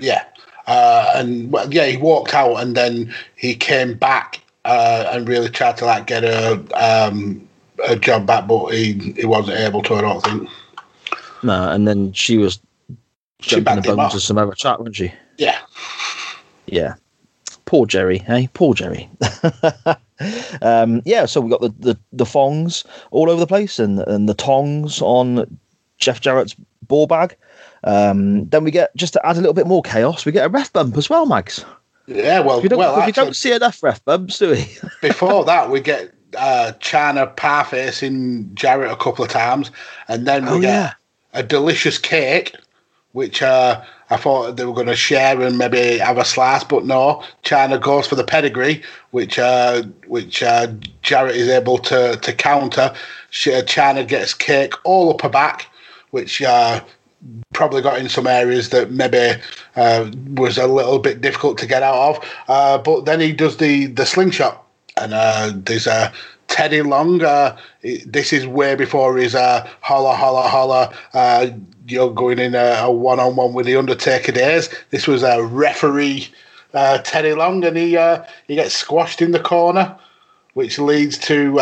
Yeah, 0.00 0.24
uh, 0.66 1.12
and 1.14 1.52
well, 1.52 1.72
yeah, 1.72 1.86
he 1.86 1.96
walked 1.96 2.34
out, 2.34 2.56
and 2.56 2.76
then 2.76 3.14
he 3.36 3.54
came 3.54 3.94
back 3.94 4.40
uh, 4.68 5.10
and 5.12 5.26
really 5.26 5.48
tried 5.48 5.78
to 5.78 5.86
like 5.86 6.06
get 6.06 6.24
a 6.24 6.62
um, 6.74 7.48
a 7.88 7.96
job 7.96 8.26
back, 8.26 8.46
but 8.46 8.66
he 8.68 9.14
he 9.16 9.24
wasn't 9.24 9.58
able 9.58 9.82
to. 9.82 9.94
I 9.94 10.00
don't 10.02 10.22
think. 10.22 10.48
No, 11.42 11.70
and 11.70 11.88
then 11.88 12.12
she 12.12 12.36
was 12.36 12.60
She 13.40 13.56
jumping 13.56 13.82
the 13.82 13.96
bones 13.96 14.14
of 14.14 14.22
some 14.22 14.38
other 14.38 14.52
chat, 14.52 14.78
wasn't 14.78 14.96
she? 14.96 15.12
Yeah, 15.38 15.58
Yeah. 16.66 16.94
Poor 17.64 17.86
Jerry, 17.86 18.18
hey? 18.18 18.48
Poor 18.54 18.74
Jerry. 18.74 19.10
um, 20.62 21.02
yeah, 21.04 21.26
so 21.26 21.40
we 21.40 21.50
got 21.50 21.60
the, 21.60 21.74
the, 21.78 21.98
the 22.14 22.24
thongs 22.24 22.82
all 23.10 23.28
over 23.30 23.38
the 23.38 23.46
place 23.46 23.78
and, 23.78 24.00
and 24.00 24.26
the 24.26 24.34
tongs 24.34 25.02
on 25.02 25.58
Jeff 25.98 26.18
Jarrett's 26.20 26.56
ball 26.86 27.06
bag. 27.06 27.36
Um, 27.84 28.48
then 28.48 28.64
we 28.64 28.70
get, 28.70 28.96
just 28.96 29.12
to 29.12 29.26
add 29.26 29.36
a 29.36 29.40
little 29.40 29.52
bit 29.52 29.66
more 29.66 29.82
chaos, 29.82 30.24
we 30.24 30.32
get 30.32 30.46
a 30.46 30.48
ref 30.48 30.72
bump 30.72 30.96
as 30.96 31.10
well, 31.10 31.26
Mags. 31.26 31.62
Yeah. 32.08 32.40
Well, 32.40 32.60
We 32.62 32.68
don't, 32.68 32.78
well, 32.78 32.96
we 32.96 33.02
actually, 33.02 33.12
don't 33.24 33.36
see 33.36 33.52
enough 33.52 33.82
ref 33.82 34.04
bumps, 34.04 34.38
do 34.38 34.50
we? 34.50 34.66
before 35.02 35.44
that, 35.44 35.70
we 35.70 35.80
get 35.80 36.12
uh, 36.36 36.72
Chyna 36.80 37.36
par 37.36 37.64
facing 37.66 38.50
Jarrett 38.54 38.90
a 38.90 38.96
couple 38.96 39.24
of 39.24 39.30
times, 39.30 39.70
and 40.08 40.26
then 40.26 40.44
we 40.46 40.50
Oh, 40.50 40.60
get 40.60 40.68
yeah. 40.68 40.92
a 41.34 41.42
delicious 41.42 41.98
cake, 41.98 42.54
which 43.12 43.42
uh, 43.42 43.82
I 44.10 44.16
thought 44.16 44.56
they 44.56 44.64
were 44.64 44.72
going 44.72 44.86
to 44.86 44.96
share 44.96 45.40
and 45.42 45.58
maybe 45.58 45.98
have 45.98 46.16
a 46.18 46.24
slice, 46.24 46.64
but 46.64 46.84
no. 46.86 47.22
Chyna 47.44 47.80
goes 47.80 48.06
for 48.06 48.14
the 48.14 48.24
pedigree, 48.24 48.82
which 49.10 49.38
uh, 49.38 49.82
which 50.06 50.42
uh, 50.42 50.68
Jarrett 51.02 51.36
is 51.36 51.48
able 51.48 51.78
to 51.78 52.16
to 52.16 52.32
counter. 52.32 52.94
Sh- 53.30 53.48
Chyna 53.48 54.08
gets 54.08 54.32
cake 54.32 54.72
all 54.84 55.10
up 55.10 55.20
her 55.22 55.28
back, 55.28 55.66
which. 56.10 56.42
Probably 57.52 57.82
got 57.82 57.98
in 57.98 58.08
some 58.08 58.26
areas 58.26 58.68
that 58.70 58.92
maybe 58.92 59.40
uh, 59.74 60.10
was 60.34 60.56
a 60.56 60.66
little 60.66 61.00
bit 61.00 61.20
difficult 61.20 61.58
to 61.58 61.66
get 61.66 61.82
out 61.82 62.16
of, 62.16 62.24
uh, 62.46 62.78
but 62.78 63.06
then 63.06 63.18
he 63.20 63.32
does 63.32 63.56
the 63.56 63.86
the 63.86 64.06
slingshot, 64.06 64.64
and 64.96 65.12
uh, 65.12 65.50
there's 65.52 65.88
a 65.88 66.12
Teddy 66.46 66.82
Long. 66.82 67.18
This 68.06 68.32
is 68.32 68.46
way 68.46 68.76
before 68.76 69.16
his 69.16 69.34
uh, 69.34 69.68
holla 69.80 70.14
holla 70.14 70.48
holla. 70.48 70.94
Uh, 71.12 71.48
you're 71.88 72.12
going 72.12 72.38
in 72.38 72.54
a 72.54 72.88
one 72.88 73.18
on 73.18 73.34
one 73.34 73.52
with 73.52 73.66
the 73.66 73.76
Undertaker 73.76 74.32
days. 74.32 74.68
This 74.90 75.08
was 75.08 75.24
a 75.24 75.42
referee 75.42 76.28
uh, 76.72 76.98
Teddy 76.98 77.34
Long, 77.34 77.64
and 77.64 77.76
he 77.76 77.96
uh, 77.96 78.24
he 78.46 78.54
gets 78.54 78.76
squashed 78.76 79.20
in 79.20 79.32
the 79.32 79.40
corner, 79.40 79.96
which 80.54 80.78
leads 80.78 81.18
to 81.18 81.56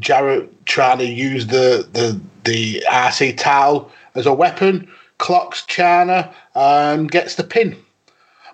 Jarrett 0.00 0.66
trying 0.66 0.98
to 0.98 1.06
use 1.06 1.46
the 1.46 1.88
the 1.92 2.20
the 2.42 2.84
IC 2.90 3.36
towel 3.36 3.90
as 4.16 4.26
a 4.26 4.32
weapon. 4.34 4.88
Clocks 5.18 5.62
Chyna 5.62 6.32
and 6.54 7.10
gets 7.10 7.36
the 7.36 7.44
pin, 7.44 7.74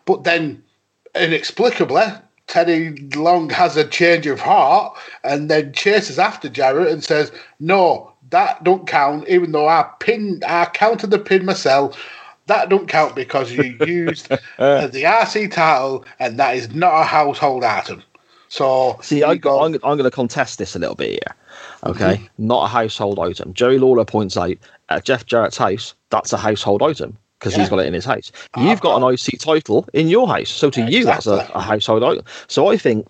but 0.04 0.22
then 0.24 0.62
inexplicably, 1.16 2.04
Teddy 2.46 3.08
Long 3.16 3.50
has 3.50 3.76
a 3.76 3.84
change 3.86 4.26
of 4.26 4.40
heart 4.40 4.96
and 5.24 5.50
then 5.50 5.72
chases 5.72 6.18
after 6.18 6.48
Jarrett 6.48 6.92
and 6.92 7.02
says, 7.02 7.32
"No, 7.58 8.12
that 8.30 8.62
don't 8.62 8.86
count. 8.86 9.28
Even 9.28 9.52
though 9.52 9.68
I 9.68 9.88
pinned, 10.00 10.44
I 10.44 10.66
counted 10.66 11.10
the 11.10 11.18
pin 11.18 11.44
myself. 11.44 11.96
That 12.46 12.68
don't 12.68 12.88
count 12.88 13.14
because 13.16 13.50
you 13.52 13.62
used 13.86 14.30
uh, 14.58 14.86
the 14.86 15.04
IC 15.04 15.50
title, 15.52 16.04
and 16.18 16.38
that 16.38 16.56
is 16.56 16.72
not 16.74 17.00
a 17.00 17.04
household 17.04 17.64
item." 17.64 18.02
So 18.48 18.98
See, 19.02 19.22
I, 19.22 19.32
he 19.32 19.38
goes- 19.38 19.60
I'm, 19.66 19.74
I'm 19.82 19.96
going 19.96 20.04
to 20.04 20.10
contest 20.10 20.58
this 20.58 20.76
a 20.76 20.78
little 20.78 20.94
bit 20.94 21.10
here. 21.10 21.34
Okay, 21.84 22.16
Mm-hmm. 22.16 22.46
not 22.46 22.64
a 22.64 22.68
household 22.68 23.18
item. 23.18 23.54
Jerry 23.54 23.78
Lawler 23.78 24.04
points 24.04 24.36
out 24.36 24.56
at 24.96 25.04
Jeff 25.04 25.26
Jarrett's 25.26 25.56
house, 25.56 25.94
that's 26.10 26.32
a 26.32 26.36
household 26.38 26.82
item 26.82 27.16
because 27.38 27.54
Yeah. 27.54 27.60
he's 27.60 27.68
got 27.70 27.80
it 27.80 27.86
in 27.86 27.94
his 27.94 28.04
house. 28.04 28.30
I've 28.54 28.64
You've 28.64 28.80
got, 28.80 29.02
an 29.02 29.14
IC 29.14 29.38
title 29.40 29.88
in 29.92 30.08
your 30.08 30.28
house, 30.28 30.50
so 30.50 30.70
to 30.70 30.82
you, 30.82 31.04
that's 31.04 31.26
a, 31.26 31.50
a 31.54 31.60
household 31.60 32.04
item. 32.04 32.24
So 32.46 32.68
I 32.68 32.76
think 32.76 33.06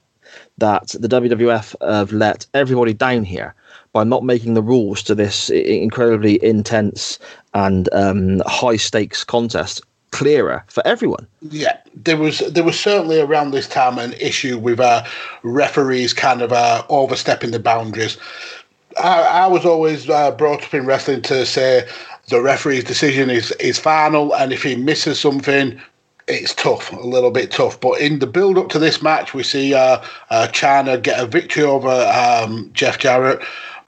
that 0.59 0.95
the 0.99 1.09
WWF 1.09 1.75
have 1.87 2.13
let 2.13 2.47
everybody 2.55 2.95
down 2.95 3.25
here 3.25 3.55
by 3.93 4.05
not 4.05 4.25
making 4.25 4.55
the 4.55 4.63
rules 4.63 5.03
to 5.03 5.15
this 5.15 5.51
incredibly 5.51 6.43
intense 6.43 7.19
and 7.53 7.93
um, 7.93 8.41
high 8.47 8.77
stakes 8.77 9.23
contest 9.25 9.83
clearer 10.13 10.63
for 10.69 10.87
everyone. 10.87 11.27
Yeah, 11.51 11.77
there 11.95 12.17
was 12.17 12.39
there 12.41 12.65
was 12.65 12.79
certainly 12.79 13.21
around 13.21 13.51
this 13.51 13.69
time 13.69 13.99
an 13.99 14.13
issue 14.15 14.57
with 14.59 14.81
uh, 14.81 15.05
referees 15.43 16.15
kind 16.15 16.41
of 16.43 16.53
uh, 16.53 16.85
overstepping 16.89 17.51
the 17.51 17.59
boundaries. 17.59 18.17
I, 18.99 19.23
I 19.23 19.47
was 19.47 19.65
always 19.65 20.09
uh, 20.09 20.31
brought 20.33 20.63
up 20.63 20.75
in 20.75 20.87
wrestling 20.87 21.23
to 21.23 21.47
say 21.47 21.87
the 22.29 22.41
referee's 22.41 22.85
decision 22.85 23.31
is 23.31 23.51
is 23.53 23.79
final, 23.79 24.35
and 24.35 24.53
if 24.53 24.63
he 24.63 24.77
misses 24.77 25.19
something, 25.19 25.81
it's 26.29 26.55
tough, 26.55 26.93
a 26.93 27.01
little 27.01 27.31
bit 27.31 27.51
tough. 27.51 27.81
But 27.81 28.01
in 28.01 28.19
the 28.19 28.27
build 28.27 28.59
up 28.59 28.69
to 28.71 28.79
this 28.79 29.03
match, 29.03 29.35
we 29.35 29.43
see 29.43 29.75
uh, 29.75 30.03
uh, 30.31 30.49
Chyna 30.53 31.03
get 31.03 31.21
a 31.21 31.27
victory 31.27 31.65
over 31.65 31.91
um, 31.91 32.71
Jeff 32.73 32.99
Jarrett, 32.99 33.43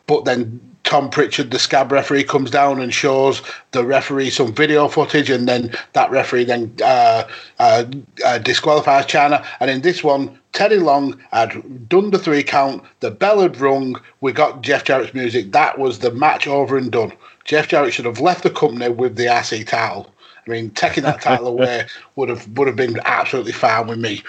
but 0.06 0.24
then 0.24 0.60
Tom 0.84 1.10
Prichard, 1.10 1.50
the 1.50 1.58
scab 1.58 1.90
referee, 1.90 2.24
comes 2.24 2.50
down 2.50 2.80
and 2.80 2.94
shows 2.94 3.42
the 3.72 3.84
referee 3.84 4.30
some 4.30 4.52
video 4.54 4.86
footage, 4.86 5.30
and 5.30 5.48
then 5.48 5.74
that 5.94 6.10
referee 6.10 6.44
then 6.44 6.72
uh, 6.82 7.24
uh, 7.58 7.84
uh, 8.24 8.38
disqualifies 8.38 9.06
Chyna. 9.06 9.44
And 9.60 9.70
in 9.70 9.80
this 9.80 10.04
one, 10.04 10.38
Teddy 10.52 10.76
Long 10.76 11.18
had 11.32 11.88
done 11.88 12.10
the 12.10 12.18
three 12.18 12.42
count, 12.42 12.82
the 13.00 13.10
bell 13.10 13.40
had 13.40 13.60
rung, 13.60 14.00
we 14.20 14.32
got 14.32 14.62
Jeff 14.62 14.84
Jarrett's 14.84 15.14
music. 15.14 15.52
That 15.52 15.78
was 15.78 15.98
the 15.98 16.12
match 16.12 16.46
over 16.46 16.76
and 16.76 16.92
done. 16.92 17.12
Jeff 17.44 17.68
Jarrett 17.68 17.92
should 17.92 18.04
have 18.04 18.20
left 18.20 18.42
the 18.42 18.50
company 18.50 18.88
with 18.88 19.16
the 19.16 19.26
IC 19.26 19.66
title. 19.66 20.14
I 20.46 20.50
mean, 20.50 20.70
taking 20.70 21.04
that 21.04 21.20
title 21.20 21.46
away 21.58 21.86
would 22.16 22.28
have 22.28 22.46
would 22.56 22.68
have 22.68 22.76
been 22.76 23.00
absolutely 23.04 23.52
fine 23.52 23.86
with 23.86 23.98
me. 23.98 24.22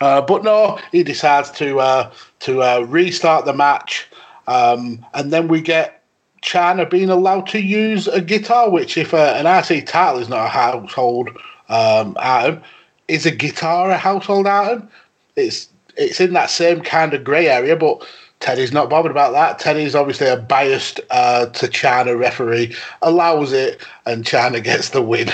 Uh, 0.00 0.20
but 0.20 0.42
no, 0.42 0.78
he 0.92 1.02
decides 1.02 1.50
to 1.52 1.78
uh, 1.80 2.10
to 2.40 2.62
uh, 2.62 2.80
restart 2.80 3.44
the 3.44 3.52
match, 3.52 4.08
um, 4.48 5.04
and 5.14 5.32
then 5.32 5.48
we 5.48 5.60
get 5.60 5.99
Chyna 6.42 6.88
being 6.88 7.10
allowed 7.10 7.46
to 7.48 7.60
use 7.60 8.08
a 8.08 8.20
guitar. 8.20 8.70
Which, 8.70 8.96
if 8.96 9.14
uh, 9.14 9.34
an 9.36 9.46
IC 9.46 9.86
title 9.86 10.20
is 10.20 10.28
not 10.28 10.46
a 10.46 10.48
household 10.48 11.30
um, 11.68 12.16
item, 12.18 12.62
is 13.08 13.26
a 13.26 13.30
guitar 13.30 13.90
a 13.90 13.98
household 13.98 14.46
item? 14.46 14.88
It's 15.36 15.68
it's 15.96 16.20
in 16.20 16.32
that 16.32 16.50
same 16.50 16.80
kind 16.80 17.14
of 17.14 17.24
grey 17.24 17.48
area, 17.48 17.76
but 17.76 18.06
Teddy's 18.40 18.72
not 18.72 18.88
bothered 18.88 19.10
about 19.10 19.32
that. 19.32 19.58
Teddy's 19.58 19.94
obviously 19.94 20.26
a 20.26 20.36
biased 20.36 21.00
uh, 21.10 21.46
to 21.46 21.66
Chyna 21.66 22.18
referee, 22.18 22.74
allows 23.02 23.52
it, 23.52 23.86
and 24.06 24.24
Chyna 24.24 24.62
gets 24.64 24.90
the 24.90 25.02
win. 25.02 25.28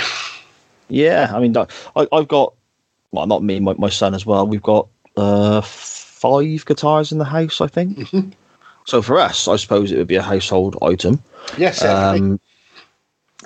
Yeah, 0.88 1.30
I 1.32 1.40
mean, 1.40 1.57
I, 1.57 2.07
I've 2.12 2.28
got, 2.28 2.54
well, 3.12 3.26
not 3.26 3.42
me, 3.42 3.61
my, 3.61 3.74
my 3.74 3.88
son 3.88 4.14
as 4.14 4.26
well. 4.26 4.46
We've 4.46 4.62
got 4.62 4.88
uh, 5.16 5.61
five 5.61 6.64
guitars 6.64 7.12
in 7.12 7.18
the 7.18 7.24
house, 7.24 7.61
I 7.61 7.68
think. 7.68 7.98
Mhm. 7.98 8.32
So 8.87 9.03
for 9.03 9.18
us, 9.18 9.49
I 9.49 9.57
suppose 9.57 9.91
it 9.93 9.99
would 9.99 10.07
be 10.07 10.16
a 10.16 10.22
household 10.22 10.76
item. 10.82 11.20
Yes. 11.59 11.82
Um, 11.84 12.41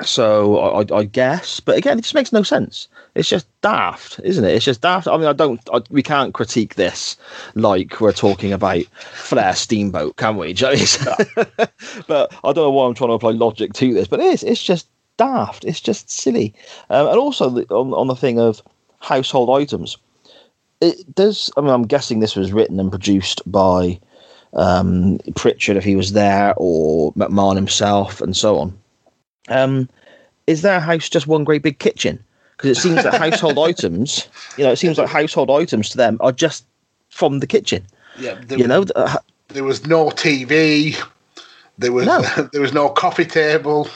so 0.02 0.58
I, 0.58 0.82
I- 0.82 0.98
I 1.00 1.04
guess, 1.04 1.60
but 1.60 1.76
again, 1.76 1.98
it 1.98 2.02
just 2.02 2.14
makes 2.14 2.32
no 2.32 2.42
sense. 2.42 2.88
It's 3.14 3.28
just 3.28 3.46
daft, 3.60 4.20
isn't 4.22 4.44
it? 4.44 4.54
It's 4.54 4.64
just 4.64 4.80
daft. 4.82 5.08
I 5.08 5.16
mean, 5.16 5.26
I 5.26 5.32
don't. 5.32 5.60
I, 5.74 5.80
we 5.90 6.02
can't 6.02 6.32
critique 6.32 6.76
this 6.76 7.16
like 7.54 8.00
we're 8.00 8.12
talking 8.12 8.52
about 8.52 8.84
Flair 9.00 9.54
Steamboat, 9.54 10.16
can 10.16 10.36
we? 10.36 10.52
Do 10.54 10.66
you 10.70 10.76
know 10.76 11.10
what 11.16 11.28
I 11.36 11.42
mean? 11.58 12.02
but 12.06 12.32
I 12.44 12.52
don't 12.52 12.56
know 12.64 12.70
why 12.70 12.86
I'm 12.86 12.94
trying 12.94 13.08
to 13.10 13.14
apply 13.14 13.32
logic 13.32 13.72
to 13.74 13.92
this, 13.92 14.06
but 14.08 14.20
it 14.20 14.26
is. 14.26 14.42
It's 14.44 14.62
just 14.62 14.88
daft. 15.16 15.64
It's 15.64 15.80
just 15.80 16.08
silly. 16.10 16.54
Um, 16.88 17.08
and 17.08 17.18
also 17.18 17.50
the, 17.50 17.66
on 17.74 17.92
on 17.92 18.06
the 18.06 18.16
thing 18.16 18.38
of 18.38 18.62
household 19.00 19.50
items, 19.50 19.98
it 20.80 21.14
does. 21.14 21.50
I 21.56 21.62
mean, 21.62 21.70
I'm 21.70 21.86
guessing 21.86 22.20
this 22.20 22.36
was 22.36 22.52
written 22.52 22.78
and 22.78 22.90
produced 22.90 23.42
by 23.50 23.98
um, 24.54 25.18
Prichard 25.36 25.76
if 25.76 25.84
he 25.84 25.96
was 25.96 26.12
there, 26.12 26.54
or 26.56 27.12
McMahon 27.14 27.56
himself, 27.56 28.20
and 28.20 28.36
so 28.36 28.58
on. 28.58 28.78
Um, 29.48 29.88
is 30.46 30.62
their 30.62 30.80
house 30.80 31.08
just 31.08 31.26
one 31.26 31.44
great 31.44 31.62
big 31.62 31.78
kitchen? 31.78 32.22
Because 32.56 32.76
it 32.76 32.80
seems 32.80 33.02
that 33.04 33.14
household 33.14 33.58
items, 33.68 34.28
you 34.56 34.64
know, 34.64 34.72
it 34.72 34.76
seems 34.76 34.98
like 34.98 35.08
household 35.08 35.50
items 35.50 35.88
to 35.90 35.96
them 35.96 36.16
are 36.20 36.32
just 36.32 36.64
from 37.08 37.40
the 37.40 37.46
kitchen. 37.46 37.86
yeah, 38.18 38.38
there, 38.46 38.58
You 38.58 38.66
know, 38.66 38.84
uh, 38.94 39.16
there 39.48 39.64
was 39.64 39.86
no 39.86 40.06
TV. 40.10 40.96
There 41.78 41.92
was 41.92 42.06
No. 42.06 42.20
there 42.52 42.60
was 42.60 42.72
no 42.74 42.88
coffee 42.90 43.24
table. 43.24 43.88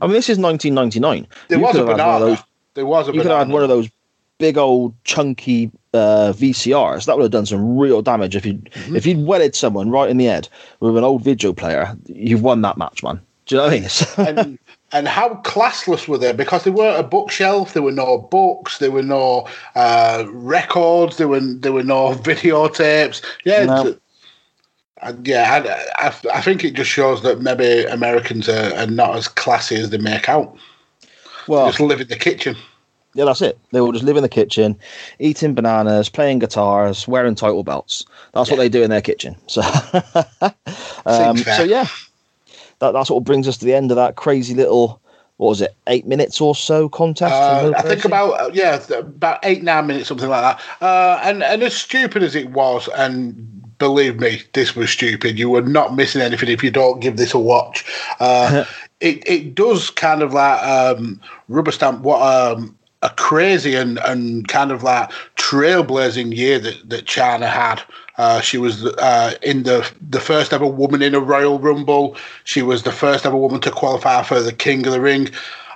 I 0.00 0.06
mean, 0.06 0.12
this 0.14 0.28
is 0.30 0.38
1999. 0.38 1.26
There 1.48 1.58
You 1.58 1.64
was 1.64 1.76
a 1.76 1.84
banana. 1.84 2.24
those- 2.26 2.38
there 2.74 2.86
was 2.86 3.08
a 3.08 3.12
You 3.12 3.18
could 3.20 3.24
banana. 3.24 3.38
have 3.40 3.46
had 3.48 3.52
one 3.54 3.62
of 3.64 3.68
those 3.68 3.88
big 4.40 4.58
old 4.58 4.92
chunky 5.04 5.70
uh, 5.94 6.32
VCRs. 6.34 7.04
That 7.04 7.16
would 7.16 7.22
have 7.22 7.30
done 7.30 7.46
some 7.46 7.78
real 7.78 8.02
damage 8.02 8.34
if 8.34 8.44
you 8.44 8.54
Mm-hmm. 8.54 8.96
if 8.96 9.06
you'd 9.06 9.24
wedded 9.24 9.54
someone 9.54 9.90
right 9.90 10.10
in 10.10 10.16
the 10.16 10.24
head 10.24 10.48
with 10.80 10.96
an 10.96 11.04
old 11.04 11.22
video 11.22 11.52
player. 11.52 11.96
You've 12.06 12.42
won 12.42 12.62
that 12.62 12.76
match, 12.76 13.02
man. 13.04 13.20
Do 13.46 13.54
you 13.54 13.60
know 13.60 13.68
what 13.68 14.18
I 14.18 14.26
mean? 14.26 14.36
And 14.38 14.58
and 14.92 15.06
how 15.06 15.34
classless 15.44 16.08
were 16.08 16.18
they? 16.18 16.32
Because 16.32 16.64
they 16.64 16.70
weren't 16.72 16.98
a 16.98 17.04
bookshelf, 17.08 17.74
there 17.74 17.82
were 17.82 17.92
no 17.92 18.18
books, 18.18 18.78
there 18.78 18.90
were 18.90 19.04
no 19.04 19.46
uh, 19.76 20.24
records, 20.32 21.16
there 21.16 21.28
were 21.28 21.40
there 21.40 21.72
were 21.72 21.84
no 21.84 22.14
videotapes. 22.14 23.22
Yeah, 23.44 23.66
No. 23.66 23.84
t- 23.92 23.98
yeah, 25.24 25.62
I, 25.98 26.08
I, 26.08 26.14
I 26.34 26.40
think 26.42 26.62
it 26.64 26.74
just 26.74 26.90
shows 26.90 27.22
that 27.22 27.40
maybe 27.40 27.84
Americans 27.84 28.48
are, 28.48 28.74
are 28.74 28.86
not 28.86 29.16
as 29.16 29.28
classy 29.28 29.76
as 29.76 29.90
they 29.90 29.98
make 29.98 30.28
out. 30.28 30.54
well, 31.48 31.68
just 31.68 31.80
live 31.80 32.00
in 32.02 32.08
the 32.08 32.16
kitchen. 32.16 32.54
Yeah, 33.14 33.24
that's 33.24 33.42
it. 33.42 33.58
They 33.72 33.80
will 33.80 33.92
just 33.92 34.04
live 34.04 34.16
in 34.16 34.22
the 34.22 34.28
kitchen, 34.28 34.78
eating 35.18 35.54
bananas, 35.54 36.08
playing 36.08 36.38
guitars, 36.38 37.08
wearing 37.08 37.34
title 37.34 37.64
belts. 37.64 38.04
That's 38.34 38.50
what 38.50 38.56
they 38.56 38.68
do 38.68 38.82
in 38.82 38.90
their 38.90 39.02
kitchen. 39.02 39.36
So, 39.46 39.62
um, 41.06 41.38
so 41.38 41.62
yeah, 41.62 41.88
that 42.78 42.92
that's 42.92 43.10
what 43.10 43.24
brings 43.24 43.48
us 43.48 43.56
to 43.58 43.64
the 43.64 43.74
end 43.74 43.90
of 43.90 43.96
that 43.96 44.16
crazy 44.16 44.54
little 44.54 45.00
what 45.40 45.48
was 45.48 45.62
it, 45.62 45.74
eight 45.86 46.06
minutes 46.06 46.38
or 46.38 46.54
so 46.54 46.86
contest? 46.90 47.32
Uh, 47.32 47.72
I 47.74 47.80
think 47.80 48.04
about 48.04 48.32
uh, 48.32 48.50
yeah, 48.52 48.78
about 48.90 49.38
eight 49.42 49.62
nine 49.62 49.86
minutes, 49.86 50.08
something 50.08 50.28
like 50.28 50.42
that. 50.42 50.84
Uh, 50.84 51.18
and 51.22 51.42
and 51.42 51.62
as 51.62 51.74
stupid 51.74 52.22
as 52.22 52.34
it 52.34 52.50
was, 52.50 52.88
and 52.88 53.78
believe 53.78 54.20
me, 54.20 54.42
this 54.52 54.76
was 54.76 54.90
stupid. 54.90 55.38
You 55.38 55.48
were 55.48 55.62
not 55.62 55.96
missing 55.96 56.20
anything 56.20 56.50
if 56.50 56.62
you 56.62 56.70
don't 56.70 57.00
give 57.00 57.16
this 57.16 57.32
a 57.32 57.38
watch. 57.38 57.86
Uh, 58.20 58.66
it 59.00 59.26
it 59.26 59.54
does 59.54 59.88
kind 59.88 60.20
of 60.20 60.34
like 60.34 60.62
um, 60.62 61.18
rubber 61.48 61.72
stamp 61.72 62.02
what 62.02 62.20
um, 62.20 62.76
a 63.02 63.10
crazy 63.10 63.74
and, 63.74 63.98
and 64.00 64.46
kind 64.48 64.70
of 64.70 64.82
like 64.82 65.10
trailblazing 65.36 66.34
year 66.34 66.58
that 66.58 66.88
that 66.88 67.06
Chyna 67.06 67.48
had. 67.48 67.82
Uh, 68.18 68.40
she 68.40 68.58
was 68.58 68.84
uh, 68.84 69.34
in 69.42 69.62
the 69.62 69.90
the 70.10 70.20
first 70.20 70.52
ever 70.52 70.66
woman 70.66 71.02
in 71.02 71.14
a 71.14 71.20
Royal 71.20 71.58
Rumble. 71.58 72.16
She 72.44 72.62
was 72.62 72.82
the 72.82 72.92
first 72.92 73.24
ever 73.24 73.36
woman 73.36 73.60
to 73.62 73.70
qualify 73.70 74.22
for 74.22 74.40
the 74.40 74.52
King 74.52 74.86
of 74.86 74.92
the 74.92 75.00
Ring. 75.00 75.30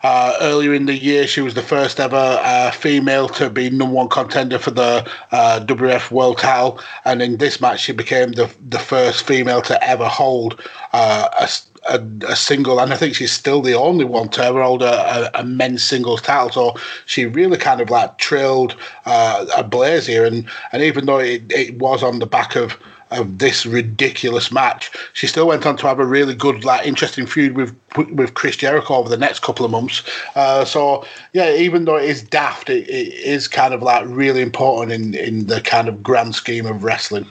Uh, 0.05 0.36
earlier 0.42 0.74
in 0.74 0.84
the 0.84 0.94
year, 0.98 1.26
she 1.26 1.40
was 1.40 1.55
the 1.55 1.62
first 1.62 1.98
ever 1.98 2.38
uh, 2.42 2.70
female 2.72 3.26
to 3.26 3.48
be 3.48 3.70
number 3.70 3.94
one 3.94 4.09
contender 4.09 4.59
for 4.59 4.70
the 4.70 5.11
uh, 5.32 5.61
WF 5.64 6.11
World 6.11 6.36
Title, 6.38 6.78
and 7.07 7.22
in 7.22 7.38
this 7.38 7.59
match, 7.61 7.80
she 7.80 7.92
became 7.92 8.32
the 8.32 8.55
the 8.68 8.78
first 8.78 9.26
female 9.26 9.62
to 9.62 9.82
ever 9.82 10.07
hold 10.07 10.61
uh, 10.92 11.28
a, 11.40 11.48
a- 11.94 12.32
a 12.32 12.36
single, 12.36 12.80
and 12.80 12.92
I 12.92 12.96
think 12.96 13.14
she's 13.14 13.32
still 13.32 13.62
the 13.62 13.74
only 13.74 14.05
one 14.05 14.28
to 14.30 14.44
ever 14.44 14.62
hold 14.62 14.82
a, 14.82 15.30
a, 15.36 15.40
a 15.40 15.44
men's 15.44 15.82
singles 15.82 16.20
title. 16.22 16.50
So 16.76 16.82
she 17.07 17.24
really 17.26 17.57
kind 17.57 17.80
of 17.80 17.88
like 17.90 18.18
trailed 18.18 18.76
uh, 19.07 19.46
a 19.57 19.64
blaze 19.64 20.07
here, 20.07 20.26
and 20.26 20.46
and 20.72 20.82
even 20.82 21.07
though 21.07 21.18
it, 21.20 21.50
it 21.50 21.78
was 21.78 22.02
on 22.02 22.18
the 22.18 22.26
back 22.26 22.57
of 22.57 22.76
of 23.14 23.38
this 23.38 23.64
ridiculous 23.66 24.50
match. 24.52 24.90
She 25.12 25.26
still 25.26 25.46
went 25.46 25.64
on 25.66 25.76
to 25.78 25.86
have 25.86 25.98
a 25.98 26.04
really 26.06 26.34
good, 26.34 26.64
like, 26.64 26.86
interesting 26.86 27.26
feud 27.26 27.56
with 27.56 27.74
with 28.12 28.34
Chris 28.34 28.56
Jericho 28.56 28.94
over 28.96 29.08
the 29.08 29.16
next 29.16 29.42
couple 29.42 29.64
of 29.64 29.70
months. 29.70 30.02
Uh, 30.34 30.64
so 30.64 31.04
yeah, 31.32 31.54
even 31.54 31.84
though 31.84 31.96
it 31.96 32.08
is 32.10 32.22
daft, 32.22 32.68
it, 32.70 32.88
it 32.88 33.12
is 33.14 33.46
kind 33.48 33.72
of 33.72 33.82
like 33.82 34.04
really 34.06 34.42
important 34.42 34.92
in 34.92 35.14
in 35.14 35.46
the 35.46 35.60
kind 35.60 35.88
of 35.88 36.02
grand 36.02 36.34
scheme 36.34 36.66
of 36.66 36.82
wrestling. 36.84 37.26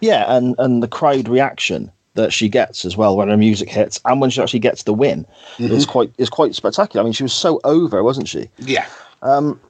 yeah, 0.00 0.24
and 0.34 0.54
and 0.58 0.82
the 0.82 0.88
crowd 0.88 1.28
reaction 1.28 1.90
that 2.14 2.32
she 2.32 2.48
gets 2.48 2.84
as 2.84 2.96
well 2.96 3.16
when 3.16 3.28
her 3.28 3.36
music 3.36 3.68
hits 3.68 4.00
and 4.04 4.20
when 4.20 4.30
she 4.30 4.40
actually 4.40 4.60
gets 4.60 4.84
the 4.84 4.94
win 4.94 5.26
Mm-hmm. 5.58 5.72
is 5.74 5.84
quite 5.86 6.12
is 6.18 6.30
quite 6.30 6.54
spectacular. 6.54 7.00
I 7.02 7.04
mean, 7.04 7.12
she 7.12 7.22
was 7.24 7.32
so 7.32 7.60
over, 7.64 8.02
wasn't 8.02 8.28
she? 8.28 8.48
Yeah, 8.58 8.86
Um, 9.22 9.60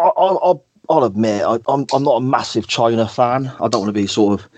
I'll, 0.00 0.12
I'll, 0.42 0.64
I'll 0.90 1.04
admit 1.04 1.42
I, 1.42 1.58
I'm 1.68 1.86
I'm 1.92 2.02
not 2.02 2.16
a 2.16 2.20
massive 2.20 2.66
Chyna 2.66 3.08
fan. 3.08 3.46
I 3.60 3.68
don't 3.68 3.82
want 3.82 3.94
to 3.94 4.00
be 4.00 4.08
sort 4.08 4.40
of 4.40 4.48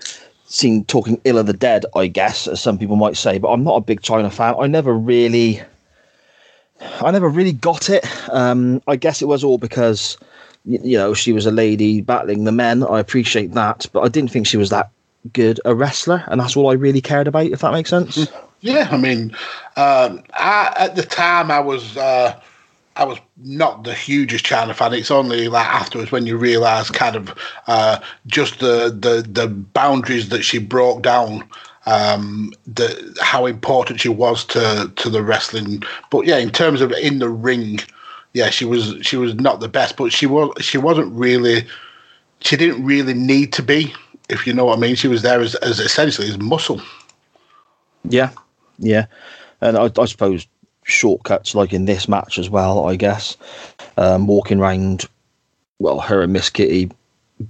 seen 0.45 0.83
talking 0.85 1.21
ill 1.23 1.37
of 1.37 1.45
the 1.45 1.53
dead, 1.53 1.85
I 1.95 2.07
guess, 2.07 2.47
as 2.47 2.59
some 2.59 2.77
people 2.77 2.95
might 2.95 3.17
say. 3.17 3.37
But 3.37 3.49
I'm 3.49 3.63
not 3.63 3.75
a 3.75 3.81
big 3.81 4.01
Chyna 4.01 4.33
fan. 4.33 4.55
I 4.59 4.65
never 4.65 4.93
really, 4.93 5.61
I 7.01 7.11
never 7.11 7.29
really 7.29 7.53
got 7.53 7.89
it. 7.89 8.03
Um, 8.29 8.81
I 8.87 8.95
guess 8.95 9.21
it 9.21 9.27
was 9.27 9.43
all 9.43 9.59
because 9.59 10.17
you 10.65 10.97
know 10.97 11.13
she 11.13 11.33
was 11.33 11.45
a 11.45 11.51
lady 11.51 12.01
battling 12.01 12.45
the 12.45 12.51
men. 12.51 12.83
I 12.83 12.99
appreciate 12.99 13.53
that, 13.53 13.85
but 13.93 14.01
I 14.01 14.07
didn't 14.07 14.31
think 14.31 14.47
she 14.47 14.57
was 14.57 14.71
that 14.71 14.89
good 15.33 15.59
a 15.65 15.75
wrestler, 15.75 16.23
and 16.27 16.41
that's 16.41 16.57
all 16.57 16.71
I 16.71 16.73
really 16.73 17.01
cared 17.01 17.27
about. 17.27 17.45
If 17.45 17.61
that 17.61 17.73
makes 17.73 17.91
sense. 17.91 18.27
yeah. 18.61 18.87
I 18.91 18.97
mean, 18.97 19.35
um, 19.75 20.23
I, 20.33 20.73
at 20.77 20.95
the 20.95 21.03
time, 21.03 21.51
I 21.51 21.59
was. 21.59 21.95
Uh, 21.95 22.39
I 22.95 23.05
was 23.05 23.17
not 23.37 23.83
the 23.83 23.93
hugest 23.93 24.45
Chyna 24.45 24.75
fan. 24.75 24.93
It's 24.93 25.11
only 25.11 25.47
like 25.47 25.65
afterwards 25.65 26.11
when 26.11 26.27
you 26.27 26.37
realise 26.37 26.89
kind 26.89 27.15
of 27.15 27.33
uh, 27.67 27.99
just 28.27 28.59
the, 28.59 28.89
the 28.89 29.27
the 29.27 29.47
boundaries 29.47 30.29
that 30.29 30.43
she 30.43 30.59
broke 30.59 31.01
down, 31.01 31.47
um, 31.85 32.53
the 32.67 33.17
how 33.21 33.45
important 33.45 33.99
she 33.99 34.09
was 34.09 34.45
to 34.45 34.91
to 34.95 35.09
the 35.09 35.23
wrestling. 35.23 35.81
But 36.11 36.25
yeah, 36.25 36.37
in 36.37 36.51
terms 36.51 36.81
of 36.81 36.91
in 36.91 37.19
the 37.19 37.29
ring, 37.29 37.79
yeah, 38.33 38.49
she 38.49 38.65
was 38.65 38.95
she 39.01 39.17
was 39.17 39.33
not 39.35 39.59
the 39.59 39.69
best, 39.69 39.97
but 39.97 40.13
she 40.13 40.27
was 40.27 40.51
she 40.59 40.77
wasn't 40.77 41.11
really 41.13 41.65
she 42.41 42.57
didn't 42.57 42.85
really 42.85 43.13
need 43.13 43.53
to 43.53 43.63
be, 43.63 43.93
if 44.29 44.45
you 44.45 44.53
know 44.53 44.65
what 44.65 44.77
I 44.77 44.81
mean. 44.81 44.95
She 44.95 45.07
was 45.07 45.23
there 45.23 45.41
as, 45.41 45.55
as 45.55 45.79
essentially 45.79 46.29
as 46.29 46.37
muscle. 46.37 46.81
Yeah, 48.07 48.31
yeah, 48.77 49.07
and 49.61 49.77
I, 49.77 49.89
I 49.97 50.05
suppose 50.05 50.45
shortcuts 50.83 51.55
like 51.55 51.73
in 51.73 51.85
this 51.85 52.07
match 52.07 52.37
as 52.37 52.49
well. 52.49 52.87
I 52.87 52.95
guess 52.95 53.37
um, 53.97 54.27
walking 54.27 54.59
around, 54.59 55.05
well, 55.79 55.99
her 55.99 56.21
and 56.21 56.33
Miss 56.33 56.49
Kitty 56.49 56.89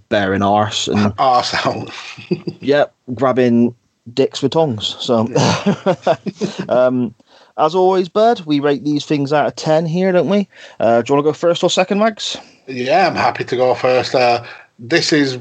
bearing 0.10 0.42
arse 0.42 0.88
and 0.88 1.14
Arse 1.20 1.54
out. 1.66 1.90
yeah, 2.62 2.86
grabbing 3.14 3.76
dicks 4.14 4.42
with 4.42 4.52
tongs. 4.52 4.96
So, 5.00 5.28
um, 6.70 7.14
as 7.58 7.76
always, 7.76 8.10
Bud, 8.10 8.42
we 8.42 8.60
rate 8.60 8.84
these 8.84 9.06
things 9.06 9.32
out 9.32 9.48
of 9.48 9.56
ten 9.56 9.86
here, 9.86 10.12
don't 10.12 10.30
we? 10.30 10.48
Uh, 10.80 11.02
do 11.02 11.12
you 11.12 11.16
want 11.16 11.26
to 11.26 11.30
go 11.30 11.34
first 11.34 11.64
or 11.64 11.70
second, 11.70 12.00
Mags? 12.00 12.38
Yeah, 12.68 13.08
I'm 13.08 13.16
happy 13.16 13.44
to 13.44 13.56
go 13.56 13.76
first. 13.76 14.16
Uh, 14.16 14.46
this 14.80 15.14
is. 15.14 15.40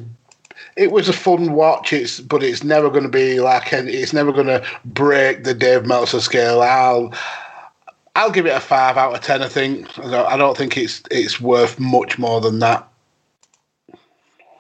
It 0.74 0.90
was 0.90 1.06
a 1.06 1.12
fun 1.12 1.52
watch. 1.52 1.92
It's 1.92 2.20
but 2.20 2.42
it's 2.42 2.64
never 2.64 2.88
going 2.88 3.02
to 3.02 3.10
be 3.10 3.40
like 3.40 3.72
it's 3.74 4.14
never 4.14 4.32
going 4.32 4.46
to 4.46 4.64
break 4.86 5.44
the 5.44 5.52
Dave 5.52 5.84
Meltzer 5.84 6.20
scale. 6.20 6.62
I'll 6.62 7.12
I'll 8.14 8.30
give 8.30 8.46
it 8.46 8.54
a 8.54 8.60
five 8.60 8.96
out 8.96 9.14
of 9.14 9.20
ten. 9.22 9.42
I 9.42 9.48
think 9.48 9.98
I 9.98 10.36
don't, 10.36 10.56
think 10.56 10.76
it's 10.76 11.02
it's 11.10 11.40
worth 11.40 11.78
much 11.80 12.18
more 12.18 12.40
than 12.40 12.58
that. 12.58 12.86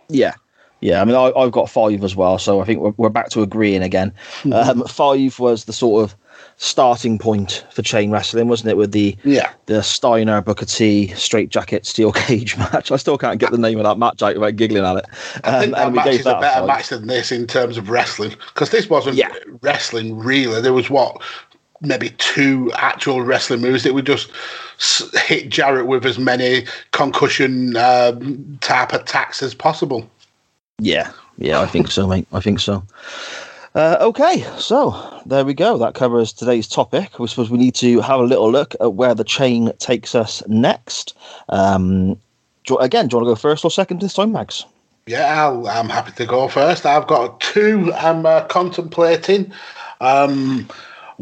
Yeah. 0.08 0.34
Yeah, 0.80 1.00
I 1.00 1.04
mean, 1.04 1.14
I, 1.14 1.30
I've 1.36 1.52
got 1.52 1.70
five 1.70 2.02
as 2.02 2.16
well, 2.16 2.38
so 2.38 2.60
I 2.60 2.64
think 2.64 2.80
we're, 2.80 2.92
we're 2.96 3.08
back 3.08 3.28
to 3.30 3.42
agreeing 3.42 3.84
again. 3.84 4.12
Um, 4.52 4.84
five 4.88 5.38
was 5.38 5.66
the 5.66 5.72
sort 5.72 6.02
of 6.02 6.16
starting 6.56 7.20
point 7.20 7.64
for 7.70 7.82
chain 7.82 8.10
wrestling, 8.10 8.48
wasn't 8.48 8.70
it? 8.70 8.76
With 8.76 8.90
the 8.90 9.16
Yeah. 9.22 9.52
the 9.66 9.80
Steiner 9.82 10.40
Booker 10.40 10.66
T 10.66 11.08
straight 11.08 11.50
jacket 11.50 11.86
steel 11.86 12.10
cage 12.26 12.56
match. 12.58 12.90
I 12.90 12.96
still 12.96 13.16
can't 13.16 13.38
get 13.38 13.52
the 13.52 13.58
name 13.58 13.78
of 13.78 13.84
that 13.84 13.96
match 13.98 14.22
out 14.22 14.34
without 14.34 14.56
giggling 14.56 14.84
at 14.84 14.96
it. 14.96 15.04
I 15.44 15.60
think 15.60 15.76
Um, 15.76 15.94
that 15.94 16.04
match 16.04 16.14
is 16.14 16.26
a 16.26 16.38
better 16.40 16.66
match 16.66 16.88
than 16.88 17.06
this 17.06 17.30
in 17.30 17.46
terms 17.46 17.76
of 17.76 17.88
wrestling 17.88 18.30
because 18.52 18.70
this 18.70 18.90
wasn't 18.90 19.16
Yeah. 19.16 19.32
wrestling 19.60 20.18
really. 20.18 20.60
There 20.60 20.72
was 20.72 20.90
what 20.90 21.22
maybe 21.82 22.10
two 22.18 22.70
actual 22.74 23.22
wrestling 23.22 23.60
moves 23.60 23.82
that 23.82 23.94
would 23.94 24.06
just 24.06 24.30
hit 25.26 25.48
Jarrett 25.48 25.86
with 25.86 26.06
as 26.06 26.18
many 26.18 26.64
concussion 26.92 27.76
um, 27.76 28.58
type 28.60 28.92
attacks 28.92 29.42
as 29.42 29.54
possible. 29.54 30.08
Yeah, 30.78 31.10
yeah, 31.38 31.60
I 31.60 31.66
think 31.66 31.90
so, 31.90 32.06
mate. 32.06 32.26
I 32.32 32.40
think 32.40 32.60
so. 32.60 32.82
Uh, 33.74 33.96
okay, 34.00 34.44
so 34.58 35.22
there 35.24 35.44
we 35.44 35.54
go. 35.54 35.78
That 35.78 35.94
covers 35.94 36.32
today's 36.32 36.68
topic. 36.68 37.18
I 37.18 37.26
suppose 37.26 37.50
we 37.50 37.58
need 37.58 37.74
to 37.76 38.00
have 38.00 38.20
a 38.20 38.24
little 38.24 38.50
look 38.50 38.74
at 38.80 38.94
where 38.94 39.14
the 39.14 39.24
chain 39.24 39.72
takes 39.78 40.14
us 40.14 40.42
next. 40.46 41.16
Um, 41.48 42.18
do 42.64 42.76
again, 42.78 43.08
do 43.08 43.14
you 43.14 43.18
want 43.18 43.28
to 43.28 43.32
go 43.32 43.36
first 43.36 43.64
or 43.64 43.70
second 43.70 44.00
this 44.00 44.14
time, 44.14 44.32
Mags? 44.32 44.64
Yeah, 45.06 45.42
I'll, 45.42 45.66
I'm 45.66 45.88
happy 45.88 46.12
to 46.12 46.26
go 46.26 46.48
first. 46.48 46.86
I've 46.86 47.06
got 47.06 47.40
two 47.40 47.92
I'm 47.94 48.26
uh, 48.26 48.44
contemplating. 48.44 49.52
Um, 50.00 50.68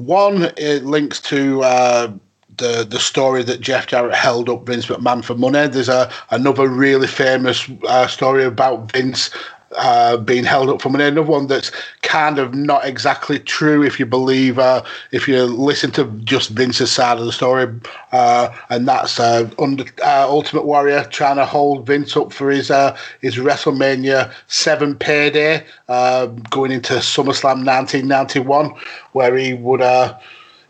one 0.06 0.52
it 0.56 0.84
links 0.84 1.20
to 1.22 1.62
uh, 1.62 2.12
the 2.56 2.86
the 2.88 2.98
story 2.98 3.42
that 3.42 3.60
Jeff 3.60 3.86
Jarrett 3.86 4.14
held 4.14 4.48
up 4.48 4.66
Vince 4.66 4.86
McMahon 4.86 5.24
for 5.24 5.34
money. 5.34 5.66
There's 5.66 5.88
a 5.88 6.12
another 6.30 6.68
really 6.68 7.06
famous 7.06 7.68
uh, 7.88 8.06
story 8.06 8.44
about 8.44 8.92
Vince. 8.92 9.30
Uh, 9.76 10.16
being 10.16 10.42
held 10.42 10.68
up 10.68 10.84
money. 10.90 11.04
Another 11.04 11.22
one 11.30 11.46
that's 11.46 11.70
kind 12.02 12.40
of 12.40 12.54
not 12.54 12.84
exactly 12.84 13.38
true 13.38 13.84
if 13.84 14.00
you 14.00 14.04
believe, 14.04 14.58
uh, 14.58 14.82
if 15.12 15.28
you 15.28 15.44
listen 15.44 15.92
to 15.92 16.06
just 16.24 16.50
Vince's 16.50 16.90
side 16.90 17.18
of 17.18 17.24
the 17.24 17.30
story, 17.30 17.72
uh, 18.10 18.52
and 18.70 18.88
that's 18.88 19.20
uh, 19.20 19.48
under 19.60 19.84
uh, 20.04 20.26
Ultimate 20.28 20.64
Warrior 20.64 21.04
trying 21.04 21.36
to 21.36 21.46
hold 21.46 21.86
Vince 21.86 22.16
up 22.16 22.32
for 22.32 22.50
his 22.50 22.68
uh, 22.68 22.96
his 23.20 23.36
WrestleMania 23.36 24.32
seven 24.48 24.96
payday, 24.96 25.64
going 25.86 26.72
into 26.72 26.94
SummerSlam 26.94 27.64
1991, 27.64 28.74
where 29.12 29.36
he 29.36 29.54
would 29.54 29.82
uh, 29.82 30.18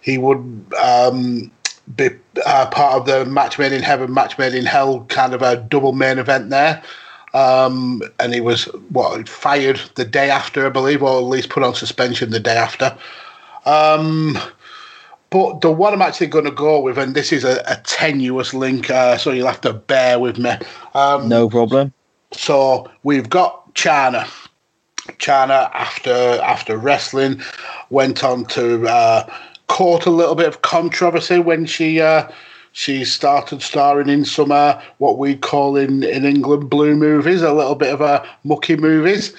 he 0.03 0.19
would 0.19 0.67
um, 0.79 1.51
be 1.97 2.11
uh, 2.45 2.67
part 2.67 2.97
of 2.97 3.07
the 3.07 3.25
match 3.25 3.59
made 3.59 3.73
in 3.73 3.83
heaven, 3.83 4.13
match 4.13 4.37
made 4.37 4.55
in 4.55 4.67
hell, 4.67 5.05
kind 5.09 5.33
of 5.33 5.41
a 5.41 5.57
double 5.57 5.93
main 5.93 6.19
event 6.19 6.51
there. 6.51 6.83
Um, 7.33 8.03
and 8.19 8.35
he 8.35 8.41
was 8.41 8.65
what 8.91 9.29
fired 9.29 9.81
the 9.95 10.05
day 10.05 10.31
after, 10.31 10.67
I 10.67 10.71
believe, 10.71 11.03
or 11.03 11.19
at 11.19 11.25
least 11.25 11.49
put 11.49 11.63
on 11.63 11.75
suspension 11.75 12.31
the 12.31 12.41
day 12.41 12.57
after. 12.57 12.97
Um, 13.67 14.37
but 15.31 15.61
the 15.61 15.71
one 15.71 15.93
I'm 15.93 16.03
actually 16.03 16.27
going 16.27 16.45
to 16.45 16.51
go 16.51 16.81
with, 16.81 16.99
and 16.99 17.15
this 17.15 17.33
is 17.33 17.45
a, 17.45 17.63
a 17.69 17.77
tenuous 17.85 18.53
link, 18.53 18.91
uh, 18.91 19.17
so 19.17 19.31
you'll 19.31 19.47
have 19.47 19.61
to 19.61 19.73
bear 19.73 20.19
with 20.19 20.39
me. 20.39 20.51
Um, 20.95 21.29
No 21.29 21.49
problem. 21.49 21.93
so 22.33 22.91
we've 23.05 23.31
got 23.31 23.73
Chyna. 23.75 24.29
Chyna 25.19 25.71
after 25.73 26.13
after 26.43 26.77
wrestling 26.77 27.41
went 27.91 28.23
on 28.23 28.45
to 28.47 28.87
uh, 28.87 29.27
caught 29.69 30.07
a 30.07 30.11
little 30.11 30.35
bit 30.35 30.47
of 30.47 30.63
controversy 30.63 31.39
when 31.39 31.65
she 31.65 32.01
uh, 32.01 32.29
she 32.73 33.05
started 33.05 33.63
starring 33.63 34.09
in 34.09 34.25
some 34.25 34.53
uh, 34.53 34.81
what 34.99 35.19
we 35.19 35.37
call 35.37 35.77
in 35.77 36.03
in 36.03 36.25
England 36.25 36.71
blue 36.71 36.95
movies, 36.95 37.43
a 37.43 37.53
little 37.53 37.75
bit 37.75 37.93
of 37.93 38.03
uh, 38.03 38.25
mucky 38.45 38.77
movies. 38.77 39.35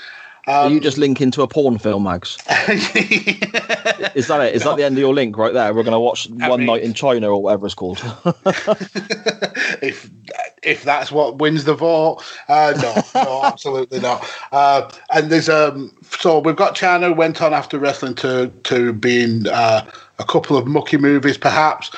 Are 0.47 0.69
you 0.69 0.79
just 0.79 0.97
linking 0.97 1.29
to 1.32 1.43
a 1.43 1.47
porn 1.47 1.77
film, 1.77 2.03
Mags? 2.03 2.36
Is 4.15 4.27
that 4.27 4.41
it? 4.41 4.55
Is 4.55 4.63
that 4.63 4.75
the 4.75 4.84
end 4.84 4.95
of 4.95 4.99
your 4.99 5.13
link 5.13 5.38
right 5.38 5.53
there? 5.53 5.73
We're 5.73 5.84
going 5.84 5.93
to 5.93 5.99
watch 5.99 6.27
One 6.29 6.61
mean- 6.61 6.67
Night 6.67 6.82
in 6.82 6.93
China 6.93 7.29
or 7.29 7.41
whatever 7.41 7.67
it's 7.67 7.75
called. 7.75 7.99
if 9.82 10.09
if 10.63 10.84
that's 10.84 11.11
what 11.11 11.38
wins 11.38 11.65
the 11.65 11.75
vote, 11.75 12.23
uh, 12.47 12.73
no, 12.82 13.23
no, 13.23 13.43
absolutely 13.45 13.99
not. 13.99 14.27
Uh, 14.51 14.89
and 15.13 15.32
there's 15.32 15.47
um, 15.47 15.95
so 16.09 16.39
we've 16.39 16.55
got 16.55 16.75
Chyna 16.75 17.07
who 17.07 17.13
went 17.13 17.41
on 17.41 17.53
after 17.53 17.77
wrestling 17.77 18.15
to 18.15 18.51
to 18.63 18.93
being 18.93 19.47
uh, 19.47 19.86
a 20.17 20.23
couple 20.23 20.57
of 20.57 20.65
mucky 20.67 20.97
movies, 20.97 21.38
perhaps. 21.38 21.91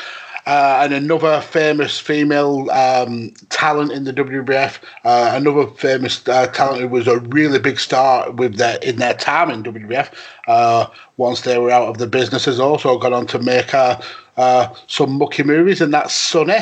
Uh, 0.45 0.81
and 0.83 0.93
another 0.93 1.39
famous 1.39 1.99
female 1.99 2.69
um, 2.71 3.33
talent 3.49 3.91
in 3.93 4.03
the 4.03 4.11
WWF, 4.11 4.77
uh, 5.05 5.31
another 5.33 5.67
famous 5.67 6.27
uh, 6.27 6.47
talent 6.47 6.81
who 6.81 6.87
was 6.89 7.07
a 7.07 7.19
really 7.19 7.59
big 7.59 7.79
star 7.79 8.29
with 8.31 8.57
their 8.57 8.77
in 8.79 8.97
their 8.97 9.13
time 9.13 9.49
in 9.49 9.63
WWF. 9.63 10.13
Uh, 10.47 10.87
once 11.15 11.41
they 11.41 11.57
were 11.57 11.71
out 11.71 11.87
of 11.87 11.97
the 11.97 12.07
business, 12.07 12.43
has 12.43 12.59
also 12.59 12.97
gone 12.97 13.13
on 13.13 13.25
to 13.27 13.39
make 13.39 13.73
uh, 13.73 14.01
uh, 14.35 14.73
some 14.87 15.17
mucky 15.17 15.43
movies, 15.43 15.79
and 15.79 15.93
that's 15.93 16.13
Sunny. 16.13 16.59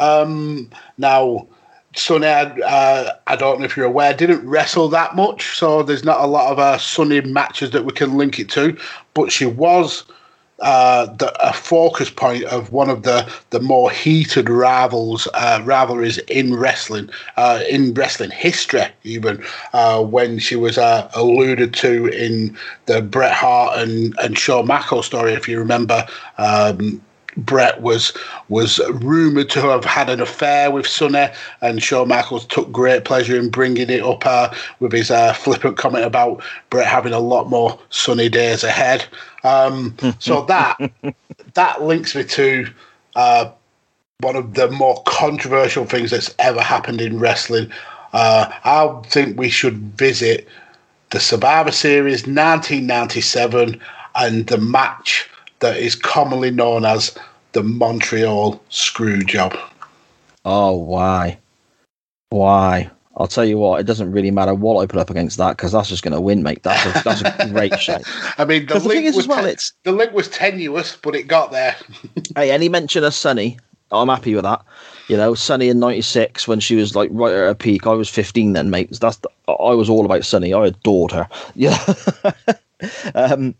Um, 0.00 0.68
now, 0.96 1.46
Sunny, 1.94 2.26
uh, 2.26 3.12
I 3.26 3.36
don't 3.36 3.60
know 3.60 3.64
if 3.64 3.76
you're 3.76 3.86
aware, 3.86 4.12
didn't 4.12 4.46
wrestle 4.46 4.88
that 4.88 5.14
much, 5.14 5.56
so 5.56 5.82
there's 5.82 6.04
not 6.04 6.20
a 6.20 6.26
lot 6.26 6.50
of 6.50 6.58
uh, 6.58 6.78
Sunny 6.78 7.20
matches 7.20 7.70
that 7.70 7.84
we 7.84 7.92
can 7.92 8.16
link 8.16 8.38
it 8.38 8.48
to, 8.50 8.76
but 9.14 9.30
she 9.30 9.46
was 9.46 10.04
uh, 10.60 11.06
the, 11.06 11.32
a 11.46 11.52
focus 11.52 12.10
point 12.10 12.44
of 12.44 12.72
one 12.72 12.90
of 12.90 13.02
the, 13.04 13.30
the 13.50 13.60
more 13.60 13.90
heated 13.90 14.50
rivals 14.50 15.28
uh, 15.34 15.60
rivalries 15.64 16.18
in 16.18 16.54
wrestling, 16.54 17.08
uh, 17.36 17.62
in 17.68 17.94
wrestling 17.94 18.30
history, 18.30 18.82
even 19.04 19.42
uh, 19.72 20.02
when 20.02 20.38
she 20.38 20.56
was 20.56 20.76
uh, 20.76 21.08
alluded 21.14 21.74
to 21.74 22.06
in 22.08 22.56
the 22.86 23.00
Bret 23.00 23.32
Hart 23.32 23.78
and, 23.78 24.14
and 24.20 24.36
Shawn 24.38 24.66
Michaels 24.66 25.06
story, 25.06 25.32
if 25.32 25.48
you 25.48 25.58
remember. 25.58 26.06
Um, 26.38 27.00
Bret 27.36 27.82
was 27.82 28.12
was 28.48 28.80
rumored 28.94 29.48
to 29.50 29.60
have 29.60 29.84
had 29.84 30.10
an 30.10 30.20
affair 30.20 30.72
with 30.72 30.88
Sunny, 30.88 31.28
and 31.60 31.80
Shawn 31.80 32.08
Michaels 32.08 32.44
took 32.46 32.72
great 32.72 33.04
pleasure 33.04 33.38
in 33.38 33.48
bringing 33.48 33.88
it 33.90 34.02
up 34.02 34.26
uh, 34.26 34.52
with 34.80 34.90
his 34.90 35.12
flippant 35.36 35.76
comment 35.76 36.04
about 36.04 36.42
Bret 36.68 36.88
having 36.88 37.12
a 37.12 37.20
lot 37.20 37.48
more 37.48 37.78
sunny 37.90 38.28
days 38.28 38.64
ahead. 38.64 39.06
Um, 39.48 39.96
so 40.18 40.42
that 40.48 40.78
that 41.54 41.82
links 41.82 42.14
me 42.14 42.24
to 42.24 42.66
uh, 43.16 43.50
one 44.20 44.36
of 44.36 44.54
the 44.54 44.70
more 44.70 45.02
controversial 45.06 45.84
things 45.84 46.10
that's 46.10 46.34
ever 46.38 46.60
happened 46.60 47.00
in 47.00 47.18
wrestling. 47.18 47.70
Uh, 48.12 48.50
I 48.64 49.00
think 49.06 49.38
we 49.38 49.48
should 49.48 49.76
visit 49.96 50.48
the 51.10 51.20
Survivor 51.20 51.72
Series 51.72 52.26
1997 52.26 53.80
and 54.14 54.46
the 54.46 54.58
match 54.58 55.28
that 55.60 55.76
is 55.76 55.94
commonly 55.94 56.50
known 56.50 56.84
as 56.84 57.16
the 57.52 57.62
Montreal 57.62 58.62
Screw 58.68 59.22
Job. 59.22 59.56
oh, 60.44 60.76
why? 60.76 61.38
Why? 62.30 62.90
I'll 63.18 63.26
tell 63.26 63.44
you 63.44 63.58
what, 63.58 63.80
it 63.80 63.84
doesn't 63.84 64.12
really 64.12 64.30
matter 64.30 64.54
what 64.54 64.80
I 64.80 64.86
put 64.86 65.00
up 65.00 65.10
against 65.10 65.36
that 65.38 65.56
because 65.56 65.72
that's 65.72 65.88
just 65.88 66.04
going 66.04 66.14
to 66.14 66.20
win, 66.20 66.42
mate. 66.44 66.62
That's 66.62 66.86
a, 66.86 67.02
that's 67.02 67.20
a 67.22 67.48
great 67.50 67.78
shot. 67.80 68.02
I 68.38 68.44
mean, 68.44 68.66
the 68.66 68.74
link 68.78 68.84
thing 68.92 69.04
is 69.06 69.16
was 69.16 69.24
as 69.24 69.28
well, 69.28 69.38
ten- 69.38 69.46
it's- 69.46 69.72
the 69.82 69.92
link 69.92 70.12
was 70.12 70.28
tenuous, 70.28 70.96
but 71.02 71.14
it 71.16 71.24
got 71.24 71.50
there. 71.50 71.76
Hey, 72.36 72.50
any 72.52 72.68
mention 72.68 73.02
of 73.04 73.12
Sunny, 73.14 73.58
I'm 73.90 74.08
happy 74.08 74.34
with 74.34 74.44
that. 74.44 74.62
You 75.08 75.16
know, 75.16 75.34
Sunny 75.34 75.68
in 75.70 75.80
'96 75.80 76.46
when 76.46 76.60
she 76.60 76.76
was 76.76 76.94
like 76.94 77.08
right 77.12 77.32
at 77.32 77.38
her 77.38 77.54
peak. 77.54 77.86
I 77.86 77.94
was 77.94 78.08
15 78.08 78.52
then, 78.52 78.70
mate. 78.70 78.90
That's 79.00 79.16
the, 79.16 79.30
I 79.48 79.72
was 79.74 79.88
all 79.90 80.04
about 80.04 80.24
Sunny. 80.24 80.54
I 80.54 80.66
adored 80.66 81.10
her. 81.12 81.28
Yeah. 81.56 81.76
um, 83.14 83.54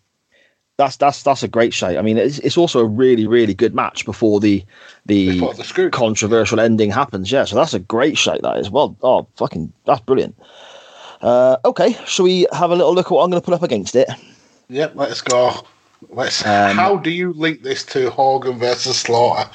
that's 0.78 0.96
that's 0.96 1.22
that's 1.24 1.42
a 1.42 1.48
great 1.48 1.74
show. 1.74 1.98
I 1.98 2.02
mean, 2.02 2.16
it's, 2.16 2.38
it's 2.38 2.56
also 2.56 2.78
a 2.78 2.84
really 2.84 3.26
really 3.26 3.52
good 3.52 3.74
match 3.74 4.04
before 4.04 4.40
the 4.40 4.64
the, 5.06 5.40
Before 5.40 5.52
the 5.52 5.90
controversial 5.90 6.60
ending 6.60 6.90
happens. 6.90 7.30
Yeah, 7.30 7.44
so 7.44 7.56
that's 7.56 7.74
a 7.74 7.80
great 7.80 8.16
show. 8.16 8.38
That 8.42 8.58
is 8.58 8.70
well. 8.70 8.96
Oh, 9.02 9.26
fucking, 9.36 9.72
that's 9.84 10.00
brilliant. 10.00 10.38
Uh, 11.20 11.56
okay, 11.64 11.94
shall 12.06 12.24
we 12.24 12.46
have 12.52 12.70
a 12.70 12.76
little 12.76 12.94
look 12.94 13.06
at 13.06 13.12
what 13.12 13.24
I'm 13.24 13.30
going 13.30 13.42
to 13.42 13.44
put 13.44 13.54
up 13.54 13.64
against 13.64 13.96
it? 13.96 14.08
Yep, 14.68 14.92
let's 14.94 15.20
go. 15.20 15.66
Let's. 16.10 16.46
Um, 16.46 16.76
how 16.76 16.96
do 16.96 17.10
you 17.10 17.32
link 17.32 17.62
this 17.62 17.84
to 17.86 18.10
Hogan 18.10 18.58
versus 18.58 18.98
Slaughter? 18.98 19.50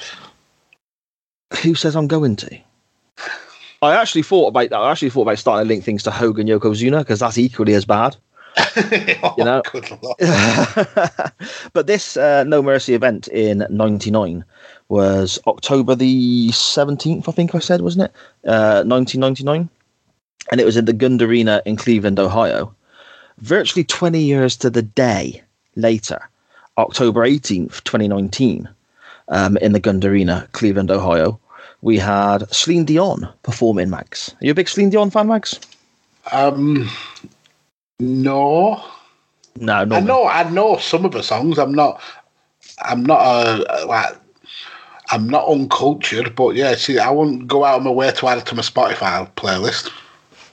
Who 1.62 1.74
says 1.74 1.96
I'm 1.96 2.08
going 2.08 2.36
to? 2.36 2.58
I 3.80 3.94
actually 3.94 4.22
thought 4.22 4.48
about 4.48 4.70
that. 4.70 4.78
I 4.78 4.90
actually 4.90 5.10
thought 5.10 5.22
about 5.22 5.38
starting 5.38 5.66
to 5.66 5.72
link 5.72 5.84
things 5.84 6.02
to 6.02 6.10
Hogan 6.10 6.48
Yokozuna 6.48 6.98
because 6.98 7.20
that's 7.20 7.38
equally 7.38 7.74
as 7.74 7.86
bad. 7.86 8.16
oh, 9.22 9.34
You 9.38 9.44
know- 9.44 9.62
but 11.72 11.86
this 11.86 12.16
uh, 12.16 12.44
No 12.44 12.62
Mercy 12.62 12.94
event 12.94 13.28
in 13.28 13.66
'99 13.70 14.44
was 14.88 15.38
October 15.46 15.94
the 15.94 16.48
17th, 16.50 17.28
I 17.28 17.32
think 17.32 17.54
I 17.54 17.58
said, 17.58 17.80
wasn't 17.80 18.04
it? 18.04 18.12
Uh, 18.48 18.84
1999, 18.84 19.68
and 20.50 20.60
it 20.60 20.64
was 20.64 20.76
in 20.76 20.84
the 20.84 20.92
Gund 20.92 21.22
Arena 21.22 21.62
in 21.64 21.76
Cleveland, 21.76 22.20
Ohio. 22.20 22.74
Virtually 23.38 23.84
20 23.84 24.20
years 24.20 24.56
to 24.56 24.70
the 24.70 24.82
day 24.82 25.42
later, 25.74 26.28
October 26.78 27.26
18th, 27.26 27.82
2019, 27.84 28.68
um, 29.28 29.56
in 29.56 29.72
the 29.72 29.80
Gund 29.80 30.04
Arena, 30.04 30.46
Cleveland, 30.52 30.90
Ohio, 30.90 31.40
we 31.82 31.98
had 31.98 32.48
Celine 32.54 32.84
Dion 32.84 33.28
performing. 33.42 33.90
Mags, 33.90 34.34
are 34.40 34.44
you 34.44 34.52
a 34.52 34.54
big 34.54 34.68
Celine 34.68 34.90
Dion 34.90 35.10
fan, 35.10 35.26
Mags? 35.28 35.58
Um, 36.32 36.88
no, 38.00 38.82
No, 39.56 39.84
no. 39.84 39.96
I 39.96 40.00
know. 40.00 40.26
I 40.26 40.50
know 40.50 40.78
some 40.78 41.04
of 41.04 41.12
the 41.12 41.22
songs. 41.22 41.58
I'm 41.58 41.72
not. 41.72 42.00
I'm 42.82 43.04
not 43.04 43.20
a 43.20 43.86
like. 43.86 44.16
I'm 45.10 45.28
not 45.28 45.46
uncultured, 45.48 46.34
but 46.34 46.56
yeah, 46.56 46.74
see, 46.74 46.98
I 46.98 47.10
wouldn't 47.10 47.46
go 47.46 47.62
out 47.64 47.76
of 47.76 47.82
my 47.84 47.90
way 47.90 48.10
to 48.10 48.26
add 48.26 48.38
it 48.38 48.46
to 48.46 48.54
my 48.54 48.62
Spotify 48.62 49.30
playlist. 49.34 49.92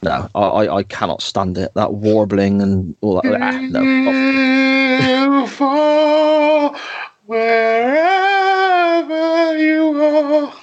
No, 0.03 0.27
I, 0.35 0.67
I, 0.67 0.83
cannot 0.83 1.21
stand 1.21 1.57
it. 1.57 1.71
That 1.75 1.93
warbling 1.93 2.61
and 2.61 2.93
all 3.01 3.21
that. 3.21 3.41
ah, 3.41 3.61
no. 3.61 3.81
Wherever 7.25 7.97
you 9.57 10.01
are. 10.01 10.53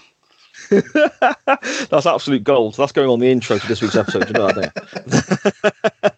That's 1.91 2.07
absolute 2.07 2.45
gold. 2.45 2.77
That's 2.77 2.93
going 2.93 3.09
on 3.09 3.21
the 3.21 3.31
intro 3.31 3.59
to 3.59 3.67
this 3.67 3.81
week's 3.81 3.97
episode. 3.97 4.29
You 4.29 4.35
know 4.35 4.47
that, 4.49 6.15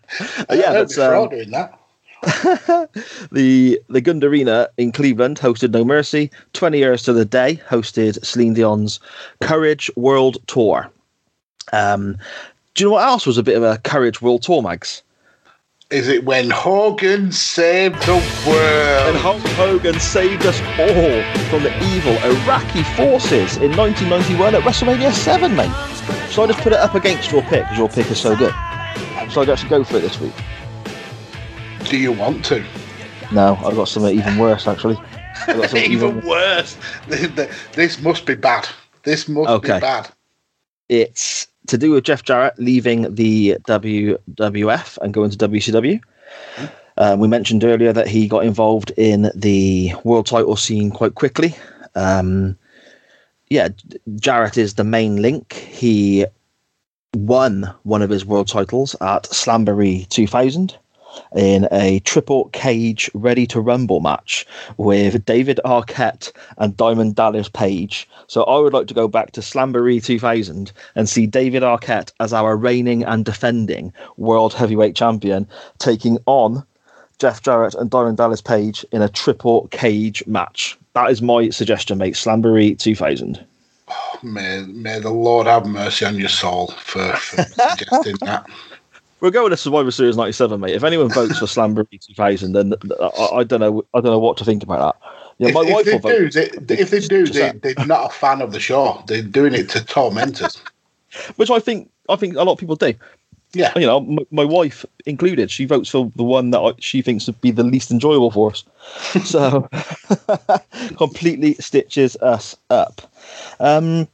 don't 0.49 0.57
you? 0.57 0.63
yeah, 0.63 0.73
that's 0.73 0.99
um, 0.99 1.29
doing 1.29 1.51
that. 1.51 1.79
the 3.33 3.81
the 3.89 4.01
Gund 4.01 4.25
Arena 4.25 4.69
in 4.77 4.93
Cleveland 4.93 5.39
hosted 5.39 5.71
No 5.71 5.85
Mercy. 5.85 6.31
Twenty 6.53 6.79
years 6.79 7.03
to 7.05 7.13
the 7.13 7.25
day 7.25 7.61
hosted 7.69 8.23
Celine 8.25 8.55
Dion's 8.55 9.01
Courage 9.41 9.91
World 9.97 10.37
Tour. 10.47 10.91
Um, 11.73 12.19
do 12.75 12.85
you 12.85 12.91
know 12.91 12.95
what 12.95 13.07
else 13.07 13.27
was 13.27 13.39
a 13.39 13.43
bit 13.43 13.57
of 13.57 13.63
a 13.63 13.79
Courage 13.79 14.21
World 14.21 14.43
Tour, 14.43 14.63
Mags? 14.63 15.03
Is 15.91 16.07
it 16.07 16.25
when 16.25 16.51
Hogan 16.51 17.33
saved 17.33 17.97
the 18.07 18.15
world? 18.47 19.09
And? 19.09 19.17
Hulk 19.17 19.41
Hogan 19.59 19.99
saved 19.99 20.47
us 20.47 20.61
all 20.79 21.23
from 21.51 21.65
the 21.65 21.77
evil 21.97 22.13
Iraqi 22.19 22.85
forces 22.95 23.57
in 23.57 23.77
1991 23.77 24.55
at 24.55 24.63
WrestleMania 24.63 25.13
7, 25.13 25.57
mate. 25.57 25.73
So 26.31 26.45
I 26.45 26.47
just 26.47 26.61
put 26.61 26.73
it 26.73 26.79
up 26.79 26.95
against 26.95 27.33
your 27.33 27.43
pick 27.43 27.63
because 27.65 27.77
your 27.77 27.89
pick 27.89 28.09
is 28.09 28.21
so 28.21 28.37
good. 28.37 28.55
So 29.33 29.43
I'd 29.43 29.49
actually 29.51 29.69
go 29.71 29.83
for 29.83 29.97
it 29.97 30.03
this 30.03 30.21
week. 30.21 30.33
Do 31.89 31.97
you 31.97 32.13
want 32.13 32.45
to? 32.45 32.65
No, 33.33 33.57
I've 33.57 33.75
got 33.75 33.89
something 33.89 34.17
even 34.17 34.39
worse, 34.39 34.69
actually. 34.69 34.97
Something 35.47 35.77
Even 35.91 36.21
worse. 36.21 36.77
This 37.75 38.01
must 38.01 38.27
be 38.27 38.37
bad. 38.37 38.69
This 39.03 39.29
must 39.29 39.51
Okay. 39.51 39.75
be 39.75 39.81
bad. 39.81 40.09
It's 40.89 41.49
to 41.71 41.79
do 41.79 41.93
with 41.93 42.05
Jeff 42.05 42.25
Jarrett 42.25 42.59
leaving 42.59 43.15
the 43.15 43.57
WWF 43.63 44.99
and 44.99 45.15
going 45.15 45.31
to 45.31 45.39
WCW. 45.39 46.01
Um, 46.99 47.21
we 47.21 47.29
mentioned 47.29 47.65
earlier 47.65 47.93
that 47.93 48.09
he 48.09 48.29
got 48.29 48.45
involved 48.45 48.93
in 48.97 49.31
the 49.35 49.95
world 50.05 50.27
title 50.27 50.57
scene 50.57 50.91
quite 50.91 51.15
quickly. 51.15 51.57
Um, 51.95 52.59
yeah, 53.49 53.69
Jarrett 54.17 54.59
is 54.59 54.75
the 54.75 54.85
main 54.85 55.23
link. 55.23 55.55
He 55.55 56.27
won 57.15 57.73
one 57.85 58.03
of 58.03 58.11
his 58.11 58.25
world 58.25 58.49
titles 58.49 58.95
at 59.01 59.25
Slamboree 59.25 60.09
2000 60.09 60.77
in 61.35 61.69
a 61.73 62.01
triple 62.01 62.49
cage 62.53 63.11
ready 63.15 63.47
to 63.47 63.61
rumble 63.61 64.01
match 64.01 64.47
with 64.77 65.25
David 65.25 65.61
Arquette 65.65 66.33
and 66.59 66.77
Diamond 66.77 67.15
Dallas 67.15 67.49
Page. 67.49 68.09
So 68.27 68.45
I 68.45 68.59
would 68.59 68.73
like 68.73 68.87
to 68.89 68.95
go 68.95 69.09
back 69.09 69.33
to 69.33 69.41
Slamboree 69.41 70.03
2000 70.03 70.73
and 70.95 71.09
see 71.09 71.27
David 71.27 71.63
Arquette 71.63 72.13
as 72.21 72.33
our 72.33 72.57
reigning 72.57 73.05
and 73.05 73.25
defending 73.25 73.93
world 74.17 74.55
heavyweight 74.55 74.97
champion 74.97 75.47
taking 75.79 76.19
on 76.27 76.65
Jeff 77.19 77.43
Jarrett 77.43 77.75
and 77.75 77.91
Diamond 77.91 78.17
Dallas 78.17 78.41
Page 78.41 78.85
in 78.93 79.03
a 79.03 79.09
triple 79.09 79.69
cage 79.69 80.27
match. 80.27 80.79
That 80.95 81.11
is 81.11 81.21
my 81.21 81.51
suggestion, 81.51 81.99
mate. 81.99 82.15
Slamboree 82.15 82.79
2000. 82.79 83.45
May, 84.23 84.65
may 84.67 84.99
the 85.01 85.11
Lord 85.11 85.47
have 85.47 85.67
mercy 85.67 86.05
on 86.05 86.17
your 86.17 86.29
soul 86.29 86.69
for, 86.79 87.13
for 87.17 87.43
suggesting 87.43 88.17
that. 88.23 88.47
We're 89.21 89.31
going 89.31 89.51
to 89.51 89.57
Survivor 89.57 89.91
Series 89.91 90.17
'97, 90.17 90.61
mate. 90.61 90.75
If 90.75 90.85
anyone 90.85 91.11
votes 91.11 91.39
for 91.39 91.47
Slamboree 91.47 92.01
2000, 92.01 92.53
then 92.53 92.75
I, 93.01 93.27
I 93.37 93.45
don't 93.45 93.61
know. 93.61 93.85
I 93.95 94.01
don't 94.01 94.13
know 94.13 94.19
what 94.19 94.37
to 94.39 94.45
think 94.45 94.63
about 94.63 94.95
that. 95.01 95.11
Yeah, 95.39 95.53
my 95.53 95.63
if, 95.63 95.73
wife 95.73 95.87
if 95.87 96.03
they 96.03 96.11
do, 96.11 96.61
they, 96.61 96.79
if 96.79 96.91
they 96.91 97.01
do, 97.01 97.27
they, 97.27 97.53
they're 97.53 97.87
not 97.87 98.11
a 98.11 98.15
fan 98.15 98.43
of 98.43 98.53
the 98.53 98.61
show. 98.61 99.03
They're 99.07 99.23
doing 99.23 99.55
it 99.55 99.71
to 99.71 99.85
torment 99.85 100.43
us. 100.43 100.63
which 101.37 101.51
I 101.51 101.59
think 101.59 101.91
I 102.09 102.17
think 102.17 102.37
a 102.37 102.43
lot 102.43 102.53
of 102.53 102.59
people 102.59 102.77
do. 102.77 102.95
Yeah. 103.53 103.73
You 103.77 103.87
know, 103.87 104.01
my, 104.01 104.23
my 104.31 104.45
wife 104.45 104.85
included. 105.07 105.51
She 105.51 105.65
votes 105.65 105.89
for 105.89 106.11
the 106.15 106.23
one 106.23 106.51
that 106.51 106.61
I, 106.61 106.73
she 106.79 107.03
thinks 107.03 107.27
would 107.27 107.41
be 107.41 107.51
the 107.51 107.65
least 107.65 107.91
enjoyable 107.91 108.31
for 108.31 108.51
us. 108.51 108.65
So 109.25 109.69
completely 110.97 111.55
stitches 111.55 112.17
us 112.17 112.57
up. 112.71 113.03
Um, 113.59 114.07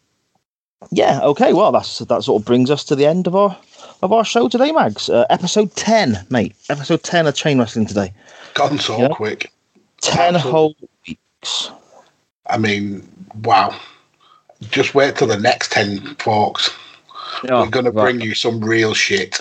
yeah. 0.90 1.20
Okay. 1.22 1.52
Well, 1.52 1.72
that's 1.72 1.98
that 1.98 2.22
sort 2.22 2.40
of 2.40 2.46
brings 2.46 2.70
us 2.70 2.84
to 2.84 2.96
the 2.96 3.06
end 3.06 3.26
of 3.26 3.36
our 3.36 3.58
of 4.02 4.12
our 4.12 4.24
show 4.24 4.48
today, 4.48 4.72
Mags. 4.72 5.08
Uh, 5.08 5.26
episode 5.30 5.74
ten, 5.76 6.26
mate. 6.30 6.54
Episode 6.68 7.02
ten 7.02 7.26
of 7.26 7.34
Chain 7.34 7.58
Wrestling 7.58 7.86
today. 7.86 8.12
Gone 8.54 8.78
so 8.78 8.98
Yeah. 8.98 9.08
quick. 9.08 9.52
Ten 10.00 10.34
Absolutely. 10.36 10.50
whole 10.50 10.76
weeks. 11.06 11.70
I 12.48 12.58
mean, 12.58 13.06
wow. 13.42 13.78
Just 14.62 14.94
wait 14.94 15.16
till 15.16 15.26
the 15.28 15.38
next 15.38 15.72
10, 15.72 16.14
folks. 16.16 16.70
Oh, 17.48 17.62
We're 17.62 17.70
going 17.70 17.84
to 17.84 17.90
right. 17.90 18.04
bring 18.04 18.20
you 18.22 18.34
some 18.34 18.60
real 18.64 18.94
shit. 18.94 19.40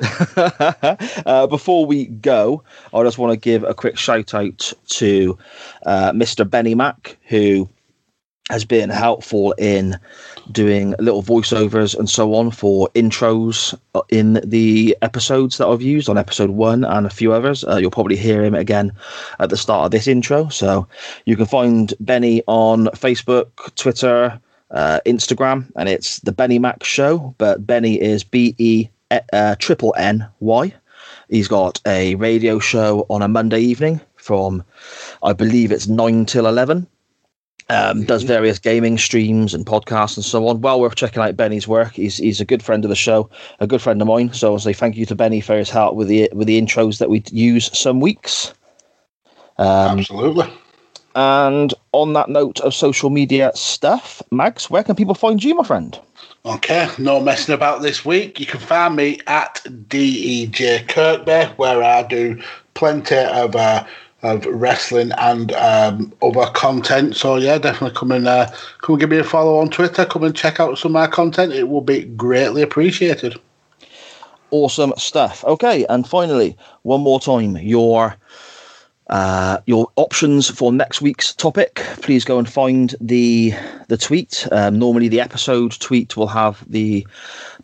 uh, 0.36 1.46
before 1.46 1.86
we 1.86 2.06
go, 2.06 2.62
I 2.94 3.02
just 3.04 3.18
want 3.18 3.32
to 3.32 3.36
give 3.36 3.62
a 3.64 3.74
quick 3.74 3.96
shout 3.98 4.34
out 4.34 4.72
to 4.88 5.38
uh, 5.86 6.12
Mr. 6.12 6.48
Benny 6.48 6.74
Mack, 6.74 7.16
who 7.28 7.68
has 8.50 8.64
been 8.64 8.90
helpful 8.90 9.52
in 9.58 9.98
doing 10.50 10.94
little 10.98 11.22
voiceovers 11.22 11.98
and 11.98 12.08
so 12.08 12.34
on 12.34 12.50
for 12.50 12.88
intros 12.94 13.78
uh, 13.94 14.00
in 14.08 14.40
the 14.44 14.96
episodes 15.02 15.58
that 15.58 15.66
I've 15.66 15.82
used 15.82 16.08
on 16.08 16.16
episode 16.16 16.50
one 16.50 16.84
and 16.84 17.06
a 17.06 17.10
few 17.10 17.32
others. 17.32 17.64
Uh, 17.64 17.76
you'll 17.76 17.90
probably 17.90 18.16
hear 18.16 18.42
him 18.42 18.54
again 18.54 18.92
at 19.38 19.50
the 19.50 19.56
start 19.56 19.84
of 19.84 19.90
this 19.90 20.06
intro. 20.06 20.48
So 20.48 20.88
you 21.26 21.36
can 21.36 21.46
find 21.46 21.92
Benny 22.00 22.42
on 22.46 22.86
Facebook, 22.86 23.74
Twitter, 23.74 24.40
uh, 24.70 25.00
Instagram, 25.04 25.70
and 25.76 25.88
it's 25.88 26.20
the 26.20 26.32
Benny 26.32 26.58
Mac 26.58 26.84
Show. 26.84 27.34
But 27.38 27.66
Benny 27.66 28.00
is 28.00 28.24
B 28.24 28.54
E 28.58 28.88
uh, 29.10 29.56
triple 29.58 29.94
N 29.98 30.26
Y. 30.40 30.72
He's 31.28 31.48
got 31.48 31.80
a 31.86 32.14
radio 32.14 32.58
show 32.58 33.04
on 33.10 33.20
a 33.20 33.28
Monday 33.28 33.60
evening 33.60 34.00
from, 34.16 34.64
I 35.22 35.34
believe 35.34 35.72
it's 35.72 35.86
nine 35.86 36.24
till 36.24 36.46
eleven. 36.46 36.86
Um, 37.70 38.04
does 38.04 38.22
various 38.22 38.58
gaming 38.58 38.96
streams 38.96 39.52
and 39.52 39.66
podcasts 39.66 40.16
and 40.16 40.24
so 40.24 40.48
on. 40.48 40.62
Well 40.62 40.80
worth 40.80 40.94
checking 40.94 41.22
out 41.22 41.36
Benny's 41.36 41.68
work. 41.68 41.92
He's 41.92 42.16
he's 42.16 42.40
a 42.40 42.46
good 42.46 42.62
friend 42.62 42.82
of 42.82 42.88
the 42.88 42.96
show, 42.96 43.28
a 43.60 43.66
good 43.66 43.82
friend 43.82 44.00
of 44.00 44.08
mine. 44.08 44.32
So 44.32 44.52
I'll 44.52 44.58
say 44.58 44.72
thank 44.72 44.96
you 44.96 45.04
to 45.04 45.14
Benny 45.14 45.42
for 45.42 45.54
his 45.54 45.68
help 45.68 45.94
with 45.94 46.08
the 46.08 46.30
with 46.32 46.46
the 46.46 46.58
intros 46.60 46.98
that 46.98 47.10
we 47.10 47.22
use 47.30 47.76
some 47.78 48.00
weeks. 48.00 48.54
Um, 49.58 49.98
Absolutely. 49.98 50.50
and 51.14 51.74
on 51.92 52.14
that 52.14 52.30
note 52.30 52.58
of 52.60 52.72
social 52.72 53.10
media 53.10 53.52
stuff, 53.54 54.22
Mags, 54.30 54.70
where 54.70 54.84
can 54.84 54.96
people 54.96 55.14
find 55.14 55.44
you, 55.44 55.54
my 55.54 55.64
friend? 55.64 55.98
Okay, 56.46 56.88
no 56.98 57.20
messing 57.20 57.54
about 57.54 57.82
this 57.82 58.04
week. 58.04 58.40
You 58.40 58.46
can 58.46 58.60
find 58.60 58.96
me 58.96 59.20
at 59.26 59.62
DEJ 59.88 60.88
Kirkby, 60.88 61.52
where 61.56 61.82
I 61.82 62.04
do 62.04 62.40
plenty 62.74 63.16
of 63.16 63.56
uh, 63.56 63.84
of 64.22 64.44
wrestling 64.46 65.12
and 65.18 65.52
um, 65.52 66.12
other 66.22 66.50
content. 66.52 67.14
So 67.16 67.36
yeah, 67.36 67.58
definitely 67.58 67.96
come 67.96 68.12
and 68.12 68.26
uh, 68.26 68.50
come 68.80 68.94
and 68.94 69.00
give 69.00 69.10
me 69.10 69.18
a 69.18 69.24
follow 69.24 69.58
on 69.58 69.70
Twitter. 69.70 70.04
Come 70.04 70.24
and 70.24 70.34
check 70.34 70.58
out 70.60 70.78
some 70.78 70.90
of 70.90 70.94
my 70.94 71.06
content. 71.06 71.52
It 71.52 71.68
will 71.68 71.80
be 71.80 72.04
greatly 72.04 72.62
appreciated. 72.62 73.38
Awesome 74.50 74.92
stuff. 74.96 75.44
Okay, 75.44 75.84
and 75.88 76.08
finally, 76.08 76.56
one 76.82 77.02
more 77.02 77.20
time, 77.20 77.56
your 77.58 78.16
uh, 79.08 79.58
your 79.66 79.88
options 79.96 80.50
for 80.50 80.72
next 80.72 81.00
week's 81.00 81.32
topic. 81.34 81.76
Please 82.02 82.24
go 82.24 82.38
and 82.38 82.48
find 82.48 82.94
the 83.00 83.54
the 83.88 83.96
tweet. 83.96 84.46
Um, 84.52 84.78
normally, 84.78 85.08
the 85.08 85.20
episode 85.20 85.72
tweet 85.80 86.16
will 86.16 86.26
have 86.26 86.62
the 86.70 87.06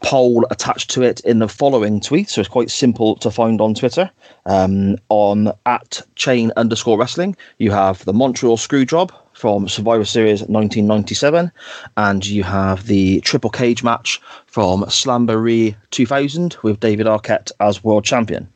poll 0.03 0.47
attached 0.51 0.91
to 0.91 1.03
it 1.03 1.21
in 1.21 1.41
the 1.41 1.49
following 1.49 2.01
tweet, 2.01 2.31
so 2.31 2.41
it's 2.41 2.49
quite 2.49 2.71
simple 2.71 3.17
to 3.17 3.31
find 3.31 3.61
on 3.61 3.75
Twitter. 3.75 4.11
Um, 4.47 4.97
on 5.09 5.53
at 5.67 6.01
chain 6.17 6.53
underscore 6.57 6.99
wrestling, 6.99 7.37
you 7.59 7.71
have 7.71 8.05
the 8.05 8.13
Montreal 8.13 8.57
Screwjob 8.57 9.11
from 9.35 9.69
Survivor 9.69 10.05
Series 10.05 10.41
1997, 10.41 11.53
and 11.97 12.27
you 12.27 12.43
have 12.43 12.87
the 12.87 13.21
Triple 13.21 13.51
Cage 13.51 13.83
match 13.83 14.21
from 14.47 14.83
Slamboree 14.85 15.77
2000 15.91 16.57
with 16.63 16.81
David 16.81 17.07
Arquette 17.07 17.51
as 17.61 17.85
world 17.85 18.05
champion. 18.05 18.49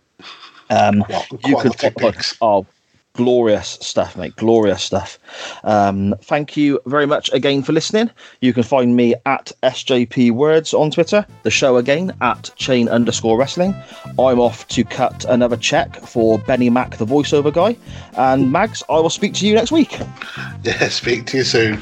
Um, 0.70 1.04
you 1.46 1.56
can 1.56 1.72
quality 1.72 2.22
follow, 2.40 2.58
oh, 2.60 2.66
glorious 3.18 3.78
stuff, 3.80 4.16
mate, 4.16 4.36
glorious 4.36 4.80
stuff. 4.80 5.18
Um, 5.64 6.14
thank 6.22 6.56
you 6.56 6.80
very 6.86 7.04
much 7.04 7.28
again 7.32 7.64
for 7.64 7.72
listening. 7.72 8.12
You 8.40 8.52
can 8.52 8.62
find 8.62 8.94
me 8.94 9.16
at 9.26 9.50
SJP 9.64 10.30
Words 10.30 10.72
on 10.72 10.92
Twitter. 10.92 11.26
The 11.42 11.50
show 11.50 11.78
again 11.78 12.16
at 12.20 12.52
chain 12.54 12.88
underscore 12.88 13.36
wrestling. 13.36 13.74
I'm 14.20 14.38
off 14.38 14.68
to 14.68 14.84
cut 14.84 15.24
another 15.24 15.56
check 15.56 15.96
for 15.96 16.38
Benny 16.38 16.70
Mack, 16.70 16.96
the 16.98 17.06
voiceover 17.06 17.52
guy. 17.52 17.76
And 18.16 18.52
Mags, 18.52 18.84
I 18.88 19.00
will 19.00 19.10
speak 19.10 19.34
to 19.34 19.48
you 19.48 19.54
next 19.56 19.72
week. 19.72 19.98
Yeah, 20.62 20.88
speak 20.88 21.26
to 21.26 21.38
you 21.38 21.44
soon. 21.44 21.80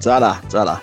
Ta-da, 0.00 0.40
ta-da. 0.48 0.80